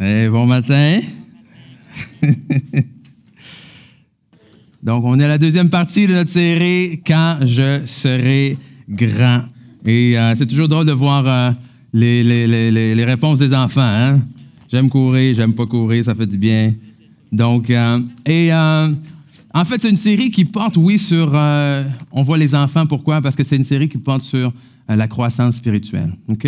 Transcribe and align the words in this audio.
Eh, 0.00 0.28
bon 0.28 0.46
matin. 0.46 1.00
Donc, 4.82 5.04
on 5.04 5.18
est 5.18 5.24
à 5.24 5.28
la 5.28 5.38
deuxième 5.38 5.70
partie 5.70 6.06
de 6.06 6.12
notre 6.14 6.30
série 6.30 7.00
Quand 7.06 7.38
je 7.44 7.82
serai 7.86 8.56
grand. 8.88 9.42
Et 9.84 10.18
euh, 10.18 10.34
c'est 10.34 10.46
toujours 10.46 10.68
drôle 10.68 10.86
de 10.86 10.92
voir 10.92 11.24
euh, 11.26 11.50
les, 11.92 12.22
les- 12.22 12.46
les- 12.46 12.94
les- 12.94 13.04
réponses 13.04 13.38
des 13.38 13.54
enfants. 13.54 13.80
hein. 13.82 14.20
J'aime 14.70 14.88
courir, 14.88 15.34
j'aime 15.34 15.54
pas 15.54 15.66
courir, 15.66 16.04
ça 16.04 16.14
fait 16.14 16.26
du 16.26 16.36
bien. 16.38 16.74
Donc, 17.32 17.70
euh, 17.70 18.00
et 18.26 18.52
en 18.52 19.64
fait, 19.64 19.80
c'est 19.80 19.90
une 19.90 19.96
série 19.96 20.30
qui 20.30 20.44
porte, 20.44 20.76
oui, 20.76 20.98
sur. 20.98 21.32
on 22.12 22.22
voit 22.22 22.36
les 22.38 22.54
enfants, 22.54 22.86
pourquoi? 22.86 23.20
Parce 23.22 23.34
que 23.36 23.44
c'est 23.44 23.56
une 23.56 23.64
série 23.64 23.88
qui 23.88 23.98
porte 23.98 24.22
sur 24.22 24.52
la 24.88 25.08
croissance 25.08 25.56
spirituelle. 25.56 26.12
OK? 26.28 26.46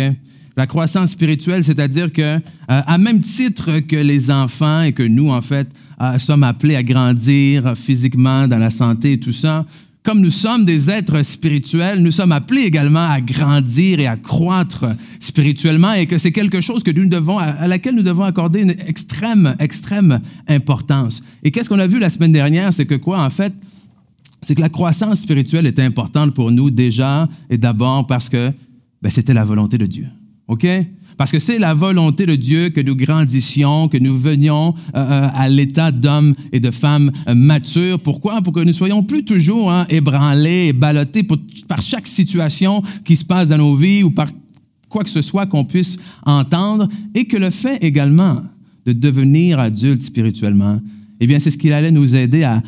La 0.57 0.67
croissance 0.67 1.11
spirituelle, 1.11 1.63
c'est-à-dire 1.63 2.11
que, 2.11 2.21
euh, 2.21 2.39
à 2.67 2.97
même 2.97 3.21
titre 3.21 3.79
que 3.79 3.95
les 3.95 4.29
enfants 4.29 4.81
et 4.81 4.91
que 4.91 5.03
nous, 5.03 5.29
en 5.29 5.41
fait, 5.41 5.67
euh, 6.01 6.17
sommes 6.17 6.43
appelés 6.43 6.75
à 6.75 6.83
grandir 6.83 7.73
physiquement, 7.77 8.47
dans 8.47 8.57
la 8.57 8.69
santé 8.69 9.13
et 9.13 9.19
tout 9.19 9.33
ça, 9.33 9.65
comme 10.03 10.21
nous 10.21 10.31
sommes 10.31 10.65
des 10.65 10.89
êtres 10.89 11.21
spirituels, 11.23 12.01
nous 12.01 12.11
sommes 12.11 12.31
appelés 12.31 12.61
également 12.61 13.05
à 13.05 13.19
grandir 13.19 13.99
et 13.99 14.07
à 14.07 14.15
croître 14.15 14.85
spirituellement 15.19 15.91
et 15.93 16.07
que 16.07 16.17
c'est 16.17 16.31
quelque 16.31 16.61
chose 16.61 16.83
que 16.83 16.91
nous 16.91 17.05
devons, 17.05 17.37
à 17.37 17.67
laquelle 17.67 17.95
nous 17.95 18.01
devons 18.01 18.23
accorder 18.23 18.61
une 18.61 18.71
extrême, 18.71 19.55
extrême 19.59 20.21
importance. 20.47 21.21
Et 21.43 21.51
qu'est-ce 21.51 21.69
qu'on 21.69 21.79
a 21.79 21.87
vu 21.87 21.99
la 21.99 22.09
semaine 22.09 22.31
dernière? 22.31 22.73
C'est 22.73 22.85
que 22.85 22.95
quoi, 22.95 23.21
en 23.21 23.29
fait? 23.29 23.53
C'est 24.47 24.55
que 24.55 24.61
la 24.61 24.69
croissance 24.69 25.19
spirituelle 25.19 25.67
est 25.67 25.79
importante 25.79 26.33
pour 26.33 26.49
nous 26.49 26.71
déjà 26.71 27.27
et 27.49 27.57
d'abord 27.57 28.07
parce 28.07 28.29
que 28.29 28.51
ben, 29.01 29.09
c'était 29.09 29.33
la 29.33 29.43
volonté 29.43 29.77
de 29.77 29.85
Dieu. 29.85 30.05
OK? 30.49 30.67
Parce 31.15 31.31
que 31.31 31.39
c'est 31.39 31.59
la 31.59 31.73
volonté 31.73 32.25
de 32.25 32.35
Dieu 32.35 32.69
que 32.69 32.79
nous 32.79 32.95
grandissions, 32.95 33.89
que 33.89 33.97
nous 33.97 34.17
venions 34.17 34.73
euh, 34.95 34.99
euh, 34.99 35.27
à 35.33 35.49
l'état 35.49 35.91
d'hommes 35.91 36.33
et 36.53 36.61
de 36.61 36.71
femmes 36.71 37.11
euh, 37.27 37.35
matures. 37.35 37.99
Pourquoi? 37.99 38.41
Pour 38.41 38.53
que 38.53 38.61
nous 38.61 38.73
soyons 38.73 39.03
plus 39.03 39.25
toujours 39.25 39.69
hein, 39.69 39.85
ébranlés 39.89 40.67
et 40.67 40.73
ballottés 40.73 41.27
par 41.67 41.81
chaque 41.81 42.07
situation 42.07 42.81
qui 43.03 43.17
se 43.17 43.25
passe 43.25 43.49
dans 43.49 43.57
nos 43.57 43.75
vies 43.75 44.01
ou 44.01 44.11
par 44.11 44.29
quoi 44.87 45.03
que 45.03 45.09
ce 45.09 45.21
soit 45.21 45.45
qu'on 45.45 45.65
puisse 45.65 45.97
entendre 46.25 46.87
et 47.13 47.25
que 47.25 47.35
le 47.35 47.49
fait 47.49 47.77
également 47.83 48.41
de 48.85 48.93
devenir 48.93 49.59
adulte 49.59 50.03
spirituellement, 50.03 50.79
eh 51.21 51.27
bien, 51.27 51.39
c'est 51.39 51.51
ce 51.51 51.57
qui 51.57 51.71
allait 51.71 51.91
nous 51.91 52.15
aider 52.15 52.43
à, 52.43 52.61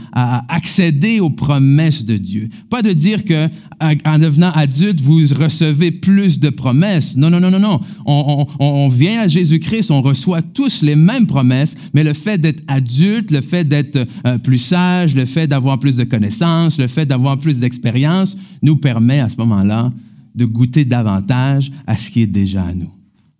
accéder 0.49 1.19
aux 1.21 1.29
promesses 1.29 2.03
de 2.03 2.17
Dieu. 2.17 2.49
Pas 2.69 2.81
de 2.81 2.91
dire 2.91 3.23
que 3.23 3.47
en 3.79 4.19
devenant 4.19 4.51
adulte, 4.51 4.99
vous 4.99 5.21
recevez 5.39 5.91
plus 5.91 6.39
de 6.39 6.49
promesses. 6.49 7.15
Non, 7.15 7.29
non, 7.29 7.39
non, 7.39 7.49
non, 7.49 7.59
non. 7.59 7.79
On, 8.05 8.89
vient 8.89 9.21
à 9.21 9.27
Jésus-Christ, 9.27 9.89
on 9.89 10.01
reçoit 10.01 10.41
tous 10.41 10.81
les 10.81 10.95
mêmes 10.95 11.25
promesses, 11.25 11.75
mais 11.93 12.03
le 12.03 12.13
fait 12.13 12.37
d'être 12.37 12.61
adulte, 12.67 13.31
le 13.31 13.41
fait 13.41 13.63
d'être 13.63 14.05
euh, 14.27 14.37
plus 14.37 14.57
sage, 14.57 15.15
le 15.15 15.25
fait 15.25 15.47
d'avoir 15.47 15.79
plus 15.79 15.95
de 15.95 16.03
connaissances, 16.03 16.77
le 16.77 16.87
fait 16.87 17.05
d'avoir 17.05 17.39
plus 17.39 17.59
d'expérience, 17.59 18.37
nous 18.61 18.75
permet 18.75 19.19
à 19.19 19.29
ce 19.29 19.37
moment-là 19.37 19.91
de 20.35 20.45
goûter 20.45 20.85
davantage 20.85 21.71
à 21.87 21.95
ce 21.95 22.09
qui 22.09 22.21
est 22.21 22.27
déjà 22.27 22.63
à 22.63 22.73
nous. 22.73 22.91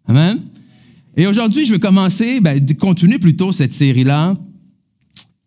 Amen? 0.07 0.39
Et 1.17 1.27
aujourd'hui, 1.27 1.65
je 1.65 1.73
vais 1.73 1.79
commencer, 1.79 2.39
ben, 2.39 2.65
continuer 2.79 3.19
plutôt 3.19 3.51
cette 3.51 3.73
série-là 3.73 4.37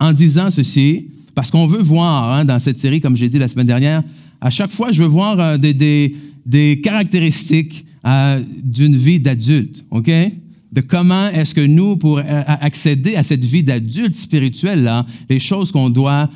en 0.01 0.13
disant 0.13 0.51
ceci, 0.51 1.09
parce 1.35 1.51
qu'on 1.51 1.67
veut 1.67 1.83
voir 1.83 2.33
hein, 2.33 2.45
dans 2.45 2.59
cette 2.59 2.79
série, 2.79 3.01
comme 3.01 3.17
j'ai 3.17 3.29
dit 3.29 3.39
la 3.39 3.49
semaine 3.49 3.67
dernière, 3.67 4.03
à 4.41 4.51
chaque 4.51 4.71
fois, 4.71 4.93
je 4.93 5.03
veux 5.03 5.09
voir 5.09 5.41
euh, 5.41 5.57
des, 5.59 5.73
des- 5.75 6.15
des 6.47 6.81
caractéristiques 6.83 7.87
euh, 8.07 8.41
d'une 8.63 8.97
vie 8.97 9.19
d'adulte, 9.19 9.85
OK? 9.91 10.11
De 10.73 10.81
comment 10.83 11.29
est-ce 11.29 11.55
que 11.55 11.61
nous, 11.65 11.97
pour 11.97 12.19
euh, 12.19 12.23
accéder 12.47 13.17
à 13.17 13.23
cette 13.23 13.45
vie 13.45 13.63
d'adulte 13.63 14.15
spirituelle-là, 14.17 15.07
les 15.31 15.39
choses 15.39 15.73
qu'on 15.73 15.89
doit, 15.89 16.29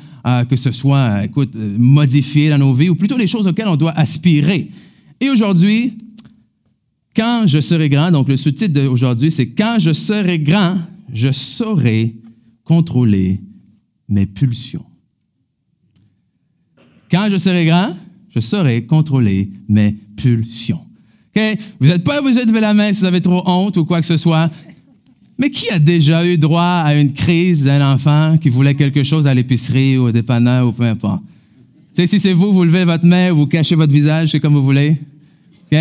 que 0.49 0.55
ce 0.55 0.71
soit, 0.71 1.25
écoute, 1.25 1.51
modifier 1.55 2.49
dans 2.49 2.57
nos 2.57 2.73
vies, 2.73 2.89
ou 2.89 2.95
plutôt 2.95 3.17
les 3.17 3.27
choses 3.27 3.47
auxquelles 3.47 3.67
on 3.67 3.75
doit 3.77 3.91
aspirer. 3.97 4.69
Et 5.21 5.29
aujourd'hui, 5.29 5.93
quand 7.15 7.43
je 7.47 7.59
serai 7.61 7.89
grand, 7.89 8.11
donc 8.11 8.27
le 8.29 8.37
sous-titre 8.37 8.73
d'aujourd'hui, 8.73 9.31
c'est 9.31 9.47
Quand 9.47 9.77
je 9.79 9.91
serai 9.93 10.37
grand, 10.39 10.77
je 11.13 11.31
saurai 11.31 12.15
contrôler 12.63 13.41
mes 14.09 14.25
pulsions. 14.25 14.85
Quand 17.11 17.27
je 17.31 17.37
serai 17.37 17.65
grand, 17.65 17.95
je 18.33 18.39
saurai 18.39 18.85
contrôler 18.85 19.49
mes 19.67 19.95
pulsions. 20.15 20.85
OK? 21.35 21.41
Vous 21.79 21.87
n'êtes 21.87 22.03
pas 22.03 22.19
obligé 22.19 22.41
de 22.41 22.47
lever 22.47 22.61
la 22.61 22.73
main 22.73 22.91
si 22.93 22.99
vous 22.99 23.05
avez 23.05 23.21
trop 23.21 23.41
honte 23.45 23.77
ou 23.77 23.85
quoi 23.85 24.01
que 24.01 24.07
ce 24.07 24.17
soit. 24.17 24.51
Mais 25.37 25.49
qui 25.49 25.69
a 25.69 25.79
déjà 25.79 26.25
eu 26.25 26.37
droit 26.37 26.83
à 26.85 26.93
une 26.93 27.13
crise 27.13 27.63
d'un 27.63 27.93
enfant 27.93 28.37
qui 28.37 28.49
voulait 28.49 28.75
quelque 28.75 29.03
chose 29.03 29.25
à 29.25 29.33
l'épicerie 29.33 29.97
ou 29.97 30.07
au 30.07 30.11
dépanneur 30.11 30.67
ou 30.67 30.71
peu 30.71 30.83
importe? 30.83 31.23
Si 31.93 32.19
c'est 32.19 32.33
vous, 32.33 32.53
vous 32.53 32.63
levez 32.63 32.85
votre 32.85 33.05
main, 33.05 33.31
vous 33.31 33.45
cachez 33.47 33.75
votre 33.75 33.91
visage, 33.91 34.31
c'est 34.31 34.39
comme 34.39 34.53
vous 34.53 34.63
voulez. 34.63 34.97
OK? 35.71 35.77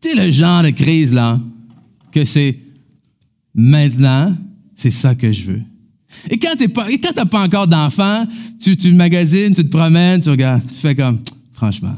C'est 0.00 0.14
le 0.16 0.30
genre 0.30 0.62
de 0.64 0.70
crise, 0.70 1.12
là, 1.12 1.40
que 2.10 2.24
c'est 2.24 2.58
maintenant, 3.54 4.36
c'est 4.74 4.90
ça 4.90 5.14
que 5.14 5.30
je 5.30 5.52
veux. 5.52 5.62
Et 6.30 6.38
quand 6.38 6.54
tu 6.58 6.66
n'as 6.68 7.24
pas 7.24 7.42
encore 7.42 7.66
d'enfant, 7.66 8.26
tu, 8.60 8.92
magasines, 8.92 9.54
tu 9.54 9.64
te 9.64 9.68
promènes, 9.76 10.20
tu 10.20 10.28
regardes, 10.30 10.62
tu 10.68 10.74
fais 10.74 10.94
comme, 10.94 11.20
franchement. 11.52 11.96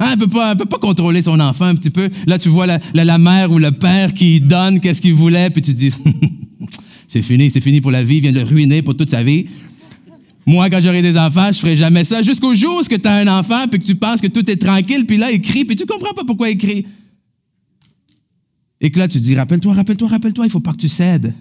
Hein, 0.00 0.06
elle 0.12 0.18
ne 0.18 0.24
peut, 0.24 0.30
pas- 0.30 0.56
peut 0.56 0.64
pas 0.64 0.78
contrôler 0.78 1.22
son 1.22 1.38
enfant 1.40 1.66
un 1.66 1.74
petit 1.74 1.90
peu. 1.90 2.08
Là, 2.26 2.38
tu 2.38 2.48
vois 2.48 2.66
la, 2.66 2.80
la- 2.94 3.18
mère 3.18 3.52
ou 3.52 3.58
le 3.58 3.70
père 3.72 4.12
qui 4.14 4.40
donne 4.40 4.80
qu'est-ce 4.80 5.00
qu'il 5.00 5.14
voulait, 5.14 5.50
puis 5.50 5.62
tu 5.62 5.74
dis, 5.74 5.90
c'est 7.08 7.22
fini, 7.22 7.50
c'est 7.50 7.60
fini 7.60 7.80
pour 7.80 7.90
la 7.90 8.02
vie, 8.02 8.16
il 8.16 8.22
vient 8.22 8.32
de 8.32 8.38
le 8.40 8.44
ruiner 8.44 8.82
pour 8.82 8.96
toute 8.96 9.10
sa 9.10 9.22
vie. 9.22 9.46
Moi, 10.44 10.68
quand 10.70 10.80
j'aurai 10.80 11.02
des 11.02 11.16
enfants, 11.16 11.52
je 11.52 11.58
ferai 11.60 11.76
jamais 11.76 12.02
ça. 12.02 12.20
Jusqu'au 12.22 12.52
jour 12.54 12.80
où 12.80 12.82
tu 12.84 12.96
as 13.08 13.14
un 13.14 13.28
enfant, 13.28 13.68
puis 13.70 13.78
que 13.78 13.84
tu 13.84 13.94
penses 13.94 14.20
que 14.20 14.26
tout 14.26 14.50
est 14.50 14.56
tranquille, 14.56 15.06
puis 15.06 15.16
là, 15.18 15.30
il 15.30 15.40
crie, 15.40 15.64
puis 15.64 15.76
tu 15.76 15.86
comprends 15.86 16.14
pas 16.14 16.24
pourquoi 16.24 16.50
il 16.50 16.58
crie. 16.58 16.84
Et 18.80 18.90
que 18.90 18.98
là, 18.98 19.06
tu 19.06 19.20
dis, 19.20 19.36
rappelle-toi, 19.36 19.72
rappelle-toi, 19.74 20.08
rappelle-toi, 20.08 20.46
il 20.46 20.50
faut 20.50 20.58
pas 20.58 20.72
que 20.72 20.78
tu 20.78 20.88
cèdes. 20.88 21.32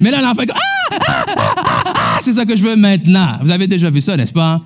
Mais 0.00 0.10
là, 0.10 0.20
l'enfant, 0.20 0.42
ah, 0.50 0.56
ah, 0.90 1.24
ah, 1.26 1.54
ah, 1.56 1.92
ah, 1.96 2.20
c'est 2.24 2.34
ça 2.34 2.44
que 2.44 2.56
je 2.56 2.62
veux 2.62 2.76
maintenant. 2.76 3.38
Vous 3.42 3.50
avez 3.50 3.66
déjà 3.66 3.90
vu 3.90 4.00
ça, 4.00 4.16
n'est-ce 4.16 4.32
pas? 4.32 4.62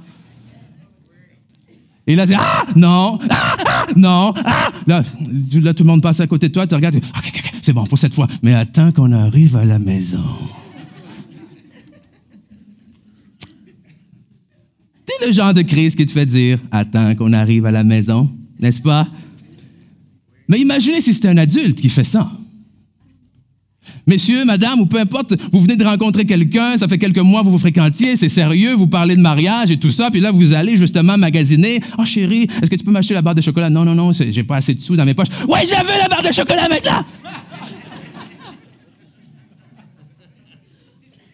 Et 2.07 2.17
là, 2.17 2.27
c'est 2.27 2.35
ah, 2.35 2.67
non, 2.75 3.19
ah, 3.31 3.57
ah, 3.67 3.87
non, 3.97 4.35
ah. 4.45 4.71
Là, 4.87 5.03
là, 5.55 5.75
tout 5.75 5.85
le 5.85 5.89
monde 5.89 6.03
passe 6.03 6.21
à 6.21 6.27
côté 6.27 6.49
de 6.49 6.53
toi, 6.53 6.67
tu 6.67 6.75
regardes, 6.75 6.97
OK, 6.97 7.03
OK, 7.17 7.33
OK, 7.35 7.53
c'est 7.63 7.73
bon 7.73 7.87
pour 7.87 7.99
cette 7.99 8.15
fois. 8.15 8.27
Mais 8.43 8.55
attends 8.55 8.93
qu'on 8.93 9.13
arrive 9.13 9.57
à 9.57 9.65
la 9.65 9.79
maison. 9.79 10.25
C'est 15.07 15.27
le 15.27 15.33
genre 15.33 15.55
de 15.55 15.63
crise 15.63 15.95
qui 15.95 16.05
te 16.05 16.11
fait 16.11 16.27
dire 16.27 16.59
Attends 16.71 17.15
qu'on 17.15 17.33
arrive 17.33 17.67
à 17.67 17.71
la 17.71 17.85
maison, 17.85 18.29
n'est-ce 18.59 18.83
pas? 18.83 19.07
Mais 20.49 20.59
imaginez 20.61 21.01
si 21.01 21.15
c'était 21.15 21.29
un 21.29 21.39
adulte 21.39 21.81
qui 21.81 21.89
fait 21.89 22.05
ça. 22.05 22.31
Messieurs, 24.07 24.45
madame, 24.45 24.81
ou 24.81 24.87
peu 24.87 24.99
importe, 24.99 25.35
vous 25.53 25.61
venez 25.61 25.77
de 25.77 25.85
rencontrer 25.85 26.25
quelqu'un, 26.25 26.77
ça 26.77 26.89
fait 26.89 26.99
quelques 26.99 27.19
mois, 27.19 27.43
vous 27.43 27.51
vous 27.51 27.59
fréquentiez, 27.59 28.17
c'est 28.17 28.29
sérieux, 28.29 28.75
vous 28.75 28.87
parlez 28.87 29.17
de 29.17 29.21
mariage 29.21 29.71
et 29.71 29.79
tout 29.79 29.91
ça, 29.91 30.11
puis 30.11 30.21
là, 30.21 30.31
vous 30.31 30.53
allez 30.53 30.77
justement 30.77 31.17
magasiner. 31.17 31.81
Oh 31.99 32.05
chérie, 32.05 32.49
est-ce 32.61 32.71
que 32.71 32.77
tu 32.77 32.85
peux 32.85 32.91
m'acheter 32.91 33.15
la 33.15 33.23
barre 33.23 33.35
de 33.35 33.41
chocolat? 33.41 33.71
Non, 33.71 33.85
non, 33.85 33.95
non, 33.95 34.13
j'ai 34.13 34.43
pas 34.45 34.57
assez 34.57 34.75
de 34.75 34.81
sous 34.81 34.97
dans 34.97 35.05
mes 35.05 35.15
poches. 35.15 35.29
Ouais, 35.49 35.61
je 35.67 35.85
veux, 35.85 35.99
la 36.01 36.09
barre 36.09 36.23
de 36.23 36.33
chocolat 36.33 36.69
maintenant! 36.69 37.05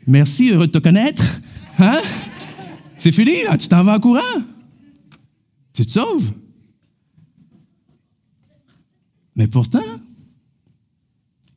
Merci, 0.07 0.51
heureux 0.51 0.67
de 0.67 0.73
te 0.73 0.79
connaître. 0.79 1.41
Hein? 1.79 2.01
C'est 2.97 3.13
fini, 3.13 3.45
là, 3.45 3.59
tu 3.59 3.69
t'en 3.69 3.85
vas 3.85 3.97
en 3.97 4.01
courant. 4.01 4.21
Tu 5.75 5.85
te 5.85 5.93
sauves. 5.93 6.33
Mais 9.37 9.47
pourtant, 9.47 9.83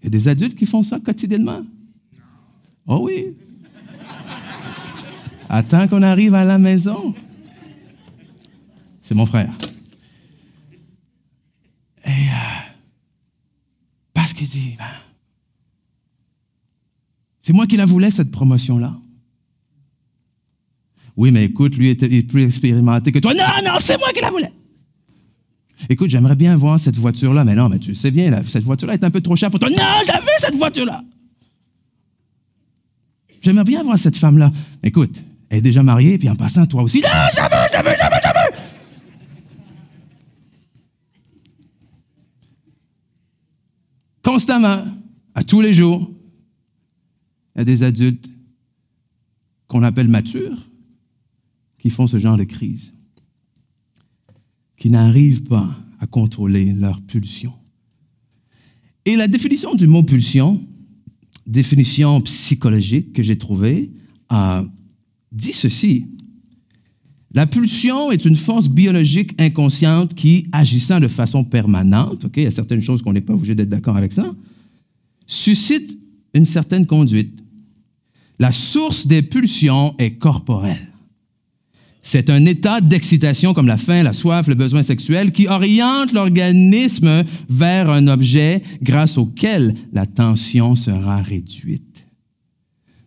il 0.01 0.05
y 0.05 0.07
a 0.07 0.09
des 0.09 0.27
adultes 0.27 0.55
qui 0.55 0.65
font 0.65 0.83
ça 0.83 0.99
quotidiennement. 0.99 1.61
Oh 2.87 2.99
oui. 3.03 3.35
Attends 5.47 5.87
qu'on 5.87 6.01
arrive 6.01 6.33
à 6.33 6.43
la 6.43 6.57
maison. 6.57 7.13
C'est 9.03 9.13
mon 9.13 9.25
frère. 9.25 9.53
Et 12.05 12.09
euh, 12.09 12.71
parce 14.13 14.33
qu'il 14.33 14.47
dit, 14.47 14.75
ben, 14.77 14.85
c'est 17.41 17.53
moi 17.53 17.67
qui 17.67 17.77
la 17.77 17.85
voulais, 17.85 18.09
cette 18.11 18.31
promotion-là. 18.31 18.97
Oui, 21.15 21.31
mais 21.31 21.43
écoute, 21.43 21.75
lui 21.75 21.89
est, 21.89 22.01
est 22.01 22.23
plus 22.23 22.43
expérimenté 22.43 23.11
que 23.11 23.19
toi. 23.19 23.33
Non, 23.33 23.43
non, 23.63 23.77
c'est 23.79 23.97
moi 23.99 24.11
qui 24.13 24.21
la 24.21 24.31
voulais. 24.31 24.51
Écoute, 25.89 26.09
j'aimerais 26.09 26.35
bien 26.35 26.55
voir 26.55 26.79
cette 26.79 26.97
voiture-là, 26.97 27.43
mais 27.43 27.55
non, 27.55 27.69
mais 27.69 27.79
tu 27.79 27.95
sais 27.95 28.11
bien, 28.11 28.41
cette 28.43 28.63
voiture-là 28.63 28.93
est 28.93 29.03
un 29.03 29.09
peu 29.09 29.21
trop 29.21 29.35
chère 29.35 29.49
pour 29.49 29.59
toi. 29.59 29.69
Non, 29.69 29.75
j'avais 30.05 30.37
cette 30.39 30.55
voiture-là. 30.55 31.03
J'aimerais 33.41 33.63
bien 33.63 33.83
voir 33.83 33.97
cette 33.97 34.17
femme-là. 34.17 34.51
Écoute, 34.83 35.23
elle 35.49 35.59
est 35.59 35.61
déjà 35.61 35.83
mariée, 35.83 36.17
puis 36.17 36.29
en 36.29 36.35
passant, 36.35 36.65
toi 36.65 36.83
aussi. 36.83 37.01
Non, 37.01 37.09
j'avais, 37.35 37.55
j'avais, 37.73 37.95
j'avais, 37.97 38.19
j'avais. 38.23 38.57
Constamment. 44.23 44.85
à 45.33 45.43
tous 45.43 45.61
les 45.61 45.73
jours, 45.73 46.11
il 47.55 47.59
y 47.59 47.61
a 47.61 47.65
des 47.65 47.83
adultes 47.83 48.29
qu'on 49.67 49.83
appelle 49.83 50.07
matures 50.07 50.57
qui 51.79 51.89
font 51.89 52.05
ce 52.05 52.19
genre 52.19 52.37
de 52.37 52.43
crise, 52.43 52.93
qui 54.81 54.89
n'arrivent 54.89 55.43
pas 55.43 55.69
à 55.99 56.07
contrôler 56.07 56.73
leurs 56.73 57.01
pulsions. 57.01 57.53
Et 59.05 59.15
la 59.15 59.27
définition 59.27 59.75
du 59.75 59.85
mot 59.85 60.01
pulsion, 60.01 60.59
définition 61.45 62.19
psychologique 62.21 63.13
que 63.13 63.21
j'ai 63.21 63.37
trouvée, 63.37 63.91
dit 65.31 65.53
ceci. 65.53 66.07
La 67.31 67.45
pulsion 67.45 68.09
est 68.09 68.25
une 68.25 68.35
force 68.35 68.67
biologique 68.67 69.39
inconsciente 69.39 70.15
qui, 70.15 70.47
agissant 70.51 70.99
de 70.99 71.07
façon 71.07 71.43
permanente, 71.43 72.25
il 72.35 72.41
y 72.41 72.47
a 72.47 72.51
certaines 72.51 72.81
choses 72.81 73.03
qu'on 73.03 73.13
n'est 73.13 73.21
pas 73.21 73.35
obligé 73.35 73.53
d'être 73.53 73.69
d'accord 73.69 73.97
avec 73.97 74.11
ça, 74.11 74.33
suscite 75.27 75.95
une 76.33 76.47
certaine 76.47 76.87
conduite. 76.87 77.39
La 78.39 78.51
source 78.51 79.05
des 79.05 79.21
pulsions 79.21 79.93
est 79.99 80.13
corporelle. 80.13 80.90
C'est 82.01 82.29
un 82.29 82.45
état 82.45 82.81
d'excitation 82.81 83.53
comme 83.53 83.67
la 83.67 83.77
faim, 83.77 84.03
la 84.03 84.13
soif, 84.13 84.47
le 84.47 84.55
besoin 84.55 84.81
sexuel 84.81 85.31
qui 85.31 85.47
oriente 85.47 86.13
l'organisme 86.13 87.23
vers 87.47 87.89
un 87.89 88.07
objet 88.07 88.63
grâce 88.81 89.17
auquel 89.17 89.75
la 89.93 90.07
tension 90.07 90.75
sera 90.75 91.21
réduite. 91.21 92.07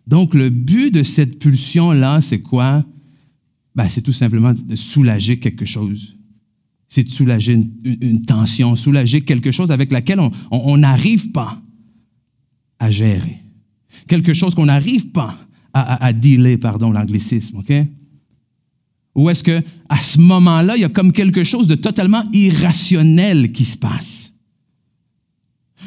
Donc 0.07 0.33
le 0.33 0.49
but 0.49 0.91
de 0.91 1.03
cette 1.03 1.39
pulsion-là, 1.39 2.21
c'est 2.21 2.39
quoi? 2.39 2.85
Ben, 3.75 3.89
c'est 3.89 4.01
tout 4.01 4.13
simplement 4.13 4.53
de 4.53 4.75
soulager 4.75 5.39
quelque 5.39 5.65
chose. 5.65 6.15
C'est 6.87 7.03
de 7.03 7.09
soulager 7.09 7.53
une, 7.83 8.21
tension, 8.25 8.77
soulager 8.77 9.21
quelque 9.21 9.51
chose 9.51 9.71
avec 9.71 9.91
laquelle 9.91 10.21
on 10.51 10.77
n'arrive 10.77 11.31
pas 11.31 11.61
à 12.79 12.91
gérer. 12.91 13.41
Quelque 14.07 14.33
chose 14.33 14.55
qu'on 14.55 14.67
n'arrive 14.67 15.09
pas 15.09 15.37
à, 15.73 16.05
à, 16.05 16.13
dealer, 16.13 16.57
pardon, 16.57 16.91
l'anglicisme, 16.91 17.57
OK? 17.57 17.73
Ou 19.15 19.29
est-ce 19.29 19.43
que 19.43 19.63
à 19.87 19.97
ce 19.97 20.19
moment-là, 20.19 20.75
il 20.75 20.81
y 20.81 20.85
a 20.85 20.89
comme 20.89 21.13
quelque 21.13 21.43
chose 21.43 21.67
de 21.67 21.75
totalement 21.75 22.23
irrationnel 22.33 23.51
qui 23.51 23.65
se 23.65 23.77
passe? 23.77 24.33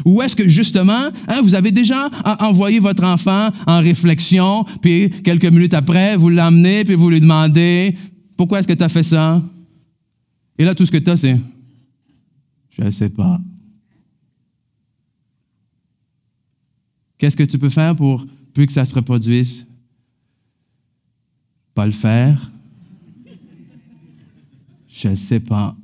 Ou 0.04 0.22
est-ce 0.22 0.36
que 0.36 0.48
justement, 0.48 1.08
hein, 1.26 1.40
vous 1.42 1.54
avez 1.54 1.72
déjà 1.72 2.08
envoyé 2.40 2.78
votre 2.78 3.04
enfant 3.04 3.50
en 3.66 3.80
réflexion, 3.80 4.64
puis 4.80 5.10
quelques 5.22 5.46
minutes 5.46 5.74
après, 5.74 6.16
vous 6.16 6.28
l'amenez, 6.28 6.84
puis 6.84 6.94
vous 6.94 7.10
lui 7.10 7.20
demandez, 7.20 7.96
pourquoi 8.36 8.60
est-ce 8.60 8.68
que 8.68 8.72
tu 8.72 8.84
as 8.84 8.88
fait 8.88 9.02
ça? 9.02 9.42
Et 10.56 10.64
là, 10.64 10.74
tout 10.74 10.86
ce 10.86 10.92
que 10.92 10.98
tu 10.98 11.10
as, 11.10 11.16
c'est, 11.16 11.38
je 12.70 12.82
ne 12.82 12.90
sais 12.90 13.08
pas. 13.08 13.40
Qu'est-ce 17.18 17.36
que 17.36 17.42
tu 17.42 17.58
peux 17.58 17.68
faire 17.68 17.96
pour 17.96 18.24
plus 18.54 18.66
que 18.66 18.72
ça 18.72 18.84
se 18.84 18.94
reproduise? 18.94 19.66
Pas 21.74 21.86
le 21.86 21.92
faire. 21.92 22.52
Je 25.00 25.08
ne 25.08 25.14
sais 25.14 25.40
pas. 25.40 25.76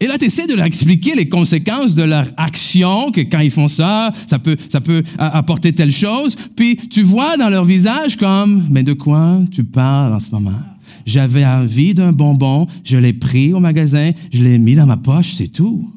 Et 0.00 0.06
là, 0.06 0.16
tu 0.16 0.26
essaies 0.26 0.46
de 0.46 0.54
leur 0.54 0.66
expliquer 0.66 1.14
les 1.14 1.28
conséquences 1.28 1.94
de 1.94 2.04
leur 2.04 2.26
action, 2.36 3.10
que 3.10 3.20
quand 3.20 3.40
ils 3.40 3.50
font 3.50 3.68
ça, 3.68 4.12
ça 4.28 4.38
peut, 4.38 4.56
ça 4.68 4.80
peut 4.80 5.02
apporter 5.18 5.72
telle 5.72 5.90
chose. 5.90 6.36
Puis 6.56 6.76
tu 6.76 7.02
vois 7.02 7.36
dans 7.36 7.48
leur 7.48 7.64
visage 7.64 8.16
comme, 8.16 8.66
mais 8.70 8.84
de 8.84 8.92
quoi 8.92 9.42
tu 9.50 9.64
parles 9.64 10.14
en 10.14 10.20
ce 10.20 10.30
moment? 10.30 10.60
J'avais 11.04 11.44
envie 11.44 11.94
d'un 11.94 12.12
bonbon, 12.12 12.68
je 12.84 12.96
l'ai 12.96 13.12
pris 13.12 13.52
au 13.52 13.60
magasin, 13.60 14.12
je 14.32 14.44
l'ai 14.44 14.58
mis 14.58 14.74
dans 14.74 14.86
ma 14.86 14.96
poche, 14.96 15.34
c'est 15.34 15.48
tout. 15.48 15.90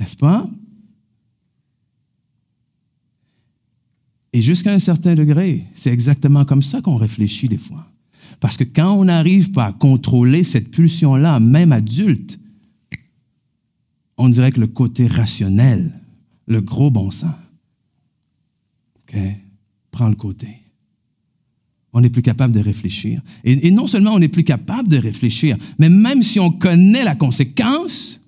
N'est-ce 0.00 0.16
pas? 0.16 0.48
Et 4.38 4.42
jusqu'à 4.42 4.72
un 4.72 4.78
certain 4.78 5.16
degré, 5.16 5.64
c'est 5.74 5.92
exactement 5.92 6.44
comme 6.44 6.62
ça 6.62 6.80
qu'on 6.80 6.96
réfléchit 6.96 7.48
des 7.48 7.58
fois. 7.58 7.90
Parce 8.38 8.56
que 8.56 8.62
quand 8.62 8.92
on 8.92 9.06
n'arrive 9.06 9.50
pas 9.50 9.64
à 9.64 9.72
contrôler 9.72 10.44
cette 10.44 10.70
pulsion-là, 10.70 11.40
même 11.40 11.72
adulte, 11.72 12.38
on 14.16 14.28
dirait 14.28 14.52
que 14.52 14.60
le 14.60 14.68
côté 14.68 15.08
rationnel, 15.08 15.92
le 16.46 16.60
gros 16.60 16.88
bon 16.88 17.10
sens, 17.10 17.34
prend 19.90 20.08
le 20.08 20.14
côté. 20.14 20.46
On 21.92 22.00
n'est 22.00 22.08
plus 22.08 22.22
capable 22.22 22.54
de 22.54 22.60
réfléchir. 22.60 23.20
Et, 23.42 23.72
non 23.72 23.88
seulement 23.88 24.12
on 24.12 24.20
n'est 24.20 24.28
plus 24.28 24.44
capable 24.44 24.88
de 24.88 24.98
réfléchir, 24.98 25.56
mais 25.80 25.88
même 25.88 26.22
si 26.22 26.38
on 26.38 26.52
connaît 26.52 27.02
la 27.02 27.16
conséquence, 27.16 28.20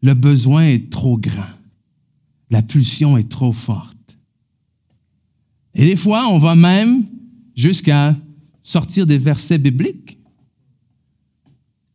le 0.00 0.14
besoin 0.14 0.66
est 0.68 0.90
trop 0.90 1.18
grand. 1.18 1.42
La 2.50 2.62
pulsion 2.62 3.18
est 3.18 3.28
trop 3.28 3.52
forte. 3.52 3.93
Et 5.74 5.84
des 5.84 5.96
fois, 5.96 6.28
on 6.28 6.38
va 6.38 6.54
même 6.54 7.04
jusqu'à 7.56 8.16
sortir 8.62 9.06
des 9.06 9.18
versets 9.18 9.58
bibliques 9.58 10.18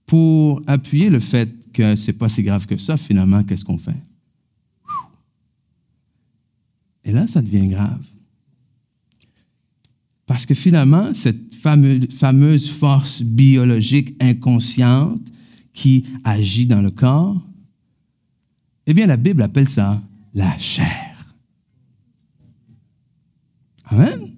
pour 0.05 0.61
appuyer 0.67 1.09
le 1.09 1.19
fait 1.19 1.49
que 1.71 1.95
ce 1.95 2.07
n'est 2.07 2.17
pas 2.17 2.29
si 2.29 2.43
grave 2.43 2.65
que 2.65 2.77
ça, 2.77 2.97
finalement, 2.97 3.43
qu'est-ce 3.43 3.63
qu'on 3.63 3.77
fait? 3.77 3.95
Et 7.05 7.11
là, 7.11 7.27
ça 7.27 7.41
devient 7.41 7.67
grave. 7.67 8.03
Parce 10.25 10.45
que 10.45 10.53
finalement, 10.53 11.13
cette 11.13 11.55
fameuse, 11.55 12.69
force 12.69 13.21
biologique 13.21 14.15
inconsciente 14.19 15.21
qui 15.73 16.05
agit 16.23 16.67
dans 16.67 16.81
le 16.81 16.91
corps, 16.91 17.41
eh 18.85 18.93
bien, 18.93 19.07
la 19.07 19.17
Bible 19.17 19.41
appelle 19.41 19.67
ça 19.67 20.01
la 20.33 20.57
chair. 20.57 21.08
Amen? 23.91 24.31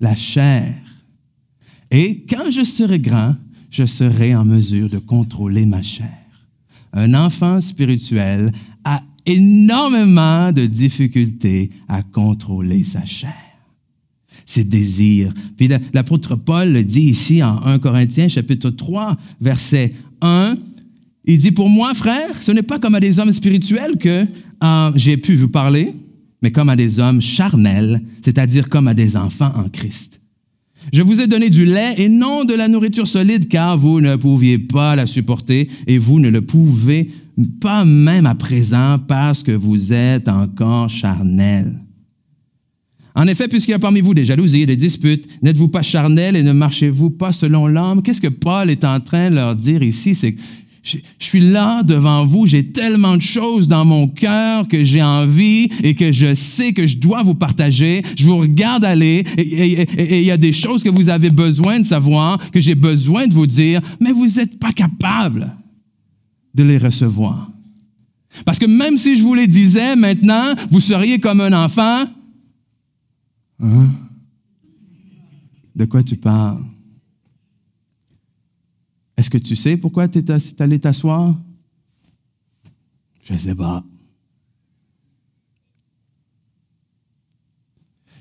La 0.00 0.14
chair. 0.14 0.74
Et 1.90 2.24
quand 2.28 2.50
je 2.50 2.64
serai 2.64 2.98
grand, 2.98 3.36
je 3.70 3.84
serai 3.84 4.34
en 4.34 4.44
mesure 4.44 4.88
de 4.88 4.98
contrôler 4.98 5.66
ma 5.66 5.82
chair. 5.82 6.08
Un 6.92 7.14
enfant 7.14 7.60
spirituel 7.60 8.52
a 8.84 9.02
énormément 9.26 10.52
de 10.52 10.66
difficultés 10.66 11.70
à 11.88 12.02
contrôler 12.02 12.84
sa 12.84 13.04
chair, 13.04 13.34
ses 14.46 14.64
désirs. 14.64 15.32
Puis 15.56 15.68
l'apôtre 15.92 16.36
Paul 16.36 16.72
le 16.72 16.84
dit 16.84 17.02
ici 17.02 17.42
en 17.42 17.62
1 17.62 17.78
Corinthiens 17.80 18.28
chapitre 18.28 18.70
3, 18.70 19.16
verset 19.40 19.92
1, 20.20 20.56
il 21.28 21.38
dit, 21.38 21.50
pour 21.50 21.68
moi, 21.68 21.92
frère, 21.92 22.40
ce 22.40 22.52
n'est 22.52 22.62
pas 22.62 22.78
comme 22.78 22.94
à 22.94 23.00
des 23.00 23.18
hommes 23.18 23.32
spirituels 23.32 23.98
que 23.98 24.24
euh, 24.62 24.92
j'ai 24.94 25.16
pu 25.16 25.34
vous 25.34 25.48
parler, 25.48 25.92
mais 26.46 26.52
comme 26.52 26.68
à 26.68 26.76
des 26.76 27.00
hommes 27.00 27.20
charnels, 27.20 28.00
c'est-à-dire 28.22 28.68
comme 28.68 28.86
à 28.86 28.94
des 28.94 29.16
enfants 29.16 29.50
en 29.56 29.68
Christ. 29.68 30.20
Je 30.92 31.02
vous 31.02 31.20
ai 31.20 31.26
donné 31.26 31.50
du 31.50 31.64
lait 31.64 31.94
et 31.96 32.08
non 32.08 32.44
de 32.44 32.54
la 32.54 32.68
nourriture 32.68 33.08
solide, 33.08 33.48
car 33.48 33.76
vous 33.76 34.00
ne 34.00 34.14
pouviez 34.14 34.56
pas 34.56 34.94
la 34.94 35.06
supporter 35.06 35.68
et 35.88 35.98
vous 35.98 36.20
ne 36.20 36.28
le 36.28 36.42
pouvez 36.42 37.10
pas 37.60 37.84
même 37.84 38.26
à 38.26 38.36
présent 38.36 38.96
parce 39.08 39.42
que 39.42 39.50
vous 39.50 39.92
êtes 39.92 40.28
encore 40.28 40.88
charnel. 40.88 41.80
En 43.16 43.26
effet, 43.26 43.48
puisqu'il 43.48 43.72
y 43.72 43.74
a 43.74 43.80
parmi 43.80 44.00
vous 44.00 44.14
des 44.14 44.24
jalousies 44.24 44.66
des 44.66 44.76
disputes, 44.76 45.26
n'êtes-vous 45.42 45.66
pas 45.66 45.82
charnel 45.82 46.36
et 46.36 46.44
ne 46.44 46.52
marchez-vous 46.52 47.10
pas 47.10 47.32
selon 47.32 47.66
l'homme? 47.66 48.02
Qu'est-ce 48.02 48.20
que 48.20 48.28
Paul 48.28 48.70
est 48.70 48.84
en 48.84 49.00
train 49.00 49.30
de 49.30 49.34
leur 49.34 49.56
dire 49.56 49.82
ici? 49.82 50.14
C'est 50.14 50.36
je, 50.86 50.98
suis 51.18 51.40
là 51.40 51.82
devant 51.82 52.24
vous, 52.24 52.46
j'ai 52.46 52.70
tellement 52.70 53.16
de 53.16 53.22
choses 53.22 53.66
dans 53.66 53.84
mon 53.84 54.06
cœur 54.06 54.68
que 54.68 54.84
j'ai 54.84 55.02
envie 55.02 55.68
et 55.82 55.96
que 55.96 56.12
je 56.12 56.34
sais 56.34 56.72
que 56.72 56.86
je 56.86 56.96
dois 56.96 57.24
vous 57.24 57.34
partager. 57.34 58.02
Je 58.16 58.24
vous 58.24 58.38
regarde 58.38 58.84
aller 58.84 59.24
et 59.36 60.20
il 60.20 60.24
y 60.24 60.30
a 60.30 60.36
des 60.36 60.52
choses 60.52 60.84
que 60.84 60.88
vous 60.88 61.08
avez 61.08 61.30
besoin 61.30 61.80
de 61.80 61.86
savoir, 61.86 62.38
que 62.52 62.60
j'ai 62.60 62.76
besoin 62.76 63.26
de 63.26 63.34
vous 63.34 63.48
dire, 63.48 63.80
mais 64.00 64.12
vous 64.12 64.26
n'êtes 64.26 64.60
pas 64.60 64.72
capable 64.72 65.52
de 66.54 66.62
les 66.62 66.78
recevoir. 66.78 67.50
Parce 68.44 68.58
que 68.58 68.66
même 68.66 68.96
si 68.96 69.16
je 69.16 69.22
vous 69.22 69.34
les 69.34 69.48
disais 69.48 69.96
maintenant, 69.96 70.54
vous 70.70 70.80
seriez 70.80 71.18
comme 71.18 71.40
un 71.40 71.64
enfant. 71.64 72.04
Hein? 73.60 73.88
De 75.74 75.84
quoi 75.84 76.02
tu 76.02 76.16
parles? 76.16 76.62
Est-ce 79.16 79.30
que 79.30 79.38
tu 79.38 79.56
sais 79.56 79.76
pourquoi 79.76 80.08
tu 80.08 80.18
es 80.18 80.60
allé 80.60 80.78
t'asseoir? 80.78 81.34
Je 83.24 83.32
ne 83.32 83.38
sais 83.38 83.54
pas. 83.54 83.82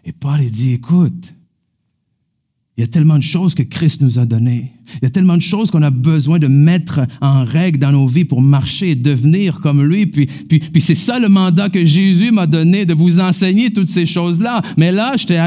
Et 0.05 0.13
Paul 0.13 0.39
dit, 0.49 0.73
écoute, 0.73 1.33
il 2.77 2.81
y 2.81 2.83
a 2.83 2.87
tellement 2.87 3.17
de 3.17 3.23
choses 3.23 3.55
que 3.55 3.63
Christ 3.63 4.01
nous 4.01 4.19
a 4.19 4.25
données. 4.25 4.73
Il 4.95 5.03
y 5.03 5.05
a 5.05 5.09
tellement 5.09 5.37
de 5.37 5.41
choses 5.41 5.71
qu'on 5.71 5.81
a 5.81 5.91
besoin 5.91 6.39
de 6.39 6.47
mettre 6.47 6.99
en 7.21 7.45
règle 7.45 7.79
dans 7.79 7.93
nos 7.93 8.05
vies 8.05 8.25
pour 8.25 8.41
marcher 8.41 8.91
et 8.91 8.95
devenir 8.95 9.61
comme 9.61 9.81
lui. 9.81 10.05
Puis, 10.07 10.25
puis, 10.25 10.59
puis 10.59 10.81
c'est 10.81 10.93
ça 10.93 11.17
le 11.17 11.29
mandat 11.29 11.69
que 11.69 11.85
Jésus 11.85 12.31
m'a 12.31 12.47
donné, 12.47 12.85
de 12.85 12.93
vous 12.93 13.21
enseigner 13.21 13.71
toutes 13.71 13.87
ces 13.87 14.05
choses-là. 14.05 14.61
Mais 14.75 14.91
là, 14.91 15.15
j'étais 15.15 15.37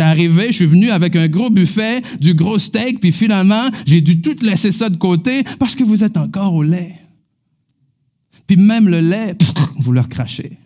arrivé, 0.00 0.46
je 0.48 0.56
suis 0.56 0.66
venu 0.66 0.88
avec 0.88 1.14
un 1.14 1.28
gros 1.28 1.50
buffet, 1.50 2.00
du 2.18 2.32
gros 2.32 2.58
steak, 2.58 3.00
puis 3.00 3.12
finalement, 3.12 3.68
j'ai 3.84 4.00
dû 4.00 4.22
tout 4.22 4.36
laisser 4.40 4.72
ça 4.72 4.88
de 4.88 4.96
côté 4.96 5.44
parce 5.58 5.74
que 5.74 5.84
vous 5.84 6.02
êtes 6.02 6.16
encore 6.16 6.54
au 6.54 6.62
lait. 6.62 6.96
Puis 8.46 8.56
même 8.56 8.88
le 8.88 9.00
lait, 9.00 9.36
vous 9.76 9.92
leur 9.92 10.08
crachez. 10.08 10.56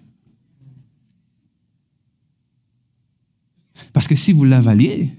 Parce 3.93 4.07
que 4.07 4.15
si 4.15 4.33
vous 4.33 4.45
l'avaliez, 4.45 5.11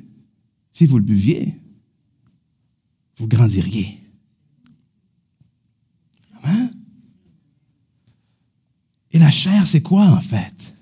si 0.78 0.86
vous 0.86 1.00
le 1.00 1.04
buviez, 1.04 1.56
vous 3.18 3.28
grandiriez. 3.28 3.98
Hein? 6.44 6.70
Et 9.12 9.18
la 9.18 9.32
chair, 9.32 9.68
c'est 9.68 9.82
quoi 9.82 10.04
en 10.04 10.22
fait? 10.22 10.76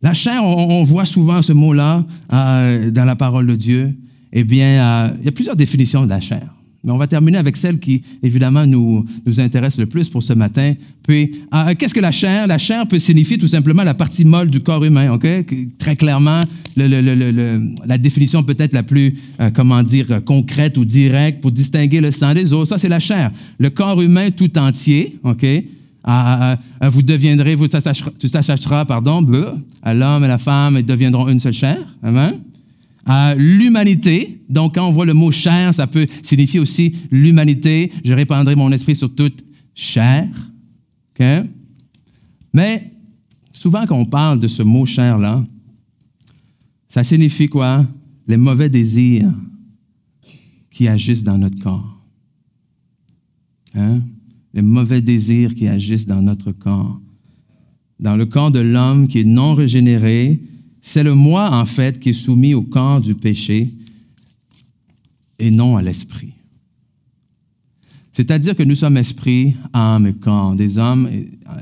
La 0.00 0.14
chair, 0.14 0.42
on, 0.42 0.82
voit 0.84 1.04
souvent 1.04 1.42
ce 1.42 1.52
mot-là 1.52 2.06
euh, 2.32 2.90
dans 2.90 3.04
la 3.04 3.14
parole 3.14 3.46
de 3.46 3.54
Dieu. 3.54 3.94
Eh 4.32 4.44
bien, 4.44 4.82
euh, 4.82 5.16
il 5.18 5.26
y 5.26 5.28
a 5.28 5.32
plusieurs 5.32 5.56
définitions 5.56 6.04
de 6.04 6.08
la 6.08 6.20
chair. 6.22 6.48
Mais 6.82 6.90
on 6.90 6.96
va 6.96 7.06
terminer 7.06 7.36
avec 7.36 7.58
celle 7.58 7.78
qui, 7.78 8.02
évidemment, 8.22 8.64
nous, 8.64 9.04
intéresse 9.36 9.76
le 9.76 9.84
plus 9.84 10.08
pour 10.08 10.22
ce 10.22 10.32
matin. 10.32 10.72
Puis, 11.06 11.42
euh, 11.52 11.74
qu'est-ce 11.78 11.92
que 11.92 12.00
la 12.00 12.12
chair? 12.12 12.46
La 12.46 12.56
chair 12.56 12.88
peut 12.88 12.98
signifier 12.98 13.36
tout 13.36 13.46
simplement 13.46 13.84
la 13.84 13.94
partie 13.94 14.24
molle 14.24 14.48
du 14.48 14.60
corps 14.60 14.82
humain, 14.82 15.12
OK? 15.12 15.26
Très 15.76 15.96
clairement, 15.96 16.40
la 16.76 17.98
définition 17.98 18.42
peut-être 18.42 18.72
la 18.72 18.82
plus, 18.82 19.14
euh, 19.40 19.50
comment 19.50 19.82
dire, 19.82 20.22
concrète 20.24 20.78
ou 20.78 20.84
directe 20.84 21.40
pour 21.40 21.52
distinguer 21.52 22.00
le 22.00 22.10
sang 22.10 22.34
des 22.34 22.52
os, 22.52 22.68
ça, 22.68 22.78
c'est 22.78 22.88
la 22.88 23.00
chair. 23.00 23.30
Le 23.58 23.70
corps 23.70 24.00
humain 24.00 24.30
tout 24.30 24.58
entier, 24.58 25.18
OK? 25.22 25.46
vous 26.90 27.02
deviendrez, 27.02 27.54
vous 27.54 27.68
s'attacheras, 27.68 28.84
pardon, 28.86 29.24
à 29.82 29.94
l'homme 29.94 30.24
et 30.24 30.28
la 30.28 30.38
femme, 30.38 30.76
et 30.76 30.82
deviendront 30.82 31.28
une 31.28 31.38
seule 31.38 31.52
chair. 31.52 31.78
Amen 32.02 32.40
à 33.04 33.34
l'humanité. 33.34 34.40
Donc, 34.48 34.74
quand 34.74 34.86
on 34.86 34.92
voit 34.92 35.06
le 35.06 35.14
mot 35.14 35.30
chair, 35.30 35.74
ça 35.74 35.86
peut 35.86 36.06
signifier 36.22 36.60
aussi 36.60 36.94
l'humanité. 37.10 37.90
Je 38.04 38.14
répandrai 38.14 38.54
mon 38.54 38.70
esprit 38.72 38.94
sur 38.94 39.14
toute 39.14 39.44
chair. 39.74 40.28
Mais 42.52 42.90
souvent, 43.52 43.86
quand 43.86 43.96
on 43.96 44.04
parle 44.04 44.40
de 44.40 44.48
ce 44.48 44.62
mot 44.62 44.86
chair-là, 44.86 45.44
ça 46.92 47.02
signifie 47.02 47.48
quoi? 47.48 47.86
Les 48.28 48.36
mauvais 48.36 48.68
désirs 48.68 49.32
qui 50.70 50.88
agissent 50.88 51.22
dans 51.22 51.38
notre 51.38 51.58
corps. 51.58 51.98
Hein? 53.74 54.02
Les 54.52 54.60
mauvais 54.60 55.00
désirs 55.00 55.54
qui 55.54 55.68
agissent 55.68 56.06
dans 56.06 56.20
notre 56.20 56.52
corps. 56.52 57.00
Dans 57.98 58.14
le 58.14 58.26
corps 58.26 58.50
de 58.50 58.58
l'homme 58.58 59.08
qui 59.08 59.20
est 59.20 59.24
non 59.24 59.54
régénéré, 59.54 60.38
c'est 60.82 61.02
le 61.02 61.14
moi, 61.14 61.50
en 61.54 61.64
fait, 61.64 61.98
qui 61.98 62.10
est 62.10 62.12
soumis 62.12 62.52
au 62.52 62.62
corps 62.62 63.00
du 63.00 63.14
péché 63.14 63.72
et 65.38 65.50
non 65.50 65.78
à 65.78 65.82
l'esprit. 65.82 66.34
C'est-à-dire 68.12 68.54
que 68.54 68.62
nous 68.62 68.74
sommes 68.74 68.98
esprit, 68.98 69.54
âme 69.72 70.06
et 70.06 70.12
corps, 70.12 70.54
des 70.54 70.76
hommes 70.76 71.08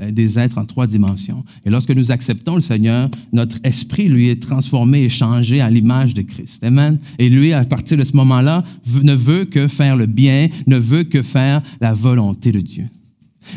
et 0.01 0.11
des 0.11 0.37
êtres 0.37 0.57
en 0.57 0.65
trois 0.65 0.85
dimensions. 0.85 1.45
Et 1.65 1.69
lorsque 1.69 1.91
nous 1.91 2.11
acceptons 2.11 2.55
le 2.55 2.61
Seigneur, 2.61 3.09
notre 3.31 3.57
esprit, 3.63 4.09
lui, 4.09 4.29
est 4.29 4.41
transformé 4.41 5.03
et 5.03 5.09
changé 5.09 5.61
à 5.61 5.69
l'image 5.69 6.13
de 6.13 6.21
Christ. 6.21 6.63
Amen. 6.63 6.99
Et 7.19 7.29
lui, 7.29 7.53
à 7.53 7.63
partir 7.63 7.97
de 7.97 8.03
ce 8.03 8.15
moment-là, 8.17 8.65
ne 9.01 9.13
veut 9.13 9.45
que 9.45 9.67
faire 9.67 9.95
le 9.95 10.07
bien, 10.07 10.49
ne 10.67 10.77
veut 10.77 11.03
que 11.03 11.21
faire 11.21 11.61
la 11.79 11.93
volonté 11.93 12.51
de 12.51 12.59
Dieu. 12.59 12.85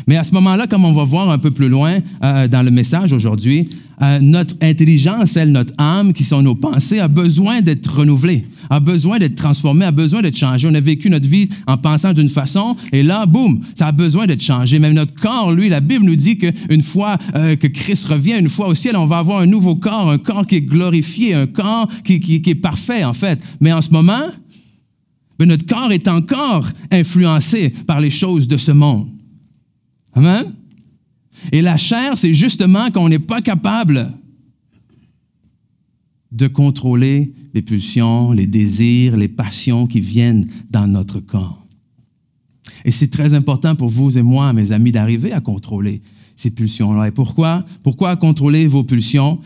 Mais 0.07 0.17
à 0.17 0.23
ce 0.23 0.31
moment-là, 0.33 0.67
comme 0.67 0.85
on 0.85 0.93
va 0.93 1.03
voir 1.03 1.29
un 1.29 1.37
peu 1.37 1.51
plus 1.51 1.69
loin 1.69 1.99
euh, 2.23 2.47
dans 2.47 2.63
le 2.63 2.71
message 2.71 3.13
aujourd'hui, 3.13 3.69
euh, 4.01 4.19
notre 4.19 4.55
intelligence, 4.61 5.37
elle, 5.37 5.51
notre 5.51 5.73
âme, 5.77 6.13
qui 6.13 6.23
sont 6.23 6.41
nos 6.41 6.55
pensées, 6.55 6.99
a 6.99 7.07
besoin 7.07 7.61
d'être 7.61 7.99
renouvelée, 7.99 8.45
a 8.69 8.79
besoin 8.79 9.19
d'être 9.19 9.35
transformée, 9.35 9.85
a 9.85 9.91
besoin 9.91 10.21
d'être 10.21 10.37
changée. 10.37 10.67
On 10.69 10.73
a 10.73 10.79
vécu 10.79 11.09
notre 11.09 11.27
vie 11.27 11.47
en 11.67 11.77
pensant 11.77 12.13
d'une 12.13 12.29
façon, 12.29 12.75
et 12.91 13.03
là, 13.03 13.25
boum, 13.25 13.61
ça 13.75 13.87
a 13.87 13.91
besoin 13.91 14.27
d'être 14.27 14.41
changé. 14.41 14.79
Même 14.79 14.93
notre 14.93 15.13
corps, 15.13 15.51
lui, 15.51 15.69
la 15.69 15.79
Bible 15.79 16.05
nous 16.05 16.15
dit 16.15 16.37
qu'une 16.37 16.81
fois 16.81 17.17
euh, 17.35 17.55
que 17.55 17.67
Christ 17.67 18.05
revient, 18.05 18.35
une 18.37 18.49
fois 18.49 18.67
au 18.67 18.73
ciel, 18.73 18.97
on 18.97 19.05
va 19.05 19.19
avoir 19.19 19.39
un 19.39 19.45
nouveau 19.45 19.75
corps, 19.75 20.09
un 20.09 20.17
corps 20.17 20.45
qui 20.45 20.55
est 20.55 20.61
glorifié, 20.61 21.33
un 21.33 21.47
corps 21.47 21.87
qui, 22.03 22.41
est 22.45 22.55
parfait, 22.55 23.03
en 23.03 23.13
fait. 23.13 23.39
Mais 23.61 23.71
en 23.71 23.81
ce 23.81 23.91
moment, 23.91 24.27
notre 25.39 25.65
corps 25.65 25.91
est 25.91 26.07
encore 26.07 26.67
influencé 26.91 27.69
par 27.69 27.99
les 28.01 28.09
choses 28.09 28.47
de 28.47 28.57
ce 28.57 28.71
monde. 28.71 29.07
Amen? 30.15 30.53
Et 31.51 31.61
la 31.61 31.77
chair, 31.77 32.17
c'est 32.17 32.33
justement 32.33 32.89
qu'on 32.89 33.09
n'est 33.09 33.19
pas 33.19 33.41
capable 33.41 34.13
de 36.31 36.47
contrôler 36.47 37.33
les 37.53 37.61
pulsions, 37.61 38.31
les 38.31 38.47
désirs, 38.47 39.15
les 39.15 39.27
passions 39.27 39.87
qui 39.87 40.01
viennent 40.01 40.47
dans 40.71 40.87
notre 40.87 41.19
corps. 41.19 41.65
Et 42.83 42.91
c'est 42.91 43.07
très 43.07 43.33
important 43.33 43.75
pour 43.75 43.89
vous 43.89 44.17
et 44.17 44.21
moi, 44.21 44.51
mes 44.53 44.71
amis, 44.71 44.91
d'arriver 44.91 45.31
à 45.33 45.41
contrôler 45.41 46.01
ces 46.35 46.51
pulsions-là. 46.51 47.07
Et 47.07 47.11
pourquoi? 47.11 47.65
Pourquoi 47.83 48.15
contrôler 48.15 48.67
vos 48.67 48.83
pulsions? 48.83 49.39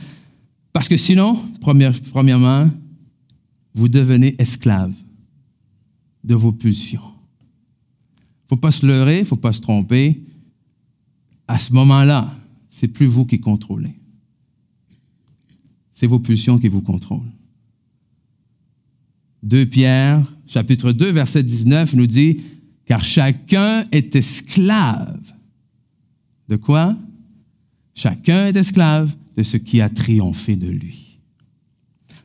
Parce 0.73 0.88
que 0.88 0.97
sinon, 0.97 1.39
premièrement, 1.61 2.69
vous 3.75 3.88
devenez 3.88 4.35
esclave 4.39 4.93
de 6.23 6.35
vos 6.35 6.51
pulsions. 6.51 7.01
Il 7.01 8.45
ne 8.45 8.49
faut 8.49 8.61
pas 8.61 8.71
se 8.71 8.85
leurrer, 8.85 9.17
il 9.17 9.21
ne 9.21 9.25
faut 9.25 9.35
pas 9.35 9.53
se 9.53 9.61
tromper 9.61 10.21
à 11.50 11.58
ce 11.58 11.74
moment-là, 11.74 12.32
c'est 12.70 12.88
plus 12.88 13.08
vous 13.08 13.25
qui 13.25 13.39
contrôlez. 13.39 13.96
C'est 15.96 16.06
vos 16.06 16.20
pulsions 16.20 16.60
qui 16.60 16.68
vous 16.68 16.84
contrôlent. 16.84 17.34
2 19.41 19.65
Pierre, 19.65 20.24
chapitre 20.46 20.91
2, 20.91 21.10
verset 21.10 21.41
19 21.41 21.96
nous 21.96 22.06
dit, 22.06 22.41
car 22.86 23.03
chacun 23.03 23.84
est 23.91 24.15
esclave. 24.15 25.34
De 26.50 26.56
quoi? 26.56 26.96
Chacun 27.96 28.46
est 28.46 28.56
esclave 28.56 29.12
de 29.36 29.41
ce 29.41 29.58
qui 29.58 29.82
a 29.82 29.89
triomphé 29.89 30.56
de 30.56 30.68
lui. 30.68 31.08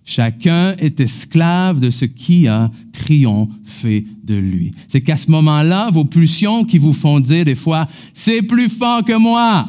Chacun 0.05 0.77
est 0.77 1.01
esclave 1.01 1.81
de 1.81 1.89
ce 1.89 2.05
qui 2.05 2.47
a 2.47 2.71
triomphé 2.93 4.07
de 4.23 4.35
lui. 4.35 4.73
C'est 4.89 5.01
qu'à 5.01 5.17
ce 5.17 5.31
moment-là, 5.31 5.91
vos 5.91 6.05
pulsions 6.05 6.65
qui 6.65 6.77
vous 6.77 6.93
font 6.93 7.21
dire 7.21 7.47
des 7.47 7.55
fois, 7.55 7.89
c'est 8.13 8.43
plus 8.43 8.69
fort 8.69 9.03
que 9.03 9.17
moi. 9.17 9.69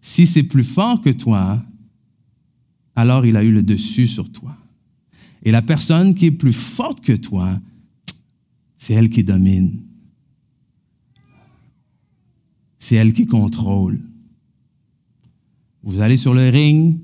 Si 0.00 0.28
c'est 0.28 0.44
plus 0.44 0.64
fort 0.64 1.00
que 1.00 1.10
toi, 1.10 1.60
alors 2.94 3.26
il 3.26 3.36
a 3.36 3.42
eu 3.42 3.50
le 3.50 3.62
dessus 3.64 4.06
sur 4.06 4.30
toi. 4.30 4.56
Et 5.42 5.50
la 5.50 5.62
personne 5.62 6.14
qui 6.14 6.26
est 6.26 6.30
plus 6.30 6.52
forte 6.52 7.00
que 7.00 7.14
toi, 7.14 7.58
c'est 8.78 8.94
elle 8.94 9.10
qui 9.10 9.24
domine. 9.24 9.80
C'est 12.78 12.94
elle 12.94 13.12
qui 13.12 13.26
contrôle. 13.26 14.00
Vous 15.82 16.00
allez 16.00 16.16
sur 16.16 16.32
le 16.32 16.48
ring, 16.48 16.98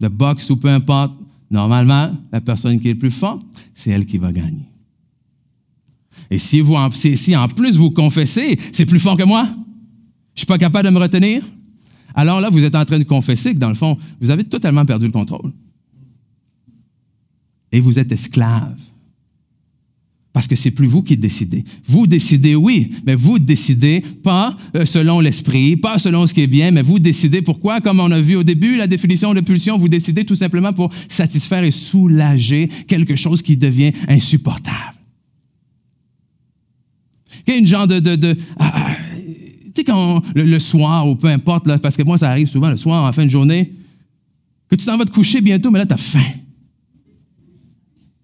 de 0.00 0.08
boxe 0.08 0.50
ou 0.50 0.56
peu 0.56 0.68
importe, 0.68 1.14
normalement, 1.50 2.10
la 2.32 2.40
personne 2.40 2.78
qui 2.80 2.88
est 2.88 2.92
le 2.94 2.98
plus 2.98 3.10
forte, 3.10 3.42
c'est 3.74 3.90
elle 3.90 4.06
qui 4.06 4.18
va 4.18 4.32
gagner. 4.32 4.68
Et 6.30 6.38
si, 6.38 6.60
vous, 6.60 6.76
si 6.92 7.36
en 7.36 7.48
plus 7.48 7.76
vous 7.76 7.90
confessez, 7.90 8.58
c'est 8.72 8.86
plus 8.86 8.98
fort 8.98 9.16
que 9.16 9.22
moi, 9.22 9.44
je 9.44 9.52
ne 9.52 10.38
suis 10.38 10.46
pas 10.46 10.58
capable 10.58 10.88
de 10.88 10.94
me 10.94 10.98
retenir, 10.98 11.42
alors 12.14 12.40
là, 12.40 12.48
vous 12.50 12.64
êtes 12.64 12.74
en 12.74 12.84
train 12.84 12.98
de 12.98 13.04
confesser 13.04 13.54
que 13.54 13.58
dans 13.58 13.68
le 13.68 13.74
fond, 13.74 13.98
vous 14.20 14.30
avez 14.30 14.44
totalement 14.44 14.84
perdu 14.86 15.06
le 15.06 15.12
contrôle. 15.12 15.52
Et 17.70 17.80
vous 17.80 17.98
êtes 17.98 18.10
esclave. 18.10 18.78
Parce 20.36 20.46
que 20.46 20.54
c'est 20.54 20.70
plus 20.70 20.86
vous 20.86 21.02
qui 21.02 21.16
décidez. 21.16 21.64
Vous 21.86 22.06
décidez, 22.06 22.54
oui, 22.54 22.92
mais 23.06 23.14
vous 23.14 23.38
décidez 23.38 24.02
pas 24.22 24.54
euh, 24.74 24.84
selon 24.84 25.18
l'esprit, 25.18 25.76
pas 25.76 25.98
selon 25.98 26.26
ce 26.26 26.34
qui 26.34 26.42
est 26.42 26.46
bien, 26.46 26.72
mais 26.72 26.82
vous 26.82 26.98
décidez 26.98 27.40
pourquoi, 27.40 27.80
comme 27.80 28.00
on 28.00 28.10
a 28.10 28.20
vu 28.20 28.36
au 28.36 28.42
début, 28.42 28.76
la 28.76 28.86
définition 28.86 29.32
de 29.32 29.40
pulsion, 29.40 29.78
vous 29.78 29.88
décidez 29.88 30.26
tout 30.26 30.34
simplement 30.34 30.74
pour 30.74 30.90
satisfaire 31.08 31.64
et 31.64 31.70
soulager 31.70 32.68
quelque 32.86 33.16
chose 33.16 33.40
qui 33.40 33.56
devient 33.56 33.92
insupportable. 34.08 34.98
Il 37.46 37.54
y 37.54 37.56
a 37.56 37.58
une 37.58 37.66
genre 37.66 37.86
de... 37.86 38.36
ah, 38.58 38.72
ah, 38.74 38.96
tu 39.24 39.72
sais, 39.74 39.84
quand 39.84 40.22
le, 40.34 40.58
soir, 40.58 41.08
ou 41.08 41.16
peu 41.16 41.28
importe, 41.28 41.66
là, 41.66 41.78
parce 41.78 41.96
que 41.96 42.02
moi, 42.02 42.18
ça 42.18 42.28
arrive 42.28 42.48
souvent 42.48 42.68
le 42.68 42.76
soir, 42.76 43.04
en 43.04 43.12
fin 43.12 43.24
de 43.24 43.30
journée, 43.30 43.72
que 44.68 44.76
tu 44.76 44.84
t'en 44.84 44.98
vas 44.98 45.06
te 45.06 45.12
coucher 45.12 45.40
bientôt, 45.40 45.70
mais 45.70 45.78
là, 45.78 45.86
tu 45.86 45.94
as 45.94 45.96
faim. 45.96 46.34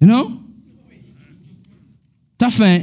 Non? 0.03 0.42
T'as 2.43 2.51
faim. 2.51 2.81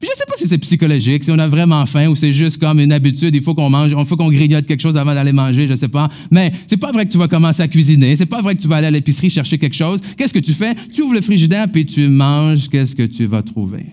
Puis 0.00 0.08
je 0.08 0.10
ne 0.10 0.16
sais 0.16 0.24
pas 0.26 0.34
si 0.36 0.48
c'est 0.48 0.58
psychologique, 0.58 1.22
si 1.22 1.30
on 1.30 1.38
a 1.38 1.46
vraiment 1.46 1.86
faim 1.86 2.08
ou 2.08 2.16
c'est 2.16 2.32
juste 2.32 2.58
comme 2.58 2.80
une 2.80 2.90
habitude, 2.90 3.32
il 3.32 3.40
faut 3.40 3.54
qu'on 3.54 3.70
mange, 3.70 3.92
il 3.96 4.06
faut 4.06 4.16
qu'on 4.16 4.28
grignote 4.28 4.66
quelque 4.66 4.80
chose 4.80 4.96
avant 4.96 5.14
d'aller 5.14 5.30
manger, 5.30 5.68
je 5.68 5.74
ne 5.74 5.78
sais 5.78 5.86
pas. 5.86 6.08
Mais 6.32 6.50
c'est 6.66 6.76
pas 6.76 6.90
vrai 6.90 7.06
que 7.06 7.12
tu 7.12 7.16
vas 7.16 7.28
commencer 7.28 7.62
à 7.62 7.68
cuisiner, 7.68 8.16
c'est 8.16 8.26
pas 8.26 8.42
vrai 8.42 8.56
que 8.56 8.60
tu 8.60 8.66
vas 8.66 8.78
aller 8.78 8.88
à 8.88 8.90
l'épicerie 8.90 9.30
chercher 9.30 9.56
quelque 9.56 9.76
chose. 9.76 10.00
Qu'est-ce 10.16 10.34
que 10.34 10.40
tu 10.40 10.52
fais? 10.52 10.74
Tu 10.92 11.02
ouvres 11.02 11.14
le 11.14 11.20
frigidaire 11.20 11.70
puis 11.70 11.86
tu 11.86 12.08
manges, 12.08 12.68
qu'est-ce 12.68 12.96
que 12.96 13.04
tu 13.04 13.26
vas 13.26 13.44
trouver? 13.44 13.86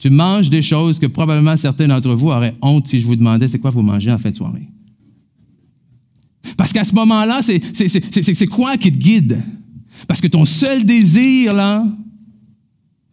Tu 0.00 0.10
manges 0.10 0.50
des 0.50 0.62
choses 0.62 0.98
que 0.98 1.06
probablement 1.06 1.54
certains 1.54 1.86
d'entre 1.86 2.12
vous 2.14 2.30
auraient 2.30 2.56
honte 2.62 2.88
si 2.88 3.00
je 3.00 3.06
vous 3.06 3.14
demandais 3.14 3.46
c'est 3.46 3.60
quoi 3.60 3.70
vous 3.70 3.82
mangez 3.82 4.10
en 4.10 4.18
fin 4.18 4.30
de 4.30 4.36
soirée. 4.36 4.66
Parce 6.56 6.72
qu'à 6.72 6.82
ce 6.82 6.96
moment-là, 6.96 7.42
c'est 7.42 8.46
quoi 8.48 8.76
qui 8.76 8.90
te 8.90 8.98
guide? 8.98 9.40
Parce 10.08 10.20
que 10.20 10.26
ton 10.26 10.46
seul 10.46 10.84
désir, 10.84 11.54
là, 11.54 11.86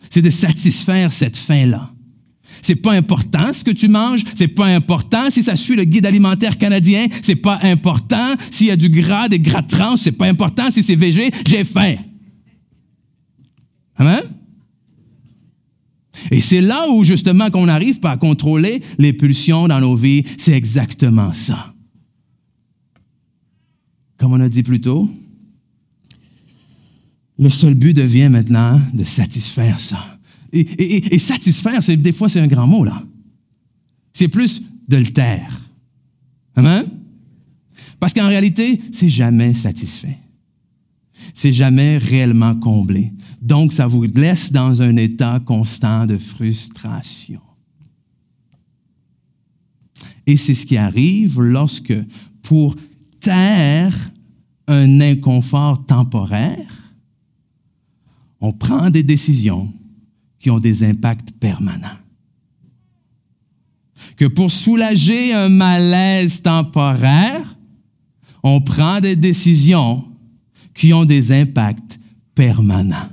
c'est 0.10 0.22
de 0.22 0.30
satisfaire 0.30 1.12
cette 1.12 1.38
faim-là. 1.38 1.92
C'est 2.62 2.76
pas 2.76 2.94
important 2.94 3.54
ce 3.54 3.64
que 3.64 3.72
tu 3.72 3.88
manges, 3.88 4.24
c'est 4.36 4.48
pas 4.48 4.68
important 4.68 5.30
si 5.30 5.44
ça 5.44 5.56
suit 5.56 5.76
le 5.76 5.86
guide 5.86 6.06
alimentaire 6.06 6.58
canadien, 6.58 7.08
c'est 7.24 7.36
pas 7.36 7.60
important 7.62 8.36
s'il 8.52 8.68
y 8.68 8.72
a 8.72 8.76
du 8.76 8.90
gras, 8.90 9.30
des 9.30 9.40
gras 9.40 9.64
trans, 9.64 9.98
c'est 9.98 10.12
pas 10.12 10.28
important 10.28 10.70
si 10.72 10.84
c'est 10.84 10.96
végé, 10.96 11.32
j'ai 11.48 11.64
faim. 11.64 11.96
Amen? 13.96 14.24
Et 16.32 16.42
c'est 16.42 16.62
là 16.62 16.90
où 16.90 17.04
justement 17.04 17.50
qu'on 17.50 17.68
n'arrive 17.68 18.00
pas 18.00 18.12
à 18.12 18.18
contrôler 18.18 18.82
les 18.98 19.14
pulsions 19.14 19.68
dans 19.68 19.80
nos 19.80 19.96
vies, 19.96 20.24
c'est 20.38 20.54
exactement 20.54 21.34
ça. 21.34 21.74
Comme 24.18 24.34
on 24.34 24.42
a 24.42 24.50
dit 24.50 24.64
plus 24.64 24.82
tôt, 24.82 25.10
le 27.40 27.50
seul 27.50 27.74
but 27.74 27.94
devient 27.94 28.30
maintenant 28.30 28.80
de 28.94 29.04
satisfaire 29.04 29.80
ça. 29.80 30.20
Et, 30.52 31.18
satisfaire, 31.20 31.82
c'est, 31.82 31.96
des 31.96 32.12
fois, 32.12 32.28
c'est 32.28 32.40
un 32.40 32.48
grand 32.48 32.68
mot, 32.68 32.84
là. 32.84 33.04
C'est 34.14 34.28
plus 34.28 34.64
de 34.88 34.98
le 34.98 35.08
taire. 35.14 35.62
Amen? 36.56 36.86
Parce 38.00 38.14
qu'en 38.14 38.28
réalité, 38.28 38.82
c'est 38.92 39.10
jamais 39.10 39.54
satisfait. 39.54 40.18
C'est 41.34 41.54
jamais 41.54 41.98
réellement 41.98 42.56
comblé. 42.56 43.14
Donc, 43.42 43.72
ça 43.74 43.88
vous 43.88 44.04
laisse 44.04 44.52
dans 44.52 44.82
un 44.82 44.98
état 44.98 45.40
constant 45.46 46.06
de 46.08 46.18
frustration. 46.18 47.42
Et 50.26 50.36
c'est 50.36 50.56
ce 50.56 50.66
qui 50.66 50.78
arrive 50.78 51.40
lorsque, 51.40 51.94
pour 52.42 52.76
taire 53.22 53.96
un 54.68 55.00
inconfort 55.00 55.86
temporaire, 55.86 56.79
on 58.42 58.52
prend 58.52 58.90
des 58.90 59.04
décisions 59.04 59.72
qui 60.40 60.50
ont 60.50 60.60
des 60.60 60.84
impacts 60.84 61.32
permanents. 61.32 61.98
Que 64.16 64.26
pour 64.26 64.52
soulager 64.52 65.34
un 65.34 65.50
malaise 65.50 66.42
temporaire, 66.42 67.56
on 68.44 68.62
prend 68.62 69.02
des 69.02 69.16
décisions 69.16 70.06
qui 70.74 70.94
ont 70.94 71.06
des 71.06 71.32
impacts 71.32 72.00
permanents. 72.34 73.10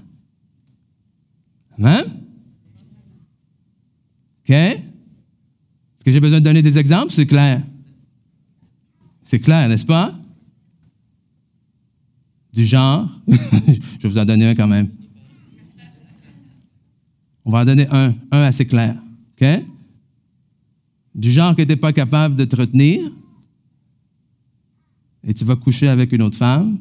Hein? 1.83 2.05
OK? 4.45 4.51
Est-ce 4.51 6.05
que 6.05 6.13
j'ai 6.13 6.21
besoin 6.21 6.39
de 6.39 6.45
donner 6.45 6.63
des 6.63 6.79
exemples? 6.79 7.13
C'est 7.13 7.27
clair. 7.27 7.63
C'est 9.25 9.41
clair, 9.41 9.69
n'est-ce 9.69 9.85
pas? 9.85 10.15
Du 12.53 12.65
genre, 12.65 13.09
je 13.29 14.03
vais 14.03 14.09
vous 14.09 14.19
en 14.19 14.25
donner 14.25 14.47
un 14.47 14.55
quand 14.55 14.69
même. 14.69 14.89
On 17.47 17.51
va 17.53 17.61
en 17.61 17.65
donner 17.65 17.87
un, 17.91 18.13
un 18.33 18.41
assez 18.43 18.67
clair. 18.67 19.01
OK? 19.41 19.47
Du 21.15 21.31
genre 21.31 21.55
que 21.55 21.63
tu 21.63 21.69
n'es 21.69 21.77
pas 21.77 21.93
capable 21.93 22.35
de 22.35 22.45
te 22.45 22.57
retenir 22.57 23.11
et 25.23 25.33
tu 25.33 25.45
vas 25.45 25.55
coucher 25.57 25.89
avec 25.89 26.13
une 26.13 26.23
autre 26.23 26.37
femme 26.37 26.79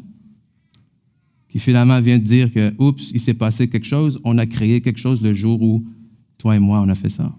qui 1.48 1.60
finalement 1.60 2.02
vient 2.02 2.20
te 2.20 2.26
dire 2.26 2.52
que, 2.52 2.74
oups, 2.80 3.12
il 3.12 3.20
s'est 3.20 3.36
passé 3.36 3.70
quelque 3.70 3.86
chose, 3.86 4.20
on 4.24 4.38
a 4.40 4.46
créé 4.46 4.82
quelque 4.82 5.00
chose 5.00 5.22
le 5.22 5.34
jour 5.34 5.62
où 5.62 5.86
toi 6.38 6.56
et 6.56 6.60
moi, 6.60 6.82
on 6.82 6.90
a 6.90 6.96
fait 6.96 7.10
ça. 7.10 7.34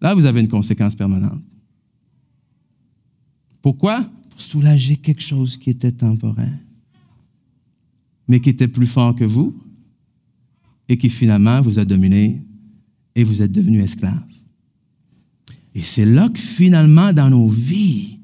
Là, 0.00 0.14
vous 0.14 0.24
avez 0.24 0.40
une 0.40 0.48
conséquence 0.48 0.96
permanente. 0.96 1.42
Pourquoi? 3.60 4.10
Pour 4.30 4.40
soulager 4.40 4.96
quelque 4.96 5.22
chose 5.22 5.58
qui 5.58 5.68
était 5.70 5.92
temporaire, 5.92 6.58
mais 8.26 8.40
qui 8.40 8.48
était 8.48 8.66
plus 8.66 8.86
fort 8.86 9.14
que 9.14 9.24
vous 9.24 9.54
et 10.90 10.98
qui 10.98 11.08
finalement 11.08 11.60
vous 11.60 11.78
a 11.78 11.84
dominé 11.84 12.42
et 13.14 13.22
vous 13.22 13.40
êtes 13.42 13.52
devenu 13.52 13.80
esclave. 13.80 14.20
Et 15.74 15.82
c'est 15.82 16.04
là 16.04 16.28
que 16.28 16.40
finalement, 16.40 17.12
dans 17.12 17.30
nos 17.30 17.48
vies, 17.48 18.18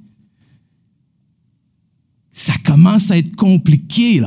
ça 2.33 2.55
commence 2.65 3.11
à 3.13 3.19
être 3.19 3.37
compliqué. 3.37 4.21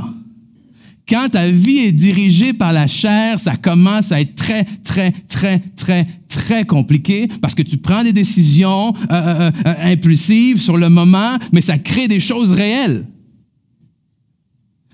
Quand 1.08 1.28
ta 1.30 1.50
vie 1.50 1.80
est 1.80 1.92
dirigée 1.92 2.54
par 2.54 2.72
la 2.72 2.88
chair, 2.88 3.42
ça 3.42 3.58
commence 3.58 4.14
à 4.14 4.22
être 4.22 4.36
très, 4.36 4.64
très, 4.64 5.12
très, 5.28 5.60
très, 5.76 6.08
très 6.30 6.64
compliqué 6.64 7.28
parce 7.42 7.54
que 7.54 7.62
tu 7.62 7.76
prends 7.76 8.04
des 8.04 8.14
décisions 8.14 8.96
euh, 8.96 9.04
euh, 9.12 9.52
euh, 9.66 9.92
impulsives 9.92 10.62
sur 10.62 10.78
le 10.78 10.88
moment, 10.88 11.38
mais 11.52 11.62
ça 11.62 11.78
crée 11.78 12.08
des 12.08 12.22
choses 12.22 12.54
réelles. 12.54 13.06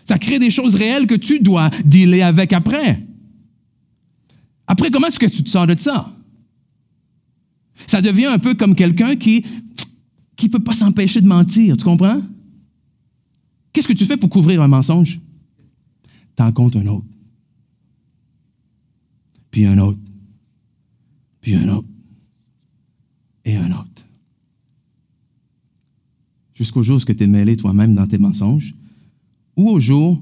Ça 0.05 0.17
crée 0.17 0.39
des 0.39 0.49
choses 0.49 0.73
réelles 0.73 1.05
que 1.05 1.15
tu 1.15 1.39
dois 1.39 1.69
dealer 1.83 2.23
avec 2.23 2.53
après. 2.53 3.05
Après, 4.67 4.89
comment 4.89 5.07
est-ce 5.07 5.19
que 5.19 5.25
tu 5.25 5.43
te 5.43 5.49
sors 5.49 5.67
de 5.67 5.77
ça? 5.77 6.11
Ça 7.87 8.01
devient 8.01 8.25
un 8.25 8.39
peu 8.39 8.53
comme 8.53 8.75
quelqu'un 8.75 9.15
qui 9.15 9.45
ne 10.41 10.47
peut 10.47 10.63
pas 10.63 10.73
s'empêcher 10.73 11.21
de 11.21 11.27
mentir, 11.27 11.77
tu 11.77 11.83
comprends? 11.83 12.21
Qu'est-ce 13.73 13.87
que 13.87 13.93
tu 13.93 14.05
fais 14.05 14.17
pour 14.17 14.29
couvrir 14.29 14.61
un 14.61 14.67
mensonge? 14.67 15.19
T'en 16.35 16.51
comptes 16.51 16.75
un 16.75 16.87
autre. 16.87 17.05
Puis 19.51 19.65
un 19.65 19.77
autre. 19.77 19.99
Puis 21.41 21.55
un 21.55 21.67
autre. 21.69 21.87
Et 23.43 23.55
un 23.55 23.71
autre. 23.71 24.05
Jusqu'au 26.55 26.83
jour 26.83 26.97
où 26.97 27.13
tu 27.13 27.23
es 27.23 27.27
mêlé 27.27 27.57
toi-même 27.57 27.93
dans 27.93 28.07
tes 28.07 28.17
mensonges, 28.17 28.73
ou 29.57 29.69
au 29.69 29.79
jour 29.79 30.21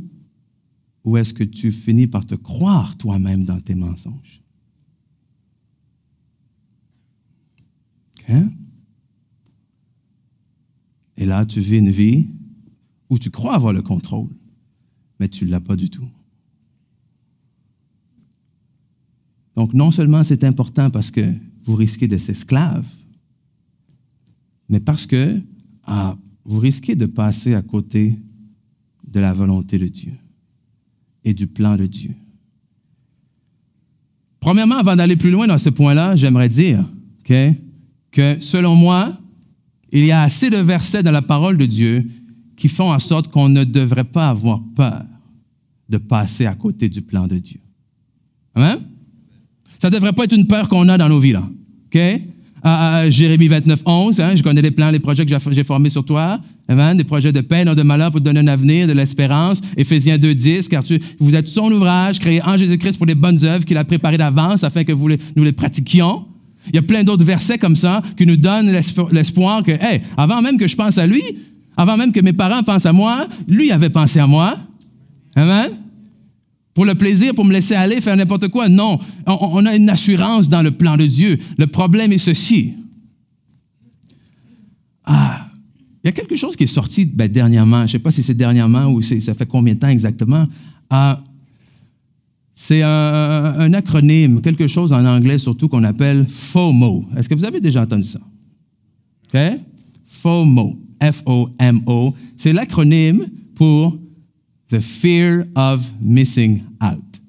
ou 1.03 1.17
est-ce 1.17 1.33
que 1.33 1.43
tu 1.43 1.71
finis 1.71 2.07
par 2.07 2.25
te 2.25 2.35
croire 2.35 2.97
toi-même 2.97 3.45
dans 3.45 3.59
tes 3.59 3.75
mensonges? 3.75 4.41
Et 11.17 11.25
là, 11.25 11.45
tu 11.45 11.59
vis 11.59 11.77
une 11.77 11.91
vie 11.91 12.27
où 13.09 13.19
tu 13.19 13.29
crois 13.29 13.55
avoir 13.55 13.73
le 13.73 13.81
contrôle, 13.81 14.29
mais 15.19 15.29
tu 15.29 15.45
ne 15.45 15.51
l'as 15.51 15.59
pas 15.59 15.75
du 15.75 15.89
tout. 15.89 16.07
Donc, 19.55 19.73
non 19.73 19.91
seulement 19.91 20.23
c'est 20.23 20.43
important 20.43 20.89
parce 20.89 21.11
que 21.11 21.33
vous 21.63 21.75
risquez 21.75 22.07
d'être 22.07 22.29
esclave, 22.29 22.87
mais 24.69 24.79
parce 24.79 25.05
que 25.05 25.39
ah, 25.83 26.17
vous 26.43 26.59
risquez 26.59 26.95
de 26.95 27.05
passer 27.05 27.53
à 27.53 27.61
côté 27.61 28.19
de 29.07 29.19
la 29.19 29.33
volonté 29.33 29.77
de 29.77 29.87
Dieu 29.87 30.13
et 31.23 31.33
du 31.33 31.47
plan 31.47 31.75
de 31.75 31.85
Dieu. 31.85 32.11
Premièrement, 34.39 34.77
avant 34.77 34.95
d'aller 34.95 35.15
plus 35.15 35.31
loin 35.31 35.47
dans 35.47 35.57
ce 35.57 35.69
point-là, 35.69 36.15
j'aimerais 36.15 36.49
dire 36.49 36.85
que 37.23 38.39
selon 38.41 38.75
moi, 38.75 39.17
il 39.91 40.05
y 40.05 40.11
a 40.11 40.23
assez 40.23 40.49
de 40.49 40.57
versets 40.57 41.03
dans 41.03 41.11
la 41.11 41.21
parole 41.21 41.57
de 41.57 41.65
Dieu 41.65 42.03
qui 42.57 42.67
font 42.67 42.91
en 42.91 42.99
sorte 42.99 43.29
qu'on 43.29 43.49
ne 43.49 43.63
devrait 43.63 44.03
pas 44.03 44.29
avoir 44.29 44.61
peur 44.75 45.03
de 45.89 45.97
passer 45.97 46.45
à 46.45 46.55
côté 46.55 46.89
du 46.89 47.01
plan 47.01 47.27
de 47.27 47.37
Dieu. 47.37 47.59
Amen? 48.55 48.79
Ça 49.79 49.89
ne 49.89 49.95
devrait 49.95 50.13
pas 50.13 50.25
être 50.25 50.33
une 50.33 50.47
peur 50.47 50.67
qu'on 50.69 50.87
a 50.89 50.97
dans 50.97 51.09
nos 51.09 51.19
vies, 51.19 51.33
là. 51.33 51.47
OK? 51.87 51.99
À, 52.63 53.09
Jérémie 53.09 53.47
29, 53.47 53.81
11, 53.85 54.19
hein, 54.19 54.35
je 54.35 54.43
connais 54.43 54.61
les 54.61 54.71
plans, 54.71 54.89
les 54.89 54.99
projets 54.99 55.25
que 55.25 55.31
j'ai 55.51 55.63
formés 55.63 55.89
sur 55.89 56.05
toi. 56.05 56.39
Des 56.67 57.03
projets 57.03 57.31
de 57.31 57.41
paix, 57.41 57.65
non 57.65 57.75
de 57.75 57.83
malheur 57.83 58.11
pour 58.11 58.21
donner 58.21 58.39
un 58.39 58.47
avenir, 58.47 58.87
de 58.87 58.93
l'espérance. 58.93 59.61
Éphésiens 59.75 60.17
2, 60.17 60.33
10, 60.33 60.69
car 60.69 60.83
tu, 60.83 60.99
vous 61.19 61.35
êtes 61.35 61.47
son 61.47 61.71
ouvrage, 61.71 62.19
créé 62.19 62.41
en 62.41 62.57
Jésus-Christ 62.57 62.97
pour 62.97 63.05
les 63.05 63.15
bonnes 63.15 63.43
œuvres 63.43 63.65
qu'il 63.65 63.77
a 63.77 63.83
préparées 63.83 64.17
d'avance 64.17 64.63
afin 64.63 64.83
que 64.83 64.93
nous 64.93 65.43
les 65.43 65.51
pratiquions. 65.51 66.25
Il 66.67 66.75
y 66.75 66.79
a 66.79 66.81
plein 66.81 67.03
d'autres 67.03 67.25
versets 67.25 67.57
comme 67.57 67.75
ça 67.75 68.01
qui 68.17 68.25
nous 68.25 68.37
donnent 68.37 68.71
l'espoir 69.11 69.63
que, 69.63 69.71
hey, 69.71 70.01
avant 70.15 70.41
même 70.41 70.57
que 70.57 70.67
je 70.67 70.75
pense 70.75 70.97
à 70.97 71.05
lui, 71.05 71.23
avant 71.75 71.97
même 71.97 72.11
que 72.11 72.21
mes 72.21 72.33
parents 72.33 72.63
pensent 72.63 72.85
à 72.85 72.93
moi, 72.93 73.27
lui 73.47 73.71
avait 73.71 73.89
pensé 73.89 74.19
à 74.19 74.27
moi. 74.27 74.57
Amen. 75.35 75.71
Pour 76.73 76.85
le 76.85 76.95
plaisir, 76.95 77.35
pour 77.35 77.45
me 77.45 77.51
laisser 77.51 77.75
aller, 77.75 78.01
faire 78.01 78.15
n'importe 78.15 78.47
quoi. 78.47 78.69
Non, 78.69 78.99
on, 79.27 79.65
a 79.65 79.75
une 79.75 79.89
assurance 79.89 80.49
dans 80.49 80.61
le 80.61 80.71
plan 80.71 80.97
de 80.97 81.05
Dieu. 81.05 81.37
Le 81.57 81.67
problème 81.67 82.11
est 82.11 82.17
ceci. 82.17 82.73
Ah, 85.05 85.42
il 86.03 86.07
y 86.07 86.09
a 86.09 86.11
quelque 86.11 86.35
chose 86.35 86.55
qui 86.55 86.65
est 86.65 86.67
sorti 86.67 87.05
ben, 87.05 87.31
dernièrement. 87.31 87.79
Je 87.79 87.83
ne 87.83 87.87
sais 87.87 87.99
pas 87.99 88.11
si 88.11 88.23
c'est 88.23 88.33
dernièrement 88.33 88.91
ou 88.91 89.01
ça 89.01 89.33
fait 89.33 89.45
combien 89.45 89.73
de 89.73 89.79
temps 89.79 89.87
exactement. 89.87 90.45
Ah, 90.89 91.23
c'est 92.55 92.83
un, 92.83 93.73
acronyme, 93.73 94.41
quelque 94.41 94.67
chose 94.67 94.93
en 94.93 95.05
anglais 95.05 95.37
surtout 95.37 95.69
qu'on 95.69 95.83
appelle 95.83 96.27
FOMO. 96.29 97.05
Est-ce 97.17 97.27
que 97.29 97.35
vous 97.35 97.45
avez 97.45 97.61
déjà 97.61 97.81
entendu 97.81 98.03
ça? 98.03 98.19
OK? 99.33 99.39
FOMO. 100.07 100.77
F-O-M-O. 101.11 102.13
C'est 102.37 102.53
l'acronyme 102.53 103.27
pour 103.55 103.97
The 104.69 104.79
Fear 104.79 105.45
of 105.55 105.91
Missing 106.01 106.61
Out. 106.81 107.21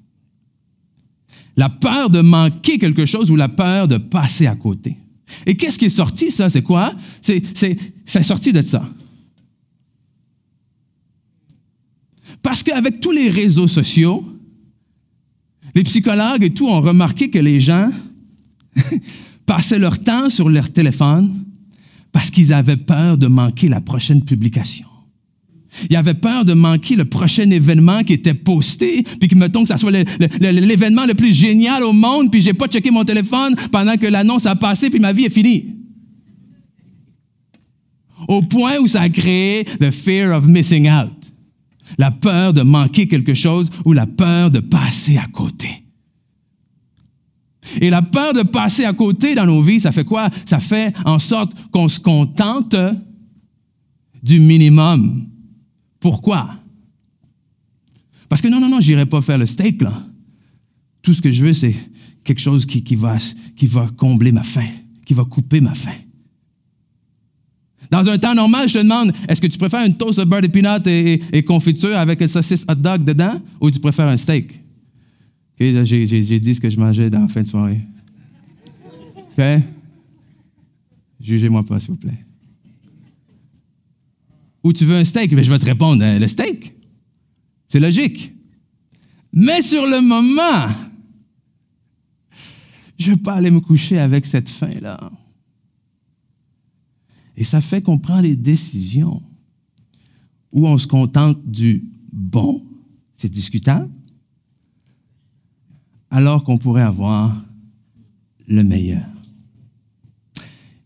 La 1.57 1.69
peur 1.69 2.09
de 2.09 2.21
manquer 2.21 2.77
quelque 2.77 3.05
chose 3.05 3.31
ou 3.31 3.35
la 3.35 3.49
peur 3.49 3.87
de 3.87 3.97
passer 3.97 4.47
à 4.47 4.55
côté. 4.55 4.97
Et 5.45 5.55
qu'est-ce 5.55 5.79
qui 5.79 5.85
est 5.85 5.89
sorti, 5.89 6.31
ça? 6.31 6.49
C'est 6.49 6.61
quoi? 6.61 6.93
C'est, 7.21 7.41
c'est 8.05 8.23
sorti 8.23 8.53
de 8.53 8.61
ça. 8.61 8.87
Parce 12.41 12.61
qu'avec 12.61 12.99
tous 12.99 13.11
les 13.11 13.29
réseaux 13.29 13.67
sociaux, 13.67 14.23
Les 15.75 15.83
psychologues 15.83 16.43
et 16.43 16.51
tout 16.51 16.67
ont 16.67 16.79
remarqué 16.79 17.29
que 17.29 17.37
les 17.37 17.59
gens 17.59 17.91
passaient 19.45 19.77
leur 19.77 19.99
temps 19.99 20.29
sur 20.29 20.49
leur 20.49 20.71
téléphone 20.71 21.43
parce 22.13 22.29
qu'ils 22.29 22.53
avaient 22.53 22.77
peur 22.77 23.17
de 23.17 23.27
manquer 23.27 23.67
la 23.67 23.81
prochaine 23.81 24.23
publication. 24.23 24.87
Ils 25.89 25.95
avaient 25.95 26.13
peur 26.13 26.45
de 26.45 26.53
manquer 26.53 26.95
le 26.95 27.05
prochain 27.05 27.49
événement 27.49 28.03
qui 28.03 28.13
était 28.13 28.33
posté, 28.33 29.03
puis 29.19 29.27
que, 29.27 29.35
mettons, 29.35 29.63
que 29.63 29.69
ça 29.69 29.77
soit 29.77 29.91
l'événement 29.91 31.05
le, 31.05 31.13
plus 31.13 31.33
génial 31.33 31.83
au 31.83 31.93
monde, 31.93 32.31
puis 32.31 32.41
j'ai 32.41 32.53
pas 32.53 32.67
checké 32.67 32.91
mon 32.91 33.03
téléphone 33.03 33.55
pendant 33.71 33.95
que 33.95 34.07
l'annonce 34.07 34.45
a 34.45 34.55
passé, 34.55 34.89
puis 34.89 34.99
ma 34.99 35.11
vie 35.11 35.25
est 35.25 35.29
finie. 35.29 35.75
Au 38.27 38.41
point 38.41 38.77
où 38.79 38.87
ça 38.87 39.01
a 39.01 39.09
créé 39.09 39.65
the 39.79 39.91
fear 39.91 40.35
of 40.35 40.47
missing 40.47 40.89
out. 40.89 41.11
La 41.97 42.11
peur 42.11 42.53
de 42.53 42.61
manquer 42.61 43.07
quelque 43.07 43.35
chose 43.35 43.69
ou 43.85 43.93
la 43.93 44.07
peur 44.07 44.49
de 44.49 44.59
passer 44.59 45.17
à 45.17 45.27
côté. 45.27 45.83
Et 47.81 47.89
la 47.89 48.01
peur 48.01 48.33
de 48.33 48.43
passer 48.43 48.85
à 48.85 48.93
côté 48.93 49.35
dans 49.35 49.45
nos 49.45 49.61
vies, 49.61 49.79
ça 49.79 49.91
fait 49.91 50.03
quoi? 50.03 50.29
Ça 50.45 50.59
fait 50.59 50.93
en 51.05 51.19
sorte 51.19 51.53
qu'on 51.71 51.87
se 51.87 51.99
contente 51.99 52.75
du 54.21 54.39
minimum. 54.39 55.27
Pourquoi? 56.05 56.53
Parce 58.29 58.39
que 58.39 58.47
non, 58.47 58.59
non, 58.59 58.69
non, 58.69 58.79
j'irai 58.79 59.07
pas 59.07 59.21
faire 59.21 59.39
le 59.39 59.47
steak. 59.47 59.81
Tout 61.01 61.15
ce 61.15 61.19
que 61.19 61.31
je 61.31 61.43
veux, 61.43 61.53
c'est 61.53 61.73
quelque 62.23 62.37
chose 62.37 62.67
qui, 62.67 62.95
va, 62.95 63.17
combler 63.97 64.31
ma 64.31 64.43
faim, 64.43 64.67
qui 65.03 65.15
va 65.15 65.23
couper 65.23 65.61
ma 65.61 65.73
faim. 65.73 65.97
Dans 67.89 68.07
un 68.07 68.19
temps 68.19 68.35
normal, 68.35 68.69
je 68.69 68.75
te 68.75 68.83
demande, 68.83 69.13
est-ce 69.27 69.41
que 69.41 69.47
tu 69.47 69.57
préfères 69.57 69.83
une 69.83 69.97
toast 69.97 70.19
de 70.19 70.25
beurre 70.25 70.43
de 70.43 71.35
et, 71.35 71.43
confiture 71.43 71.97
avec 71.97 72.21
un 72.21 72.27
saucisse 72.27 72.63
hot 72.69 72.75
dog 72.75 73.03
dedans 73.03 73.41
ou 73.59 73.71
tu 73.71 73.79
préfères 73.79 74.07
un 74.07 74.17
steak? 74.17 74.61
j'ai 75.59 76.39
dit 76.39 76.53
ce 76.53 76.61
que 76.61 76.69
je 76.69 76.79
mangeais 76.79 77.09
dans 77.09 77.21
la 77.21 77.27
fin 77.29 77.41
de 77.41 77.47
soirée. 77.47 77.81
Jugez-moi 81.19 81.63
pas, 81.63 81.79
s'il 81.79 81.89
vous 81.89 81.97
plaît. 81.97 82.24
Ou 84.65 84.73
tu 84.73 84.83
veux 84.83 84.95
un 84.95 85.05
steak? 85.05 85.35
Ben, 85.35 85.43
je 85.43 85.51
vais 85.51 85.59
te 85.59 85.65
répondre, 85.65 86.03
hein, 86.03 86.17
le 86.17 86.27
steak. 86.27 86.73
C'est 87.67 87.79
logique. 87.79 88.33
Mais 89.31 89.61
sur 89.61 89.85
le 89.85 90.01
moment, 90.01 90.73
je 92.97 93.11
ne 93.11 93.15
veux 93.15 93.21
pas 93.21 93.35
aller 93.35 93.51
me 93.51 93.59
coucher 93.59 93.99
avec 93.99 94.25
cette 94.25 94.49
faim-là. 94.49 95.11
Et 97.37 97.43
ça 97.43 97.61
fait 97.61 97.83
qu'on 97.83 97.99
prend 97.99 98.23
des 98.23 98.35
décisions 98.35 99.21
où 100.51 100.65
on 100.65 100.79
se 100.79 100.87
contente 100.87 101.45
du 101.45 101.83
bon, 102.11 102.65
c'est 103.17 103.29
discutable, 103.29 103.91
alors 106.09 106.43
qu'on 106.43 106.57
pourrait 106.57 106.81
avoir 106.81 107.45
le 108.47 108.63
meilleur. 108.63 109.14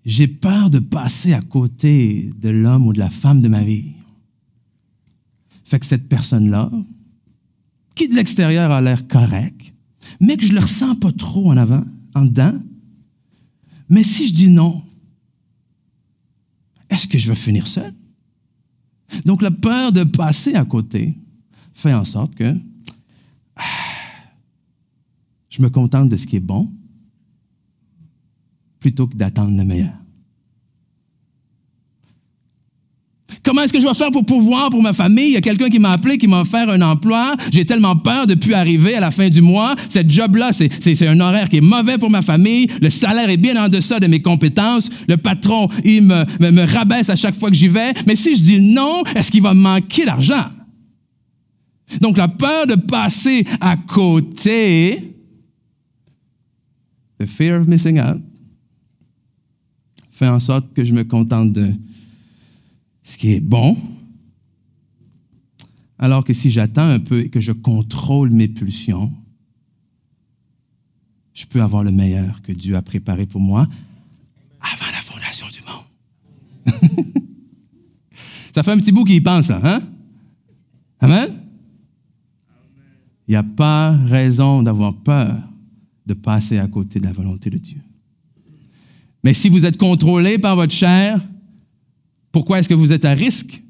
J'ai 0.05 0.27
peur 0.27 0.69
de 0.69 0.79
passer 0.79 1.33
à 1.33 1.41
côté 1.41 2.31
de 2.37 2.49
l'homme 2.49 2.87
ou 2.87 2.93
de 2.93 2.99
la 2.99 3.09
femme 3.09 3.41
de 3.41 3.47
ma 3.47 3.63
vie. 3.63 3.93
Fait 5.65 5.79
que 5.79 5.85
cette 5.85 6.07
personne-là, 6.07 6.71
qui 7.95 8.07
de 8.07 8.15
l'extérieur 8.15 8.71
a 8.71 8.81
l'air 8.81 9.07
correct, 9.07 9.73
mais 10.19 10.37
que 10.37 10.43
je 10.43 10.49
ne 10.49 10.55
le 10.55 10.61
ressens 10.61 10.95
pas 10.95 11.11
trop 11.11 11.51
en 11.51 11.57
avant, 11.57 11.83
en 12.15 12.25
dedans, 12.25 12.59
mais 13.89 14.03
si 14.03 14.27
je 14.27 14.33
dis 14.33 14.47
non, 14.47 14.81
est-ce 16.89 17.07
que 17.07 17.17
je 17.17 17.27
vais 17.27 17.35
finir 17.35 17.67
seul? 17.67 17.93
Donc 19.25 19.41
la 19.41 19.51
peur 19.51 19.91
de 19.91 20.03
passer 20.03 20.55
à 20.55 20.65
côté 20.65 21.17
fait 21.73 21.93
en 21.93 22.05
sorte 22.05 22.35
que 22.35 22.55
je 25.49 25.61
me 25.61 25.69
contente 25.69 26.09
de 26.09 26.17
ce 26.17 26.25
qui 26.25 26.37
est 26.37 26.41
bon 26.41 26.71
plutôt 28.79 29.07
que 29.07 29.15
d'attendre 29.15 29.57
le 29.57 29.63
meilleur. 29.63 29.93
Comment 33.43 33.61
est-ce 33.61 33.71
que 33.71 33.79
je 33.79 33.85
vais 33.85 33.93
faire 33.93 34.11
pour 34.11 34.25
pouvoir 34.25 34.69
pour 34.69 34.81
ma 34.81 34.91
famille? 34.91 35.27
Il 35.27 35.33
y 35.33 35.37
a 35.37 35.41
quelqu'un 35.41 35.69
qui 35.69 35.79
m'a 35.79 35.91
appelé, 35.91 36.17
qui 36.17 36.27
m'a 36.27 36.41
offert 36.41 36.69
un 36.69 36.81
emploi. 36.81 37.35
J'ai 37.51 37.63
tellement 37.63 37.95
peur 37.95 38.27
de 38.27 38.33
ne 38.33 38.39
plus 38.39 38.53
arriver 38.53 38.95
à 38.95 38.99
la 38.99 39.11
fin 39.11 39.29
du 39.29 39.41
mois. 39.41 39.75
Cette 39.87 40.11
job-là, 40.11 40.51
c'est 40.51 41.07
un 41.07 41.19
horaire 41.19 41.47
qui 41.47 41.57
est 41.57 41.61
mauvais 41.61 41.97
pour 41.97 42.09
ma 42.09 42.21
famille. 42.21 42.67
Le 42.81 42.89
salaire 42.89 43.29
est 43.29 43.37
bien 43.37 43.63
en 43.63 43.69
deçà 43.69 43.99
de 43.99 44.07
mes 44.07 44.21
compétences. 44.21 44.89
Le 45.07 45.15
patron, 45.15 45.69
il 45.85 46.03
me, 46.03 46.25
me 46.39 46.65
rabaisse 46.65 47.09
à 47.09 47.15
chaque 47.15 47.35
fois 47.35 47.49
que 47.49 47.55
j'y 47.55 47.69
vais. 47.69 47.93
Mais 48.05 48.15
si 48.15 48.35
je 48.35 48.41
dis 48.41 48.59
non, 48.59 49.03
est-ce 49.15 49.31
qu'il 49.31 49.41
va 49.41 49.53
me 49.53 49.61
manquer 49.61 50.05
d'argent? 50.05 50.45
Donc 52.01 52.17
la 52.17 52.27
peur 52.27 52.67
de 52.67 52.75
passer 52.75 53.45
à 53.61 53.77
côté, 53.77 55.15
the 57.19 57.25
fear 57.25 57.59
of 57.59 57.67
missing 57.67 57.99
out, 57.99 58.21
fait 60.19 60.27
en 60.27 60.41
sorte 60.41 60.73
que 60.73 60.83
je 60.83 60.93
me 60.93 61.05
contente 61.05 61.53
de 61.53 61.73
ce 63.03 63.17
qui 63.17 63.31
est 63.31 63.39
bon, 63.39 63.77
alors 65.97 66.25
que 66.25 66.33
si 66.33 66.51
j'attends 66.51 66.89
un 66.89 66.99
peu 66.99 67.21
et 67.21 67.29
que 67.29 67.39
je 67.39 67.53
contrôle 67.53 68.29
mes 68.29 68.49
pulsions, 68.49 69.13
je 71.33 71.45
peux 71.45 71.61
avoir 71.61 71.85
le 71.85 71.91
meilleur 71.91 72.41
que 72.41 72.51
Dieu 72.51 72.75
a 72.75 72.81
préparé 72.81 73.27
pour 73.27 73.39
moi 73.39 73.65
avant 74.59 74.91
la 74.91 75.01
fondation 75.01 75.47
du 75.53 75.61
monde. 75.61 76.83
ça 78.53 78.61
fait 78.61 78.71
un 78.71 78.77
petit 78.77 78.91
bout 78.91 79.05
qui 79.05 79.15
y 79.15 79.21
pense, 79.21 79.49
hein? 79.49 79.81
Amen? 80.99 81.33
Il 83.25 83.31
n'y 83.31 83.37
a 83.37 83.43
pas 83.43 83.91
raison 83.91 84.63
d'avoir 84.63 84.93
peur 84.95 85.37
de 86.05 86.13
passer 86.13 86.57
à 86.57 86.67
côté 86.67 86.99
de 86.99 87.05
la 87.05 87.13
volonté 87.13 87.49
de 87.49 87.57
Dieu. 87.57 87.79
Mais 89.23 89.33
si 89.33 89.49
vous 89.49 89.65
êtes 89.65 89.77
contrôlé 89.77 90.37
par 90.37 90.55
votre 90.55 90.73
chair, 90.73 91.19
pourquoi 92.31 92.59
est-ce 92.59 92.69
que 92.69 92.73
vous 92.73 92.91
êtes 92.91 93.05
à 93.05 93.13
risque 93.13 93.61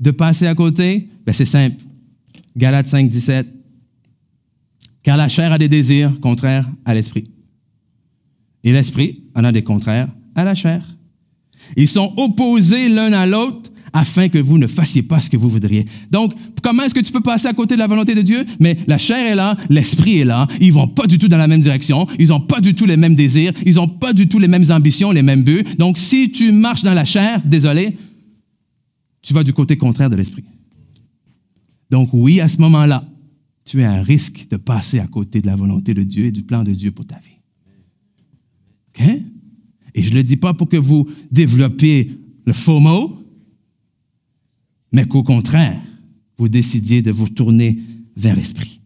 de 0.00 0.10
passer 0.10 0.46
à 0.46 0.54
côté? 0.54 1.08
Ben, 1.26 1.32
c'est 1.32 1.44
simple. 1.44 1.82
Galates 2.56 2.88
5, 2.88 3.08
17. 3.08 3.46
Car 5.02 5.16
la 5.16 5.28
chair 5.28 5.52
a 5.52 5.58
des 5.58 5.68
désirs 5.68 6.18
contraires 6.20 6.68
à 6.84 6.94
l'esprit. 6.94 7.24
Et 8.64 8.72
l'esprit 8.72 9.22
en 9.34 9.44
a 9.44 9.52
des 9.52 9.62
contraires 9.62 10.08
à 10.34 10.44
la 10.44 10.54
chair. 10.54 10.96
Ils 11.76 11.88
sont 11.88 12.12
opposés 12.16 12.88
l'un 12.88 13.12
à 13.12 13.26
l'autre 13.26 13.67
afin 13.92 14.28
que 14.28 14.38
vous 14.38 14.58
ne 14.58 14.66
fassiez 14.66 15.02
pas 15.02 15.20
ce 15.20 15.30
que 15.30 15.36
vous 15.36 15.48
voudriez. 15.48 15.84
Donc, 16.10 16.34
comment 16.62 16.82
est-ce 16.82 16.94
que 16.94 17.00
tu 17.00 17.12
peux 17.12 17.20
passer 17.20 17.48
à 17.48 17.52
côté 17.52 17.74
de 17.74 17.80
la 17.80 17.86
volonté 17.86 18.14
de 18.14 18.22
Dieu? 18.22 18.44
Mais 18.60 18.76
la 18.86 18.98
chair 18.98 19.18
est 19.18 19.34
là, 19.34 19.56
l'esprit 19.68 20.18
est 20.18 20.24
là, 20.24 20.46
ils 20.60 20.72
vont 20.72 20.88
pas 20.88 21.06
du 21.06 21.18
tout 21.18 21.28
dans 21.28 21.38
la 21.38 21.46
même 21.46 21.60
direction, 21.60 22.06
ils 22.18 22.28
n'ont 22.28 22.40
pas 22.40 22.60
du 22.60 22.74
tout 22.74 22.86
les 22.86 22.96
mêmes 22.96 23.14
désirs, 23.14 23.52
ils 23.64 23.74
n'ont 23.74 23.88
pas 23.88 24.12
du 24.12 24.28
tout 24.28 24.38
les 24.38 24.48
mêmes 24.48 24.70
ambitions, 24.70 25.12
les 25.12 25.22
mêmes 25.22 25.42
buts. 25.42 25.64
Donc, 25.78 25.98
si 25.98 26.30
tu 26.30 26.52
marches 26.52 26.82
dans 26.82 26.94
la 26.94 27.04
chair, 27.04 27.42
désolé, 27.44 27.96
tu 29.22 29.34
vas 29.34 29.44
du 29.44 29.52
côté 29.52 29.76
contraire 29.76 30.10
de 30.10 30.16
l'esprit. 30.16 30.44
Donc, 31.90 32.10
oui, 32.12 32.40
à 32.40 32.48
ce 32.48 32.58
moment-là, 32.58 33.04
tu 33.64 33.80
es 33.80 33.84
à 33.84 34.02
risque 34.02 34.46
de 34.50 34.56
passer 34.56 34.98
à 34.98 35.06
côté 35.06 35.40
de 35.40 35.46
la 35.46 35.56
volonté 35.56 35.94
de 35.94 36.02
Dieu 36.02 36.26
et 36.26 36.30
du 36.30 36.42
plan 36.42 36.62
de 36.64 36.72
Dieu 36.72 36.90
pour 36.90 37.06
ta 37.06 37.16
vie. 37.16 37.38
OK? 38.88 39.22
Et 39.94 40.02
je 40.02 40.10
ne 40.10 40.16
le 40.16 40.24
dis 40.24 40.36
pas 40.36 40.54
pour 40.54 40.68
que 40.68 40.76
vous 40.76 41.08
développiez 41.30 42.18
le 42.46 42.80
mot, 42.80 43.17
mais 44.92 45.06
qu'au 45.06 45.22
contraire, 45.22 45.80
vous 46.38 46.48
décidiez 46.48 47.02
de 47.02 47.10
vous 47.10 47.28
tourner 47.28 47.78
vers 48.16 48.36
l'Esprit. 48.36 48.80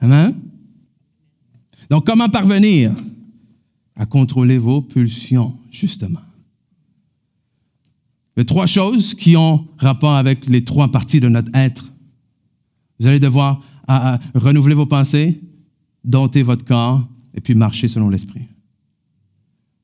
Amen? 0.00 0.34
Donc, 1.90 2.06
comment 2.06 2.28
parvenir 2.28 2.92
à 3.96 4.06
contrôler 4.06 4.58
vos 4.58 4.82
pulsions, 4.82 5.56
justement? 5.70 6.20
A 8.36 8.44
trois 8.44 8.66
choses 8.66 9.14
qui 9.14 9.36
ont 9.36 9.66
rapport 9.76 10.14
avec 10.14 10.46
les 10.46 10.64
trois 10.64 10.90
parties 10.90 11.20
de 11.20 11.28
notre 11.28 11.50
être. 11.54 11.92
Vous 12.98 13.06
allez 13.06 13.20
devoir 13.20 13.62
renouveler 14.34 14.74
vos 14.74 14.86
pensées, 14.86 15.40
dompter 16.04 16.42
votre 16.42 16.64
corps 16.64 17.06
et 17.34 17.40
puis 17.40 17.54
marcher 17.54 17.88
selon 17.88 18.08
l'Esprit. 18.08 18.46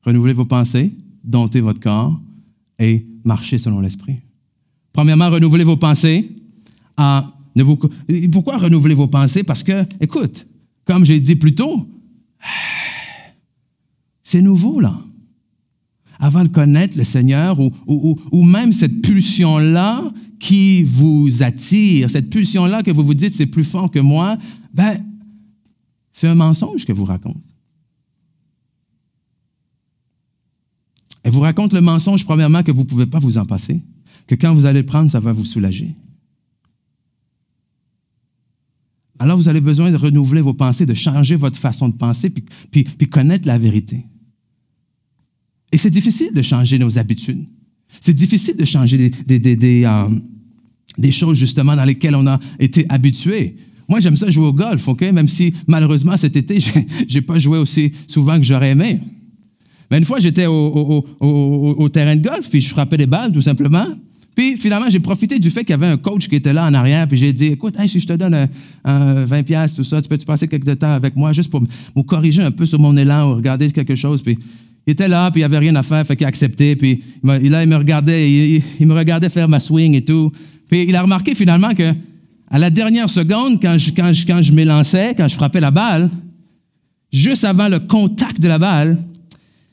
Renouveler 0.03 0.33
vos 0.33 0.45
pensées, 0.45 0.91
dompter 1.23 1.61
votre 1.61 1.79
corps 1.79 2.19
et 2.79 3.05
marcher 3.23 3.57
selon 3.57 3.81
l'Esprit. 3.81 4.19
Premièrement, 4.99 5.29
renouveler 5.29 5.63
vos 5.63 5.77
pensées. 5.77 6.29
Ne 6.97 7.63
vous, 7.63 7.79
pourquoi 8.33 8.57
renouveler 8.57 8.95
vos 8.95 9.07
pensées? 9.07 9.43
Parce 9.43 9.63
que, 9.63 9.85
écoute, 10.01 10.45
comme 10.83 11.05
j'ai 11.05 11.21
dit 11.21 11.37
plus 11.37 11.55
tôt, 11.55 11.87
c'est 14.23 14.41
nouveau, 14.41 14.81
là. 14.81 14.99
Avant 16.19 16.43
de 16.43 16.49
connaître 16.49 16.97
le 16.97 17.05
Seigneur, 17.05 17.61
ou, 17.61 17.71
ou 18.29 18.43
même 18.43 18.73
cette 18.73 19.01
pulsion-là 19.01 20.11
qui 20.37 20.83
vous 20.83 21.43
attire, 21.43 22.09
cette 22.09 22.29
pulsion-là 22.29 22.83
que 22.83 22.91
vous 22.91 23.03
vous 23.03 23.13
dites 23.13 23.33
c'est 23.33 23.45
plus 23.45 23.63
fort 23.63 23.89
que 23.89 23.99
moi, 23.99 24.37
ben, 24.73 25.01
c'est 26.11 26.27
un 26.27 26.35
mensonge 26.35 26.83
que 26.83 26.91
vous 26.91 27.05
raconte. 27.05 27.37
Elle 31.23 31.31
vous 31.31 31.39
raconte 31.39 31.71
le 31.71 31.79
mensonge, 31.79 32.25
premièrement, 32.25 32.63
que 32.63 32.71
vous 32.73 32.81
ne 32.81 32.87
pouvez 32.87 33.05
pas 33.05 33.19
vous 33.19 33.37
en 33.37 33.45
passer 33.45 33.81
que 34.29 34.35
quand 34.35 34.53
vous 34.53 34.67
allez 34.67 34.81
le 34.81 34.85
prendre, 34.85 35.09
ça 35.09 35.19
va 35.19 35.33
vous 35.33 35.43
soulager. 35.43 35.95
alors 39.21 39.35
vous 39.35 39.49
avez 39.49 39.59
besoin 39.59 39.91
de 39.91 39.97
renouveler 39.97 40.39
vos 40.39 40.53
pensées, 40.53 40.85
de 40.85 40.93
changer 40.93 41.35
votre 41.35 41.57
façon 41.57 41.89
de 41.89 41.93
penser, 41.93 42.29
puis, 42.29 42.85
connaître 43.09 43.47
la 43.47 43.57
vérité. 43.57 44.05
Et 45.73 45.77
c'est 45.77 45.89
difficile 45.89 46.31
de 46.33 46.41
changer 46.41 46.79
nos 46.79 46.97
habitudes. 46.97 47.45
C'est 47.99 48.13
difficile 48.13 48.55
de 48.55 48.63
changer 48.63 49.11
euh, 49.29 50.09
des, 50.97 51.11
choses 51.11 51.37
justement 51.37 51.75
dans 51.75 51.83
lesquelles 51.83 52.15
on 52.15 52.27
a 52.27 52.39
été 52.59 52.85
habitué. 52.87 53.57
Moi, 53.89 53.99
j'aime 53.99 54.15
ça 54.15 54.29
jouer 54.29 54.45
au 54.45 54.53
golf, 54.53 54.87
OK? 54.87 55.01
Même 55.01 55.27
si 55.27 55.53
malheureusement 55.67 56.15
cet 56.15 56.37
été, 56.37 56.59
je 57.09 57.13
n'ai 57.13 57.21
pas 57.21 57.39
joué 57.39 57.57
aussi 57.57 57.91
souvent 58.07 58.37
que 58.37 58.43
j'aurais 58.43 58.69
aimé. 58.69 59.01
Mais 59.91 59.97
une 59.97 60.05
fois, 60.05 60.19
j'étais 60.19 60.45
au, 60.45 61.89
terrain 61.91 62.15
de 62.15 62.25
golf, 62.25 62.49
puis 62.49 62.61
je 62.61 62.69
frappais 62.69 62.97
des 62.97 63.07
balles 63.07 63.33
tout 63.33 63.41
simplement. 63.41 63.87
Puis 64.35 64.57
finalement, 64.57 64.89
j'ai 64.89 64.99
profité 64.99 65.39
du 65.39 65.49
fait 65.49 65.61
qu'il 65.61 65.71
y 65.71 65.73
avait 65.73 65.87
un 65.87 65.97
coach 65.97 66.27
qui 66.27 66.35
était 66.35 66.53
là 66.53 66.65
en 66.65 66.73
arrière, 66.73 67.07
puis 67.07 67.17
j'ai 67.17 67.33
dit 67.33 67.47
Écoute, 67.47 67.75
si 67.87 67.99
je 67.99 68.07
te 68.07 68.13
donne 68.13 68.47
un, 68.85 69.25
20$, 69.25 69.75
tout 69.75 69.83
ça, 69.83 70.01
tu 70.01 70.07
peux-tu 70.07 70.25
passer 70.25 70.47
quelques 70.47 70.79
temps 70.79 70.93
avec 70.93 71.15
moi 71.15 71.33
juste 71.33 71.49
pour 71.49 71.61
me 71.61 72.01
corriger 72.03 72.41
un 72.41 72.51
peu 72.51 72.65
sur 72.65 72.79
mon 72.79 72.95
élan 72.95 73.31
ou 73.31 73.35
regarder 73.35 73.71
quelque 73.71 73.95
chose? 73.95 74.21
Puis 74.21 74.37
il 74.87 74.91
était 74.91 75.07
là, 75.07 75.29
puis 75.29 75.41
il 75.41 75.43
avait 75.43 75.57
rien 75.57 75.75
à 75.75 75.83
faire, 75.83 76.05
fait 76.05 76.15
qu'il 76.15 76.25
a 76.25 76.29
accepté. 76.29 76.75
Puis 76.75 77.03
là, 77.23 77.63
il 77.63 77.69
me 77.69 77.75
regardait, 77.75 78.31
il, 78.79 78.87
me 78.87 78.93
regardait 78.93 79.29
faire 79.29 79.49
ma 79.49 79.59
swing 79.59 79.93
et 79.95 80.03
tout. 80.03 80.31
Puis 80.69 80.85
il 80.87 80.95
a 80.95 81.01
remarqué 81.01 81.35
finalement 81.35 81.73
que 81.73 81.93
à 82.49 82.57
la 82.57 82.69
dernière 82.69 83.09
seconde, 83.09 83.61
quand 83.61 83.77
je, 83.77 83.91
quand 83.91 84.11
quand 84.25 84.41
je 84.41 84.51
m'élançais, 84.53 85.13
quand 85.15 85.27
je 85.27 85.35
frappais 85.35 85.59
la 85.59 85.71
balle, 85.71 86.09
juste 87.11 87.43
avant 87.43 87.67
le 87.67 87.79
contact 87.79 88.39
de 88.39 88.47
la 88.47 88.57
balle, 88.57 88.97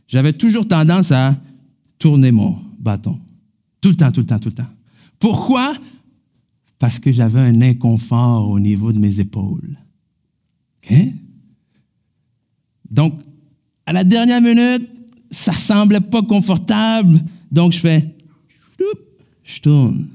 j'avais 0.09 0.33
toujours 0.33 0.67
tendance 0.67 1.13
à 1.13 1.37
tourner 1.99 2.31
mon 2.31 2.59
bâton. 2.79 3.19
Tout 3.87 3.91
le 3.91 3.97
temps, 3.97 4.11
tout 4.11 4.19
le 4.19 4.27
temps, 4.27 4.41
tout 4.41 4.49
le 4.49 4.55
temps. 4.55 4.69
Pourquoi? 5.21 5.77
Parce 6.77 6.99
que 6.99 7.13
j'avais 7.13 7.39
un 7.39 7.63
inconfort 7.63 8.51
au 8.51 8.59
niveau 8.59 8.93
de 8.93 8.99
mes 8.99 9.21
épaules. 9.21 9.79
Donc, 12.91 13.15
à 13.87 13.93
la 13.93 14.03
dernière 14.03 14.41
minute, 14.41 14.89
ça 15.31 15.53
semblait 15.53 16.01
pas 16.01 16.23
confortable, 16.23 17.21
donc 17.53 17.75
je 17.75 17.79
fais, 17.79 18.13
je 19.45 19.61
tourne. 19.61 20.09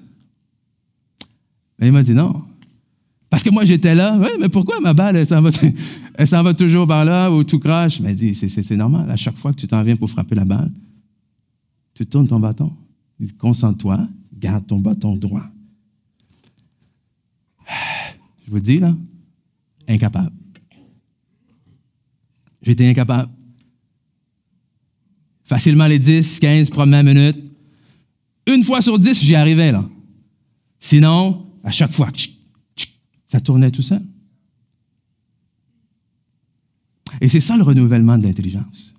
Et 1.80 1.86
il 1.86 1.94
m'a 1.94 2.04
dit 2.04 2.14
non. 2.14 2.44
Parce 3.30 3.42
que 3.42 3.52
moi, 3.52 3.64
j'étais 3.64 3.96
là. 3.96 4.18
Oui, 4.20 4.32
mais 4.38 4.50
pourquoi 4.50 4.82
ma 4.82 4.94
balle, 4.94 5.16
elle 5.16 5.26
s'en 5.28 5.42
va, 5.42 5.52
va, 6.44 6.54
toujours 6.54 6.88
par 6.88 7.06
là 7.06 7.32
ou 7.32 7.46
tout 7.46 7.60
crache? 7.60 8.00
Il 8.00 8.04
m'a 8.04 8.14
dit, 8.14 8.36
c'est 8.36 8.76
normal. 8.76 9.10
À 9.10 9.16
chaque 9.16 9.38
fois 9.38 9.54
que 9.54 9.62
tu 9.62 9.68
t'en 9.68 9.82
viens 9.82 9.96
pour 9.96 10.10
frapper 10.10 10.36
la 10.36 10.44
balle, 10.44 10.74
tu 11.94 12.06
tournes 12.06 12.28
ton 12.28 12.42
bâton. 12.42 12.74
Concentre-toi, 13.38 14.08
garde 14.34 14.66
ton 14.66 14.80
bâton 14.80 15.16
droit. 15.16 15.46
Je 18.46 18.50
vous 18.50 18.56
le 18.56 18.62
dis, 18.62 18.80
là, 18.80 18.96
incapable. 19.88 20.36
J'étais 22.62 22.88
incapable. 22.88 23.32
Facilement 25.44 25.88
les 25.88 26.00
10, 26.00 26.40
15 26.40 26.70
premières 26.70 27.04
minutes. 27.04 27.38
Une 28.48 28.64
fois 28.64 28.82
sur 28.82 28.98
10, 28.98 29.22
j'y 29.22 29.36
arrivais, 29.36 29.72
là. 29.72 29.88
Sinon, 30.80 31.48
à 31.64 31.72
chaque 31.72 31.92
fois, 31.92 32.12
ça 33.28 33.40
tournait 33.40 33.72
tout 33.72 33.82
seul. 33.82 34.02
Et 37.20 37.30
c'est 37.30 37.42
ça 37.42 37.58
le 37.58 37.64
renouvellement 37.64 38.18
de 38.18 38.24
l'intelligence. 38.24 38.94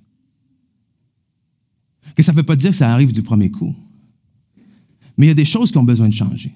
Que 2.14 2.22
ça 2.22 2.32
ne 2.32 2.36
veut 2.36 2.42
pas 2.42 2.56
dire 2.56 2.70
que 2.70 2.76
ça 2.76 2.88
arrive 2.88 3.12
du 3.12 3.22
premier 3.22 3.50
coup. 3.50 3.74
Mais 5.16 5.26
il 5.26 5.28
y 5.28 5.32
a 5.32 5.34
des 5.34 5.44
choses 5.44 5.70
qui 5.70 5.78
ont 5.78 5.84
besoin 5.84 6.08
de 6.08 6.14
changer. 6.14 6.52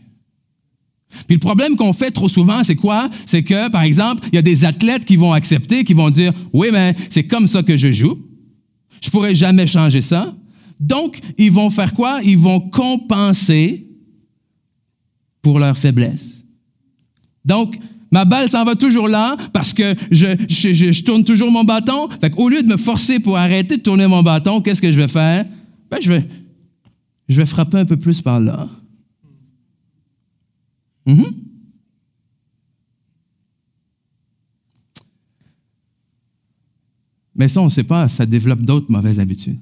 Puis 1.27 1.37
le 1.37 1.41
problème 1.41 1.77
qu'on 1.77 1.93
fait 1.93 2.11
trop 2.11 2.29
souvent, 2.29 2.63
c'est 2.65 2.77
quoi? 2.77 3.09
C'est 3.27 3.43
que, 3.43 3.71
par 3.71 3.83
exemple, 3.83 4.27
il 4.33 4.37
y 4.37 4.39
a 4.39 4.43
des 4.43 4.65
athlètes 4.65 5.05
qui 5.05 5.17
vont 5.17 5.33
accepter, 5.33 5.85
qui 5.85 5.95
vont 5.95 6.11
dire, 6.11 6.33
oui, 6.53 6.69
mais 6.73 6.95
c'est 7.11 7.25
comme 7.25 7.47
ça 7.47 7.63
que 7.63 7.77
je 7.77 7.93
joue. 7.93 8.19
Je 9.01 9.09
ne 9.09 9.11
pourrais 9.11 9.35
jamais 9.35 9.67
changer 9.67 10.01
ça. 10.01 10.35
Donc, 10.79 11.21
ils 11.39 11.53
vont 11.53 11.71
faire 11.71 11.95
quoi? 11.95 12.21
Ils 12.23 12.39
vont 12.39 12.61
compenser 12.61 13.87
pour 15.43 15.59
leur 15.59 15.77
faiblesse. 15.77 16.45
Donc, 17.45 17.79
ma 18.11 18.25
balle 18.25 18.51
s'en 18.51 18.65
va 18.65 18.75
toujours 18.75 19.09
là 19.09 19.37
parce 19.53 19.73
que 19.73 19.95
je, 20.11 20.37
je, 20.49 21.03
tourne 21.03 21.25
toujours 21.25 21.51
mon 21.51 21.65
bâton. 21.65 22.09
Fait 22.21 22.33
Au 22.37 22.49
lieu 22.49 22.63
de 22.63 22.69
me 22.69 22.77
forcer 22.77 23.21
pour 23.21 23.37
arrêter 23.37 23.77
de 23.77 23.83
tourner 23.83 24.07
mon 24.07 24.23
bâton, 24.23 24.61
qu'est-ce 24.61 24.83
que 24.83 24.93
je 24.93 25.01
vais 25.01 25.09
faire? 25.09 25.47
Ben, 25.91 25.99
je 26.01 26.13
vais, 26.13 26.25
je 27.29 27.37
vais 27.37 27.47
frapper 27.47 27.79
un 27.79 27.87
peu 27.87 27.97
plus 27.97 28.21
par 28.21 28.41
là. 28.41 28.69
Mm-hmm. 31.07 31.33
Mais 37.37 37.49
ça, 37.49 37.61
on 37.61 37.67
ne 37.67 37.71
sait 37.71 37.85
pas, 37.85 38.09
ça 38.09 38.25
développe 38.25 38.63
d'autres 38.63 38.91
mauvaises 38.91 39.21
habitudes. 39.21 39.61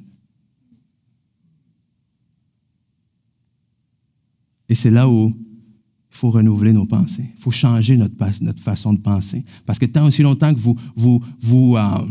Et 4.68 4.74
c'est 4.74 4.90
là 4.90 5.08
où 5.08 5.28
il 5.28 6.16
faut 6.16 6.30
renouveler 6.30 6.72
nos 6.72 6.86
pensées. 6.86 7.30
Il 7.36 7.42
faut 7.42 7.50
changer 7.50 7.96
notre, 7.96 8.16
façon 8.62 8.92
de 8.92 9.00
penser. 9.00 9.44
Parce 9.66 9.78
que 9.78 9.86
tant 9.86 10.06
aussi 10.06 10.22
longtemps 10.22 10.54
que 10.54 10.60
vous 10.60 10.78
vous, 10.94 11.22
vous, 11.40 11.76
euh, 11.76 12.06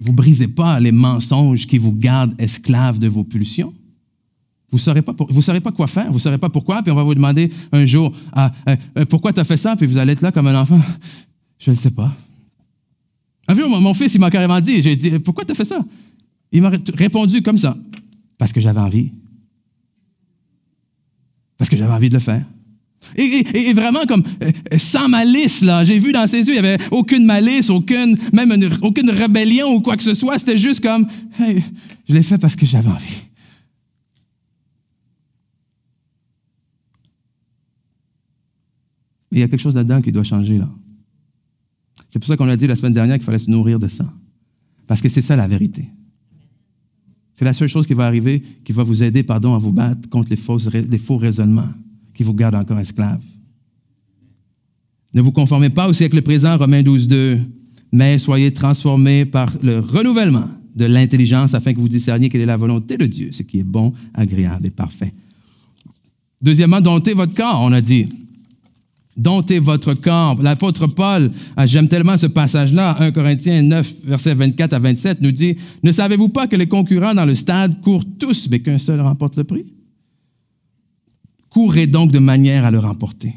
vous 0.00 0.12
brisez 0.12 0.48
pas 0.48 0.80
les 0.80 0.92
mensonges 0.92 1.66
qui 1.66 1.78
vous 1.78 1.92
gardent 1.92 2.34
esclaves 2.38 2.98
de 2.98 3.06
vos 3.06 3.22
pulsions, 3.22 3.74
vous 4.70 4.76
ne 4.76 4.80
saurez, 4.80 5.02
pas 5.02 5.14
saurez 5.40 5.60
pas 5.60 5.72
quoi 5.72 5.86
faire, 5.88 6.06
vous 6.08 6.14
ne 6.14 6.18
saurez 6.20 6.38
pas 6.38 6.48
pourquoi, 6.48 6.82
puis 6.82 6.92
on 6.92 6.94
va 6.94 7.02
vous 7.02 7.14
demander 7.14 7.50
un 7.72 7.84
jour 7.84 8.12
ah, 8.32 8.52
euh, 8.68 8.76
euh, 8.98 9.04
pourquoi 9.04 9.32
tu 9.32 9.40
as 9.40 9.44
fait 9.44 9.56
ça, 9.56 9.74
puis 9.74 9.86
vous 9.86 9.98
allez 9.98 10.12
être 10.12 10.22
là 10.22 10.30
comme 10.30 10.46
un 10.46 10.60
enfant. 10.60 10.80
Je 11.58 11.72
ne 11.72 11.76
sais 11.76 11.90
pas. 11.90 12.12
Un 13.48 13.54
jour, 13.54 13.68
mon 13.68 13.94
fils, 13.94 14.14
il 14.14 14.20
m'a 14.20 14.30
carrément 14.30 14.60
dit, 14.60 14.80
j'ai 14.80 14.94
dit, 14.94 15.18
pourquoi 15.18 15.44
tu 15.44 15.52
as 15.52 15.54
fait 15.54 15.64
ça? 15.64 15.84
Il 16.52 16.62
m'a 16.62 16.70
répondu 16.94 17.42
comme 17.42 17.58
ça, 17.58 17.76
parce 18.38 18.52
que 18.52 18.60
j'avais 18.60 18.80
envie. 18.80 19.10
Parce 21.58 21.68
que 21.68 21.76
j'avais 21.76 21.92
envie 21.92 22.08
de 22.08 22.14
le 22.14 22.20
faire. 22.20 22.44
Et, 23.16 23.72
vraiment 23.72 24.06
comme 24.06 24.22
euh, 24.42 24.52
sans 24.78 25.08
malice, 25.08 25.62
là. 25.62 25.82
J'ai 25.82 25.98
vu 25.98 26.12
dans 26.12 26.26
ses 26.28 26.38
yeux, 26.38 26.54
il 26.54 26.62
n'y 26.62 26.68
avait 26.68 26.78
aucune 26.92 27.24
malice, 27.24 27.70
aucune, 27.70 28.16
même 28.32 28.52
aucune 28.82 29.10
rébellion 29.10 29.74
ou 29.74 29.80
quoi 29.80 29.96
que 29.96 30.02
ce 30.02 30.14
soit. 30.14 30.38
C'était 30.38 30.58
juste 30.58 30.80
comme, 30.80 31.06
je 31.40 32.14
l'ai 32.14 32.22
fait 32.22 32.38
parce 32.38 32.54
que 32.54 32.66
j'avais 32.66 32.88
envie. 32.88 33.29
Mais 39.30 39.38
il 39.38 39.40
y 39.40 39.44
a 39.44 39.48
quelque 39.48 39.60
chose 39.60 39.74
là-dedans 39.74 40.00
qui 40.00 40.12
doit 40.12 40.24
changer, 40.24 40.58
là. 40.58 40.68
C'est 42.08 42.18
pour 42.18 42.26
ça 42.26 42.36
qu'on 42.36 42.48
a 42.48 42.56
dit 42.56 42.66
la 42.66 42.76
semaine 42.76 42.92
dernière 42.92 43.16
qu'il 43.16 43.24
fallait 43.24 43.38
se 43.38 43.50
nourrir 43.50 43.78
de 43.78 43.88
ça. 43.88 44.12
Parce 44.86 45.00
que 45.00 45.08
c'est 45.08 45.22
ça 45.22 45.36
la 45.36 45.46
vérité. 45.46 45.88
C'est 47.36 47.44
la 47.44 47.52
seule 47.52 47.68
chose 47.68 47.86
qui 47.86 47.94
va 47.94 48.04
arriver, 48.04 48.42
qui 48.64 48.72
va 48.72 48.82
vous 48.82 49.02
aider, 49.02 49.22
pardon, 49.22 49.54
à 49.54 49.58
vous 49.58 49.72
battre 49.72 50.08
contre 50.10 50.28
les, 50.28 50.36
faux 50.36 51.16
raisonnements 51.16 51.68
qui 52.12 52.22
vous 52.22 52.34
gardent 52.34 52.56
encore 52.56 52.78
esclaves. 52.78 53.22
Ne 55.14 55.22
vous 55.22 55.32
conformez 55.32 55.70
pas 55.70 55.88
au 55.88 55.92
siècle 55.92 56.20
présent, 56.22 56.58
Romains 56.58 56.82
12, 56.82 57.08
2, 57.08 57.38
mais 57.92 58.18
soyez 58.18 58.52
transformés 58.52 59.24
par 59.24 59.56
le 59.62 59.78
renouvellement 59.78 60.48
de 60.74 60.84
l'intelligence 60.84 61.54
afin 61.54 61.72
que 61.72 61.80
vous 61.80 61.88
discerniez 61.88 62.28
quelle 62.28 62.42
est 62.42 62.46
la 62.46 62.56
volonté 62.56 62.96
de 62.96 63.06
Dieu, 63.06 63.32
ce 63.32 63.42
qui 63.42 63.60
est 63.60 63.64
bon, 63.64 63.92
agréable 64.12 64.66
et 64.66 64.70
parfait. 64.70 65.14
Deuxièmement, 66.42 66.80
domptez 66.80 67.14
votre 67.14 67.34
corps, 67.34 67.60
on 67.62 67.72
a 67.72 67.80
dit. 67.80 68.08
Domptez 69.16 69.58
votre 69.58 69.94
corps. 69.94 70.40
L'apôtre 70.40 70.86
Paul, 70.86 71.30
ah, 71.56 71.66
j'aime 71.66 71.88
tellement 71.88 72.16
ce 72.16 72.26
passage-là, 72.26 72.96
1 73.00 73.10
Corinthiens 73.12 73.62
9, 73.62 73.94
versets 74.04 74.34
24 74.34 74.72
à 74.72 74.78
27, 74.78 75.20
nous 75.20 75.32
dit, 75.32 75.56
Ne 75.82 75.92
savez-vous 75.92 76.28
pas 76.28 76.46
que 76.46 76.56
les 76.56 76.66
concurrents 76.66 77.14
dans 77.14 77.26
le 77.26 77.34
stade 77.34 77.80
courent 77.80 78.04
tous, 78.18 78.48
mais 78.50 78.60
qu'un 78.60 78.78
seul 78.78 79.00
remporte 79.00 79.36
le 79.36 79.44
prix? 79.44 79.66
Courez 81.50 81.88
donc 81.88 82.12
de 82.12 82.20
manière 82.20 82.64
à 82.64 82.70
le 82.70 82.78
remporter. 82.78 83.34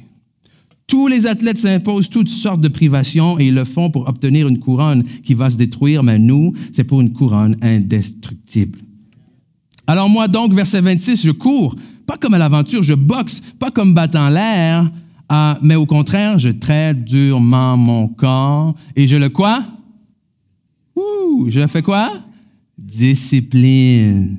Tous 0.85 1.07
les 1.07 1.25
athlètes 1.25 1.57
s'imposent 1.57 2.09
toutes 2.09 2.29
sortes 2.29 2.61
de 2.61 2.67
privations 2.67 3.39
et 3.39 3.47
ils 3.47 3.53
le 3.55 3.65
font 3.65 3.89
pour 3.89 4.07
obtenir 4.07 4.47
une 4.47 4.59
couronne 4.59 5.03
qui 5.23 5.33
va 5.33 5.49
se 5.49 5.57
détruire, 5.57 6.03
mais 6.03 6.19
nous, 6.19 6.53
c'est 6.73 6.83
pour 6.83 7.01
une 7.01 7.13
couronne 7.13 7.55
indestructible. 7.61 8.79
Alors 9.87 10.09
moi 10.09 10.27
donc, 10.27 10.53
verset 10.53 10.81
26, 10.81 11.25
je 11.25 11.31
cours, 11.31 11.75
pas 12.05 12.17
comme 12.17 12.33
à 12.33 12.37
l'aventure, 12.37 12.83
je 12.83 12.93
boxe, 12.93 13.41
pas 13.59 13.71
comme 13.71 13.93
battant 13.93 14.29
l'air, 14.29 14.91
ah, 15.29 15.57
mais 15.61 15.75
au 15.75 15.85
contraire, 15.85 16.37
je 16.37 16.49
traite 16.49 17.03
durement 17.03 17.77
mon 17.77 18.07
corps 18.07 18.75
et 18.95 19.07
je 19.07 19.15
le 19.15 19.29
quoi? 19.29 19.63
Ouh, 20.95 21.49
je 21.49 21.65
fais 21.67 21.81
quoi? 21.81 22.21
Discipline. 22.77 24.37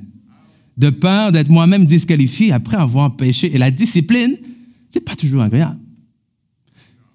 De 0.77 0.89
peur 0.89 1.31
d'être 1.31 1.49
moi-même 1.49 1.85
disqualifié 1.85 2.51
après 2.51 2.77
avoir 2.77 3.15
péché. 3.15 3.53
Et 3.53 3.57
la 3.57 3.71
discipline, 3.71 4.37
c'est 4.91 5.01
pas 5.01 5.15
toujours 5.15 5.41
agréable. 5.41 5.79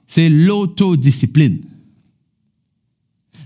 C'est 0.07 0.29
l'autodiscipline. 0.29 1.61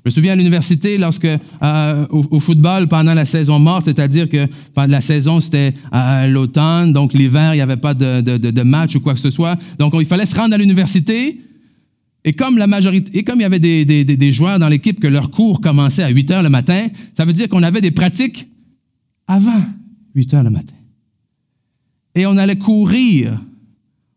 Je 0.05 0.11
me 0.11 0.15
souviens 0.17 0.35
à 0.35 0.37
l'université, 0.37 0.99
lorsque 0.99 1.25
euh, 1.25 2.07
au, 2.11 2.39
football, 2.39 2.89
pendant 2.89 3.15
la 3.15 3.25
saison 3.25 3.59
morte, 3.59 3.87
c'est-à-dire 3.87 4.29
que 4.29 4.47
pendant 4.75 4.93
la 4.93 5.01
saison, 5.01 5.41
c'était 5.41 5.73
à 5.91 6.29
l'automne, 6.29 6.93
donc 6.93 7.15
l'hiver, 7.15 7.55
il 7.55 7.57
n'y 7.57 7.63
avait 7.63 7.79
pas 7.79 7.95
de, 7.95 8.63
match 8.63 8.95
ou 8.97 9.01
quoi 9.01 9.15
que 9.15 9.21
ce 9.21 9.31
soit. 9.31 9.59
Donc, 9.79 9.95
il 9.99 10.05
fallait 10.05 10.27
se 10.27 10.35
rendre 10.35 10.53
à 10.55 10.59
l'université. 10.59 11.41
Et 12.23 12.33
comme 12.35 12.59
la 12.59 12.67
majorité, 12.67 13.17
et 13.19 13.23
comme 13.25 13.37
il 13.39 13.43
y 13.43 13.47
avait 13.47 13.59
des, 13.59 13.87
des- 13.87 14.05
des- 14.05 14.17
des 14.19 14.33
joueurs 14.33 14.59
dans 14.59 14.69
l'équipe 14.69 15.01
que 15.01 15.07
leur 15.07 15.31
cours 15.31 15.61
commençait 15.63 16.03
à 16.03 16.09
8 16.09 16.31
heures 16.33 16.43
le 16.43 16.49
matin, 16.51 16.89
ça 17.17 17.25
veut 17.25 17.33
dire 17.33 17.49
qu'on 17.49 17.63
avait 17.63 17.81
des 17.81 17.91
pratiques 17.91 18.47
avant 19.27 19.63
8 20.15 20.35
heures 20.35 20.43
le 20.43 20.51
matin. 20.51 20.75
Et 22.15 22.27
on 22.27 22.37
allait 22.37 22.57
courir 22.57 23.41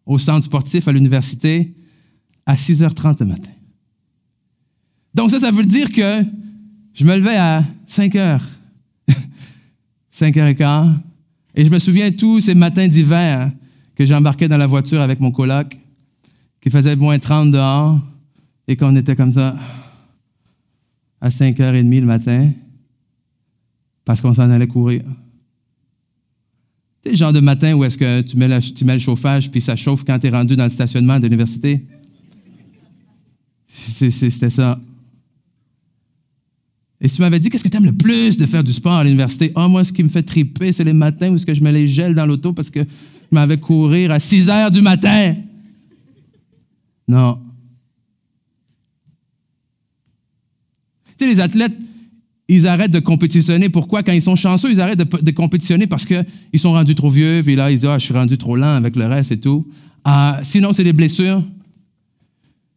au 0.05 0.17
centre 0.19 0.43
sportif 0.45 0.87
à 0.87 0.91
l'université 0.91 1.73
à 2.45 2.55
6h30 2.55 3.17
le 3.21 3.25
matin. 3.25 3.51
Donc 5.17 5.31
ça, 5.31 5.39
ça 5.39 5.49
veut 5.49 5.65
dire 5.65 5.91
que 5.91 6.23
je 6.93 7.03
me 7.03 7.15
levais 7.15 7.35
à 7.37 7.63
5 7.87 8.15
heures, 8.17 8.43
5 10.11 10.37
heures 10.37 10.47
et 10.47 10.55
quart, 10.55 10.87
et 11.55 11.65
je 11.65 11.71
me 11.71 11.79
souviens 11.79 12.11
tous 12.11 12.39
ces 12.41 12.53
matins 12.53 12.87
d'hiver 12.87 13.51
que 13.95 14.05
j'embarquais 14.05 14.47
dans 14.47 14.57
la 14.57 14.67
voiture 14.67 15.01
avec 15.01 15.19
mon 15.19 15.31
coloc, 15.31 15.75
qu'il 16.61 16.71
faisait 16.71 16.95
moins 16.95 17.17
30 17.17 17.51
dehors, 17.51 17.99
et 18.67 18.75
qu'on 18.75 18.95
était 18.95 19.15
comme 19.15 19.33
ça 19.33 19.57
à 21.19 21.29
5h30 21.29 21.99
le 21.99 22.05
matin, 22.05 22.51
parce 24.05 24.21
qu'on 24.21 24.35
s'en 24.35 24.51
allait 24.51 24.67
courir. 24.67 25.01
Sais, 27.03 27.09
le 27.09 27.15
genre 27.15 27.33
de 27.33 27.39
matin 27.39 27.73
où 27.73 27.83
est-ce 27.83 27.97
que 27.97 28.21
tu 28.21 28.37
mets, 28.37 28.59
tu 28.59 28.85
mets 28.85 28.93
le 28.93 28.99
chauffage, 28.99 29.49
puis 29.49 29.61
ça 29.61 29.75
chauffe 29.75 30.03
quand 30.03 30.19
tu 30.19 30.27
es 30.27 30.29
rendu 30.29 30.55
dans 30.55 30.65
le 30.65 30.69
stationnement 30.69 31.17
de 31.17 31.23
l'université? 31.23 31.83
C'est- 33.67 34.11
c'est- 34.11 34.29
C'était 34.29 34.51
ça. 34.51 34.79
Et 36.99 37.07
si 37.07 37.15
tu 37.15 37.21
m'avais 37.21 37.39
dit, 37.39 37.49
qu'est-ce 37.49 37.63
que 37.63 37.69
tu 37.69 37.77
aimes 37.77 37.85
le 37.85 37.93
plus 37.93 38.37
de 38.37 38.45
faire 38.45 38.63
du 38.63 38.73
sport 38.73 38.93
à 38.93 39.03
l'université? 39.03 39.51
Ah, 39.55 39.67
moi, 39.67 39.83
ce 39.83 39.93
qui 39.93 40.03
me 40.03 40.09
fait 40.09 40.23
triper, 40.23 40.71
c'est 40.71 40.83
les 40.83 40.93
matins 40.93 41.31
où 41.31 41.37
je 41.37 41.61
mets 41.61 41.71
les 41.71 41.87
gels 41.87 42.15
dans 42.15 42.25
l'auto 42.25 42.53
parce 42.53 42.69
que 42.69 42.79
je 42.79 43.35
m'avais 43.35 43.57
courir 43.57 44.11
à 44.11 44.19
6 44.19 44.49
heures 44.49 44.71
du 44.71 44.81
matin. 44.81 45.35
Non. 47.07 47.39
Tu 51.17 51.25
sais, 51.25 51.33
les 51.35 51.39
athlètes, 51.39 51.77
ils 52.47 52.65
arrêtent 52.65 52.91
de 52.91 52.99
compétitionner. 52.99 53.69
Pourquoi? 53.69 54.01
Quand 54.01 54.13
ils 54.13 54.21
sont 54.21 54.35
chanceux, 54.35 54.71
ils 54.71 54.81
arrêtent 54.81 54.99
de, 54.99 55.21
de 55.21 55.31
compétitionner 55.31 55.85
parce 55.85 56.05
qu'ils 56.05 56.25
sont 56.55 56.71
rendus 56.71 56.95
trop 56.95 57.11
vieux, 57.11 57.43
puis 57.43 57.55
là, 57.55 57.69
ils 57.69 57.77
disent, 57.77 57.89
ah, 57.89 57.99
je 57.99 58.05
suis 58.05 58.13
rendu 58.13 58.37
trop 58.39 58.55
lent 58.55 58.75
avec 58.75 58.95
le 58.95 59.05
reste 59.05 59.31
et 59.31 59.39
tout. 59.39 59.67
Ah, 60.03 60.39
sinon, 60.41 60.73
c'est 60.73 60.83
des 60.83 60.93
blessures. 60.93 61.43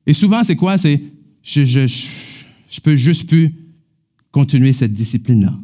Et 0.07 0.13
souvent, 0.13 0.45
c'est 0.45 0.57
quoi? 0.57 0.77
C'est, 0.77 1.01
je, 1.43 1.65
je, 1.65 1.87
je, 1.87 2.07
je 2.71 2.81
peux 2.81 2.97
juste 2.97 3.27
plus 3.27 3.55
continuer 4.33 4.73
cette 4.73 4.93
discipline-là. 4.93 5.55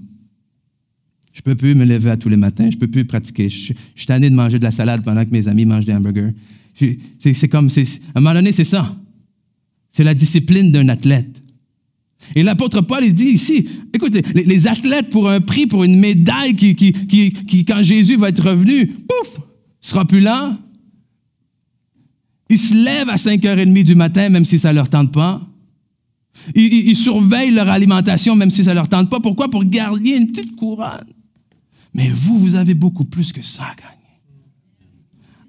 Je 1.32 1.42
peux 1.42 1.54
plus 1.54 1.74
me 1.74 1.84
lever 1.84 2.10
à 2.10 2.16
tous 2.16 2.28
les 2.28 2.36
matins, 2.36 2.70
je 2.70 2.78
peux 2.78 2.88
plus 2.88 3.04
pratiquer. 3.04 3.48
Je, 3.48 3.74
suis 3.94 4.06
tanné 4.06 4.30
de 4.30 4.34
manger 4.34 4.58
de 4.58 4.64
la 4.64 4.70
salade 4.70 5.04
pendant 5.04 5.24
que 5.24 5.30
mes 5.30 5.48
amis 5.48 5.66
mangent 5.66 5.84
des 5.84 5.92
hamburgers. 5.92 6.32
C'est, 7.20 7.48
comme, 7.48 7.68
à 7.68 7.80
un 8.18 8.20
moment 8.20 8.34
donné, 8.34 8.52
c'est 8.52 8.64
ça. 8.64 8.96
C'est 9.92 10.04
la 10.04 10.14
discipline 10.14 10.72
d'un 10.72 10.88
athlète. 10.88 11.42
Et 12.34 12.42
l'apôtre 12.42 12.80
Paul, 12.80 13.04
il 13.04 13.14
dit 13.14 13.28
ici, 13.28 13.68
écoute, 13.92 14.14
les, 14.34 14.66
athlètes 14.66 15.10
pour 15.10 15.28
un 15.28 15.40
prix, 15.40 15.66
pour 15.66 15.84
une 15.84 15.98
médaille 15.98 16.54
qui, 16.54 17.64
quand 17.66 17.82
Jésus 17.82 18.16
va 18.16 18.30
être 18.30 18.42
revenu, 18.42 18.86
pouf, 18.86 19.40
sera 19.80 20.06
plus 20.06 20.20
là. 20.20 20.58
Ils 22.48 22.58
se 22.58 22.74
lèvent 22.74 23.10
à 23.10 23.16
5h30 23.16 23.82
du 23.82 23.94
matin, 23.94 24.28
même 24.28 24.44
si 24.44 24.58
ça 24.58 24.70
ne 24.70 24.76
leur 24.76 24.88
tente 24.88 25.12
pas. 25.12 25.46
Ils, 26.54 26.96
surveillent 26.96 27.54
leur 27.54 27.68
alimentation, 27.68 28.34
même 28.36 28.50
si 28.50 28.64
ça 28.64 28.70
ne 28.70 28.76
leur 28.76 28.88
tente 28.88 29.10
pas. 29.10 29.20
Pourquoi? 29.20 29.50
Pour 29.50 29.64
garder 29.64 30.10
une 30.10 30.28
petite 30.28 30.54
couronne. 30.56 31.04
Mais 31.94 32.10
vous, 32.10 32.38
vous 32.38 32.54
avez 32.54 32.74
beaucoup 32.74 33.04
plus 33.04 33.32
que 33.32 33.42
ça 33.42 33.64
à 33.64 33.74
gagner. 33.74 33.96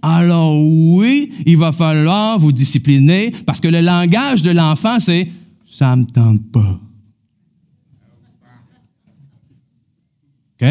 Alors 0.02 0.56
oui, 0.64 1.34
il 1.46 1.58
va 1.58 1.72
falloir 1.72 2.40
vous 2.40 2.52
discipliner 2.52 3.32
parce 3.46 3.60
que 3.60 3.68
le 3.68 3.82
langage 3.82 4.42
de 4.42 4.52
l'enfant, 4.52 5.00
c'est 5.00 5.30
ça 5.70 5.96
ne 5.96 6.02
me 6.02 6.08
tente 6.08 6.52
pas. 6.52 6.80
OK? 10.62 10.68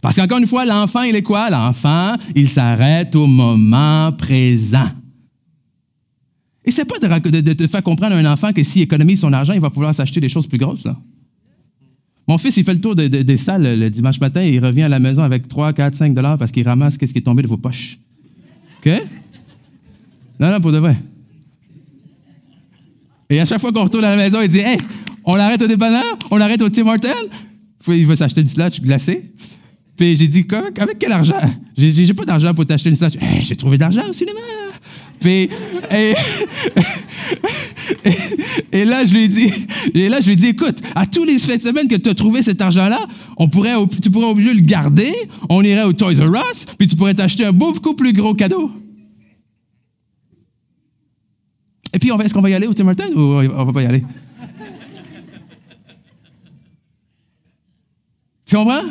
Parce 0.00 0.16
qu'encore 0.16 0.38
une 0.38 0.48
fois, 0.48 0.64
l'enfant, 0.64 1.02
il 1.02 1.14
est 1.14 1.22
quoi? 1.22 1.48
L'enfant, 1.48 2.16
il 2.34 2.48
s'arrête 2.48 3.14
au 3.14 3.26
moment 3.26 4.10
présent. 4.12 4.90
Et 6.64 6.70
c'est 6.70 6.84
pas 6.84 6.98
de, 6.98 7.40
de- 7.40 7.52
te 7.52 7.66
faire 7.66 7.82
comprendre 7.82 8.14
à 8.14 8.18
un 8.18 8.32
enfant 8.32 8.52
que 8.52 8.62
s'il 8.62 8.82
économise 8.82 9.20
son 9.20 9.32
argent, 9.32 9.52
il 9.52 9.60
va 9.60 9.70
pouvoir 9.70 9.94
s'acheter 9.94 10.20
des 10.20 10.28
choses 10.28 10.46
plus 10.46 10.58
grosses. 10.58 10.84
Là. 10.84 10.96
Mon 12.28 12.38
fils, 12.38 12.56
il 12.56 12.64
fait 12.64 12.74
le 12.74 12.80
tour 12.80 12.94
de- 12.94 13.08
de- 13.08 13.22
des 13.22 13.36
salles 13.36 13.78
le, 13.78 13.90
dimanche 13.90 14.20
matin 14.20 14.42
et 14.42 14.50
il 14.54 14.64
revient 14.64 14.84
à 14.84 14.88
la 14.88 15.00
maison 15.00 15.22
avec 15.22 15.48
3, 15.48 15.72
4, 15.72 15.94
5 15.96 16.14
dollars 16.14 16.38
parce 16.38 16.52
qu'il 16.52 16.66
ramasse 16.66 16.94
ce 16.94 16.98
qui 16.98 17.18
est 17.18 17.22
tombé 17.22 17.42
de 17.42 17.48
vos 17.48 17.56
poches. 17.56 17.98
OK? 18.78 18.92
Non, 20.38 20.50
non, 20.50 20.60
pour 20.60 20.72
de 20.72 20.78
vrai. 20.78 20.96
Et 23.28 23.40
à 23.40 23.44
chaque 23.44 23.60
fois 23.60 23.72
qu'on 23.72 23.84
retourne 23.84 24.04
à 24.04 24.14
la 24.14 24.16
maison, 24.16 24.40
il 24.42 24.48
dit 24.48 24.58
Hey, 24.58 24.78
on 25.24 25.34
l'arrête 25.34 25.62
au 25.62 25.66
dépanneur, 25.66 26.04
on 26.30 26.36
l'arrête 26.36 26.62
au 26.62 26.68
Tim 26.68 26.86
Hortons? 26.86 27.08
Il 27.88 28.06
veut 28.06 28.16
s'acheter 28.16 28.40
une 28.40 28.46
slotch 28.46 28.80
glacée. 28.80 29.32
Puis 29.96 30.16
j'ai 30.16 30.28
dit 30.28 30.46
Avec 30.78 30.98
quel 30.98 31.12
argent? 31.12 31.34
J'ai 31.76 32.14
pas 32.14 32.24
d'argent 32.24 32.54
pour 32.54 32.66
t'acheter 32.66 32.90
une 32.90 32.96
slotch. 32.96 33.14
Hey, 33.20 33.44
j'ai 33.44 33.56
trouvé 33.56 33.78
de 33.78 33.82
l'argent 33.82 34.02
au 34.08 34.12
cinéma. 34.12 34.38
Et, 35.24 35.48
là, 38.84 39.04
je 39.04 39.12
lui 39.12 39.24
ai 39.24 39.28
dit, 39.28 39.52
et 39.94 40.08
là, 40.08 40.20
je 40.20 40.26
lui 40.26 40.32
ai 40.32 40.36
dit, 40.36 40.48
écoute, 40.48 40.78
à 40.94 41.06
tous 41.06 41.24
les 41.24 41.38
fins 41.38 41.56
de 41.56 41.62
semaine 41.62 41.88
que 41.88 41.96
tu 41.96 42.08
as 42.08 42.14
trouvé 42.14 42.42
cet 42.42 42.60
argent-là, 42.60 43.06
on 43.36 43.48
pourrait, 43.48 43.74
tu 44.02 44.10
pourrais 44.10 44.26
au 44.26 44.34
lieu 44.34 44.52
le 44.52 44.60
garder, 44.60 45.12
on 45.48 45.62
irait 45.62 45.84
au 45.84 45.92
Toys 45.92 46.20
R 46.20 46.50
Us, 46.50 46.66
puis 46.78 46.86
tu 46.86 46.96
pourrais 46.96 47.14
t'acheter 47.14 47.44
un 47.44 47.52
beaucoup 47.52 47.94
plus 47.94 48.12
gros 48.12 48.34
cadeau. 48.34 48.70
Et 51.92 51.98
puis, 51.98 52.10
est-ce 52.10 52.32
qu'on 52.32 52.40
va 52.40 52.50
y 52.50 52.54
aller 52.54 52.66
au 52.66 52.74
Tim 52.74 52.88
Hortons 52.88 53.12
ou 53.14 53.20
on 53.20 53.64
va 53.64 53.72
pas 53.72 53.82
y 53.82 53.86
aller? 53.86 54.04
Tu 58.46 58.56
comprends? 58.56 58.82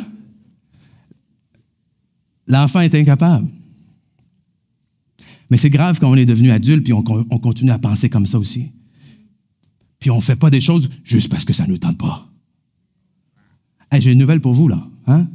L'enfant 2.46 2.80
est 2.80 2.94
incapable. 2.94 3.48
Mais 5.52 5.58
c'est 5.58 5.68
grave 5.68 5.98
quand 6.00 6.10
on 6.10 6.14
est 6.14 6.24
devenu 6.24 6.50
adulte 6.50 6.82
puis 6.82 6.94
on, 6.94 7.02
con- 7.02 7.26
on 7.28 7.38
continue 7.38 7.72
à 7.72 7.78
penser 7.78 8.08
comme 8.08 8.24
ça 8.24 8.38
aussi. 8.38 8.70
Puis 9.98 10.08
on 10.10 10.16
ne 10.16 10.22
fait 10.22 10.34
pas 10.34 10.48
des 10.48 10.62
choses 10.62 10.88
juste 11.04 11.28
parce 11.28 11.44
que 11.44 11.52
ça 11.52 11.64
ne 11.66 11.72
nous 11.72 11.76
tente 11.76 11.98
pas. 11.98 12.26
J'ai 13.98 14.12
une 14.12 14.18
nouvelle 14.18 14.40
pour 14.40 14.54
vous, 14.54 14.66
là. 14.66 14.82
Hein? 15.06 15.28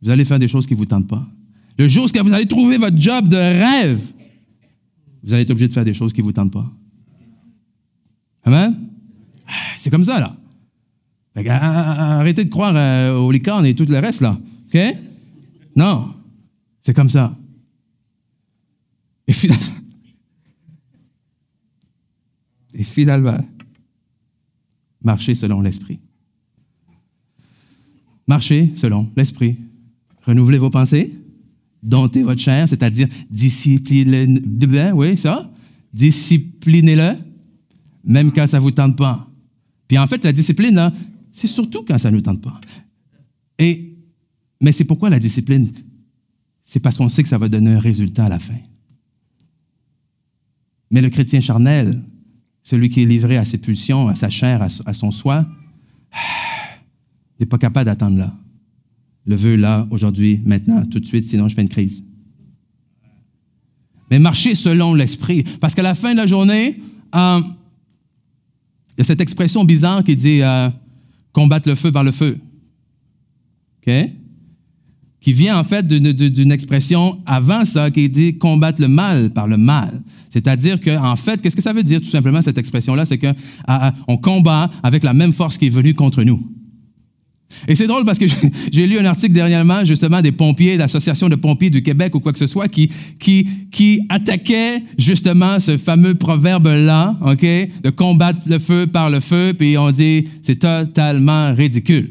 Vous 0.00 0.08
allez 0.08 0.24
faire 0.24 0.38
des 0.38 0.48
choses 0.48 0.66
qui 0.66 0.72
ne 0.72 0.78
vous 0.78 0.86
tentent 0.86 1.06
pas. 1.06 1.28
Le 1.76 1.86
jour 1.86 2.06
où 2.06 2.24
vous 2.24 2.32
allez 2.32 2.46
trouver 2.46 2.78
votre 2.78 2.96
job 2.96 3.28
de 3.28 3.36
rêve, 3.36 4.00
vous 5.22 5.34
allez 5.34 5.42
être 5.42 5.50
obligé 5.50 5.68
de 5.68 5.74
faire 5.74 5.84
des 5.84 5.92
choses 5.92 6.14
qui 6.14 6.20
ne 6.22 6.24
vous 6.24 6.32
tentent 6.32 6.52
pas. 6.54 6.72
Amen? 8.44 8.74
Ah, 9.46 9.52
C'est 9.76 9.90
comme 9.90 10.04
ça, 10.04 10.18
là. 10.18 10.34
Ah, 11.36 11.42
ah, 11.50 12.18
Arrêtez 12.20 12.44
de 12.46 12.48
croire 12.50 12.72
euh, 12.74 13.18
aux 13.18 13.30
licornes 13.30 13.66
et 13.66 13.74
tout 13.74 13.84
le 13.86 13.98
reste, 13.98 14.22
là. 14.22 14.38
OK? 14.74 14.80
Non. 15.76 16.14
C'est 16.80 16.94
comme 16.94 17.10
ça. 17.10 17.36
Et 19.26 19.32
finalement, 19.32 19.74
et 22.74 22.82
finalement, 22.82 23.38
marchez 25.02 25.34
selon 25.34 25.60
l'esprit. 25.60 26.00
Marchez 28.26 28.72
selon 28.76 29.10
l'esprit. 29.16 29.56
Renouvelez 30.22 30.58
vos 30.58 30.70
pensées. 30.70 31.14
Domptez 31.82 32.22
votre 32.22 32.40
chair, 32.40 32.68
c'est-à-dire 32.68 33.08
disciplinez-le. 33.30 34.92
Oui, 34.92 35.16
ça. 35.16 35.50
Disciplinez-le, 35.92 37.18
même 38.04 38.32
quand 38.32 38.46
ça 38.46 38.58
ne 38.58 38.62
vous 38.62 38.70
tente 38.70 38.96
pas. 38.96 39.28
Puis 39.86 39.98
en 39.98 40.06
fait, 40.06 40.24
la 40.24 40.32
discipline, 40.32 40.74
là, 40.74 40.92
c'est 41.32 41.46
surtout 41.46 41.84
quand 41.86 41.98
ça 41.98 42.10
ne 42.10 42.16
nous 42.16 42.22
tente 42.22 42.40
pas. 42.40 42.58
Et, 43.58 43.94
mais 44.60 44.72
c'est 44.72 44.84
pourquoi 44.84 45.10
la 45.10 45.18
discipline? 45.18 45.70
C'est 46.64 46.80
parce 46.80 46.96
qu'on 46.96 47.08
sait 47.08 47.22
que 47.22 47.28
ça 47.28 47.38
va 47.38 47.48
donner 47.48 47.72
un 47.72 47.78
résultat 47.78 48.24
à 48.24 48.28
la 48.30 48.38
fin. 48.38 48.58
Mais 50.94 51.02
le 51.02 51.10
chrétien 51.10 51.40
charnel, 51.40 52.00
celui 52.62 52.88
qui 52.88 53.02
est 53.02 53.04
livré 53.04 53.36
à 53.36 53.44
ses 53.44 53.58
pulsions, 53.58 54.06
à 54.06 54.14
sa 54.14 54.30
chair, 54.30 54.62
à, 54.62 54.92
son 54.92 55.10
soi, 55.10 55.44
n'est 57.40 57.46
pas 57.46 57.58
capable 57.58 57.86
d'attendre 57.86 58.16
là. 58.16 58.32
Le 59.26 59.34
veut 59.34 59.56
là, 59.56 59.88
aujourd'hui, 59.90 60.40
maintenant, 60.44 60.86
tout 60.86 61.00
de 61.00 61.04
suite, 61.04 61.26
sinon 61.26 61.48
je 61.48 61.56
fais 61.56 61.62
une 61.62 61.68
crise. 61.68 62.04
Mais 64.08 64.20
marcher 64.20 64.54
selon 64.54 64.94
l'esprit. 64.94 65.42
Parce 65.60 65.74
qu'à 65.74 65.82
la 65.82 65.96
fin 65.96 66.12
de 66.12 66.18
la 66.18 66.28
journée, 66.28 66.80
euh, 67.16 67.40
il 68.96 68.98
y 68.98 69.00
a 69.00 69.04
cette 69.04 69.20
expression 69.20 69.64
bizarre 69.64 70.04
qui 70.04 70.14
dit 70.14 70.42
euh, 70.42 70.70
combattre 71.32 71.68
le 71.68 71.74
feu 71.74 71.90
par 71.90 72.04
le 72.04 72.12
feu. 72.12 72.38
Qui 75.24 75.32
vient 75.32 75.58
en 75.58 75.64
fait 75.64 75.88
d'une- 75.88 76.52
expression 76.52 77.18
avant 77.24 77.64
ça 77.64 77.90
qui 77.90 78.10
dit 78.10 78.36
combattre 78.36 78.82
le 78.82 78.88
mal 78.88 79.30
par 79.30 79.46
le 79.46 79.56
mal. 79.56 80.02
C'est-à-dire 80.28 80.78
qu'en 80.78 81.12
en 81.12 81.16
fait, 81.16 81.40
qu'est-ce 81.40 81.56
que 81.56 81.62
ça 81.62 81.72
veut 81.72 81.82
dire 81.82 82.02
tout 82.02 82.10
simplement 82.10 82.42
cette 82.42 82.58
expression-là? 82.58 83.06
C'est 83.06 83.16
qu'on 83.16 84.16
combat 84.18 84.70
avec 84.82 85.02
la 85.02 85.14
même 85.14 85.32
force 85.32 85.56
qui 85.56 85.68
est 85.68 85.70
venue 85.70 85.94
contre 85.94 86.22
nous. 86.24 86.46
Et 87.66 87.74
c'est 87.74 87.86
drôle 87.86 88.04
parce 88.04 88.18
que 88.18 88.26
j'ai 88.72 88.86
lu 88.86 88.98
un 88.98 89.06
article 89.06 89.32
dernièrement, 89.32 89.82
justement, 89.86 90.20
des 90.20 90.30
pompiers, 90.30 90.76
l'association 90.76 91.30
de 91.30 91.36
pompiers 91.36 91.70
du 91.70 91.82
Québec 91.82 92.14
ou 92.14 92.20
quoi 92.20 92.34
que 92.34 92.38
ce 92.38 92.46
soit, 92.46 92.68
qui, 92.68 92.90
qui, 93.18 93.48
qui 93.72 94.00
attaquait 94.10 94.82
justement 94.98 95.58
ce 95.58 95.78
fameux 95.78 96.16
proverbe-là, 96.16 97.18
OK, 97.24 97.40
de 97.40 97.88
combattre 97.88 98.40
le 98.44 98.58
feu 98.58 98.86
par 98.86 99.08
le 99.08 99.20
feu, 99.20 99.54
puis 99.58 99.78
on 99.78 99.90
dit, 99.90 100.24
c'est 100.42 100.56
totalement 100.58 101.54
ridicule. 101.54 102.10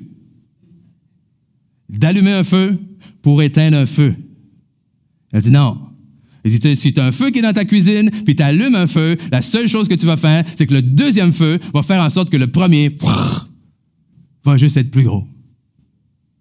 D'allumer 1.90 2.32
un 2.32 2.44
feu 2.44 2.80
pour 3.24 3.42
éteindre 3.42 3.78
un 3.78 3.88
feu. 3.88 4.14
Elle 5.32 5.42
dit 5.42 5.50
non. 5.50 5.80
Elle 6.44 6.52
dit, 6.52 6.76
si 6.76 6.94
tu 6.94 7.00
as 7.00 7.06
un 7.06 7.12
feu 7.14 7.32
qui 7.32 7.40
est 7.40 7.42
dans 7.42 7.54
ta 7.54 7.64
cuisine, 7.64 8.12
puis 8.12 8.36
tu 8.36 8.44
allumes 8.44 8.76
un 8.76 8.86
feu, 8.86 9.18
la 9.32 9.42
seule 9.42 9.68
chose 9.68 9.88
que 9.88 9.94
tu 9.94 10.06
vas 10.06 10.18
faire, 10.18 10.44
c'est 10.58 10.68
que 10.68 10.74
le 10.74 10.82
deuxième 10.82 11.32
feu 11.32 11.58
va 11.74 11.82
faire 11.82 12.04
en 12.04 12.10
sorte 12.10 12.30
que 12.30 12.38
le 12.38 12.52
premier 12.52 12.96
va 14.44 14.58
juste 14.58 14.76
être 14.76 14.92
plus 14.92 15.04
gros. 15.04 15.26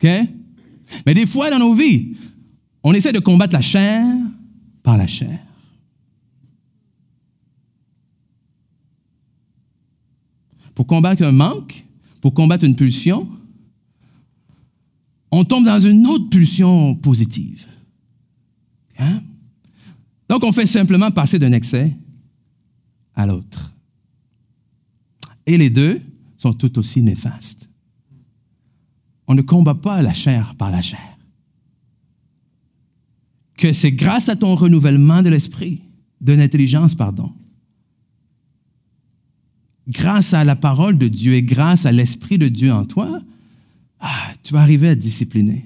OK? 0.03 0.11
Mais 1.07 1.15
des 1.15 1.25
fois, 1.25 1.51
dans 1.51 1.61
nos 1.61 1.73
vies, 1.73 2.17
on 2.83 2.93
essaie 2.93 3.13
de 3.13 3.21
combattre 3.21 3.53
la 3.53 3.61
chair 3.61 4.05
par 4.83 4.97
la 4.97 5.07
chair. 5.07 5.39
Pour 10.75 10.89
combattre 10.89 11.23
un 11.23 11.33
manque, 11.33 11.85
pour 12.21 12.35
combattre 12.35 12.65
une 12.65 12.75
pulsion, 12.75 13.29
on 15.33 15.45
tombe 15.45 15.65
dans 15.65 15.81
une 15.81 16.07
autre 16.07 16.29
pulsion 16.29 16.95
positive. 16.95 17.67
Hein? 18.99 19.23
Donc, 20.29 20.45
on 20.45 20.53
fait 20.53 20.67
simplement 20.67 21.11
passer 21.11 21.39
d'un 21.39 21.53
excès 21.53 21.97
à 23.15 23.27
l'autre. 23.27 23.73
Et 25.47 25.57
les 25.57 25.71
deux 25.71 26.01
sont 26.37 26.53
tout 26.53 26.79
aussi 26.79 27.03
néfastes. 27.03 27.69
On 29.27 29.35
ne 29.35 29.43
combat 29.43 29.75
pas 29.75 30.03
la 30.03 30.13
chair 30.13 30.55
par 30.55 30.71
la 30.71 30.83
chair. 30.83 31.19
Que 33.57 33.73
c'est 33.73 33.93
grâce 33.93 34.29
à 34.29 34.37
ton 34.37 34.55
renouvellement 34.55 35.23
de 35.23 35.31
l'esprit, 35.31 35.81
de 36.21 36.35
l'intelligence, 36.35 36.95
pardon, 36.95 37.33
grâce 39.89 40.35
à 40.35 40.45
la 40.45 40.57
parole 40.57 40.99
de 40.99 41.09
Dieu 41.09 41.35
et 41.35 41.43
grâce 41.43 41.87
à 41.87 41.93
l'esprit 41.93 42.39
de 42.39 42.49
Dieu 42.49 42.73
en 42.73 42.85
toi, 42.85 43.23
ah, 44.03 44.35
tu 44.43 44.53
vas 44.53 44.61
arriver 44.61 44.89
à 44.89 44.95
discipliner. 44.97 45.65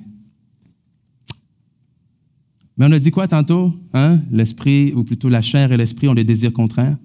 Mais 2.77 2.85
on 2.87 2.93
a 2.93 2.99
dit 2.99 3.11
quoi 3.11 3.27
tantôt? 3.27 3.73
Hein? 3.95 4.21
L'esprit, 4.31 4.93
ou 4.93 5.03
plutôt 5.03 5.31
la 5.31 5.41
chair 5.41 5.73
et 5.73 5.77
l'esprit 5.79 6.09
ont 6.09 6.15
des 6.15 6.25
désirs 6.25 6.53
contraires. 6.53 6.99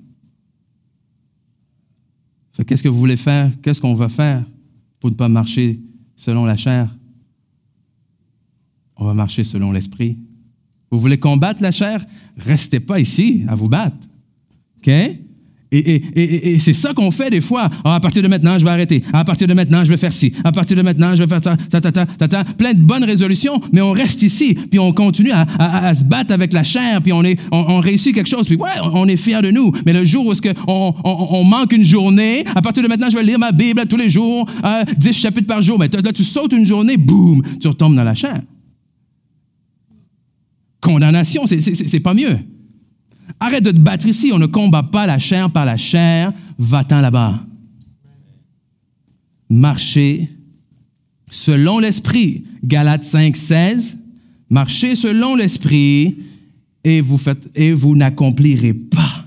Qu'est-ce 2.68 2.84
que 2.84 2.90
vous 2.90 3.00
voulez 3.00 3.18
faire? 3.18 3.50
Qu'est-ce 3.62 3.80
qu'on 3.80 3.96
va 3.96 4.10
faire 4.10 4.46
pour 5.00 5.10
ne 5.10 5.16
pas 5.16 5.30
marcher 5.30 5.80
selon 6.18 6.46
la 6.46 6.58
chair? 6.58 6.94
On 8.98 9.06
va 9.06 9.14
marcher 9.14 9.46
selon 9.46 9.72
l'esprit. 9.72 10.18
Vous 10.92 11.00
voulez 11.00 11.18
combattre 11.18 11.64
la 11.64 11.72
chair? 11.72 12.06
Restez 12.38 12.82
pas 12.82 13.00
ici 13.00 13.46
à 13.48 13.56
vous 13.56 13.70
battre. 13.70 13.98
OK? 14.78 14.92
Et, 15.72 16.60
c'est 16.60 16.74
ça 16.74 16.94
qu'on 16.94 17.12
fait 17.12 17.30
des 17.30 17.40
fois. 17.40 17.70
Ah, 17.86 17.96
à 17.96 18.00
partir 18.02 18.22
de 18.22 18.28
maintenant, 18.28 18.60
je 18.60 18.66
vais 18.66 18.72
arrêter. 18.72 19.02
À 19.14 19.24
partir 19.24 19.48
de 19.48 19.54
maintenant, 19.54 19.86
je 19.86 19.90
vais 19.90 19.98
faire 19.98 20.12
ci. 20.12 20.34
À 20.44 20.52
partir 20.52 20.76
de 20.76 20.82
maintenant, 20.82 21.16
je 21.16 21.24
vais 21.24 21.30
faire 21.30 21.42
ça. 21.42 21.56
Ta, 21.70 21.80
ta, 21.80 21.92
ta, 21.92 22.28
ta, 22.28 22.44
Plein 22.44 22.74
de 22.74 22.82
bonnes 22.82 23.06
résolutions, 23.06 23.62
mais 23.72 23.82
on 23.82 23.94
reste 23.94 24.22
ici, 24.22 24.54
puis 24.54 24.80
on 24.80 24.92
continue 24.92 25.32
à, 25.32 25.96
se 25.96 26.04
battre 26.04 26.34
avec 26.34 26.52
la 26.52 26.64
chair, 26.64 27.02
puis 27.02 27.14
on, 27.14 27.24
est, 27.24 27.40
on, 27.52 27.80
réussit 27.80 28.14
quelque 28.14 28.30
chose, 28.30 28.46
puis 28.48 28.58
ouais, 28.58 28.70
on 28.94 29.08
est 29.08 29.16
fier 29.16 29.42
de 29.42 29.50
nous. 29.50 29.72
Mais 29.86 29.94
le 29.94 30.04
jour 30.04 30.26
où 30.26 30.32
est-ce 30.34 30.42
on, 30.68 30.94
on, 31.04 31.44
manque 31.46 31.72
une 31.72 31.86
journée, 31.86 32.44
à 32.54 32.62
partir 32.62 32.84
de 32.84 32.90
maintenant, 32.90 33.10
je 33.10 33.16
vais 33.16 33.24
lire 33.24 33.40
ma 33.40 33.54
Bible 33.54 33.86
tous 33.88 33.98
les 33.98 34.10
jours, 34.10 34.48
euh, 34.66 34.84
10 34.98 35.14
chapitres 35.14 35.48
par 35.48 35.62
jour. 35.62 35.80
Mais 35.80 35.90
tu 35.90 36.24
sautes 36.24 36.52
une 36.52 36.66
journée, 36.66 36.98
boum, 36.98 37.42
tu 37.62 37.68
retombes 37.70 37.96
dans 37.96 38.04
la 38.04 38.16
chair. 38.16 38.42
Condamnation, 40.82 41.46
c'est 41.48 42.00
pas 42.00 42.14
mieux. 42.14 42.40
Arrête 43.44 43.64
de 43.64 43.72
te 43.72 43.78
battre 43.78 44.06
ici, 44.06 44.30
on 44.32 44.38
ne 44.38 44.46
combat 44.46 44.84
pas 44.84 45.08
la 45.08 45.18
chair 45.18 45.52
par 45.52 45.66
la 45.66 45.76
chair, 45.76 46.32
va-t'en 46.60 47.02
là-bas. 47.02 47.44
Marchez 49.50 50.30
selon 51.32 51.80
l'esprit. 51.80 52.46
Galates 52.64 53.04
5, 53.04 53.36
16. 53.36 53.98
Marchez 54.52 54.96
selon 54.96 55.36
l'esprit 55.36 56.20
et 56.84 57.02
vous, 57.02 57.18
faites, 57.18 57.50
et 57.56 57.74
vous 57.74 57.96
n'accomplirez 57.96 58.76
pas 58.76 59.26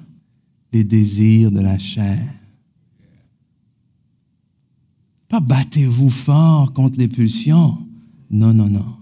les 0.73 0.85
désirs 0.85 1.51
de 1.51 1.61
la 1.61 1.79
chair. 1.79 2.23
Pas 5.29 5.41
battez-vous 5.41 6.11
fort 6.11 6.73
contre 6.73 6.99
les 6.99 7.09
pulsions. 7.09 7.79
Non, 8.31 8.55
non, 8.55 8.69
non. 8.69 8.95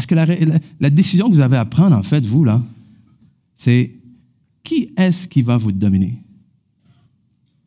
Parce 0.00 0.06
que 0.06 0.14
la, 0.14 0.88
décision 0.88 1.28
que 1.28 1.34
vous 1.34 1.40
avez 1.40 1.58
à 1.58 1.66
prendre, 1.66 1.94
en 1.94 2.02
fait, 2.02 2.24
vous, 2.24 2.42
là, 2.42 2.64
c'est 3.58 3.92
qui 4.62 4.94
est-ce 4.96 5.28
qui 5.28 5.42
va 5.42 5.58
vous 5.58 5.72
dominer? 5.72 6.22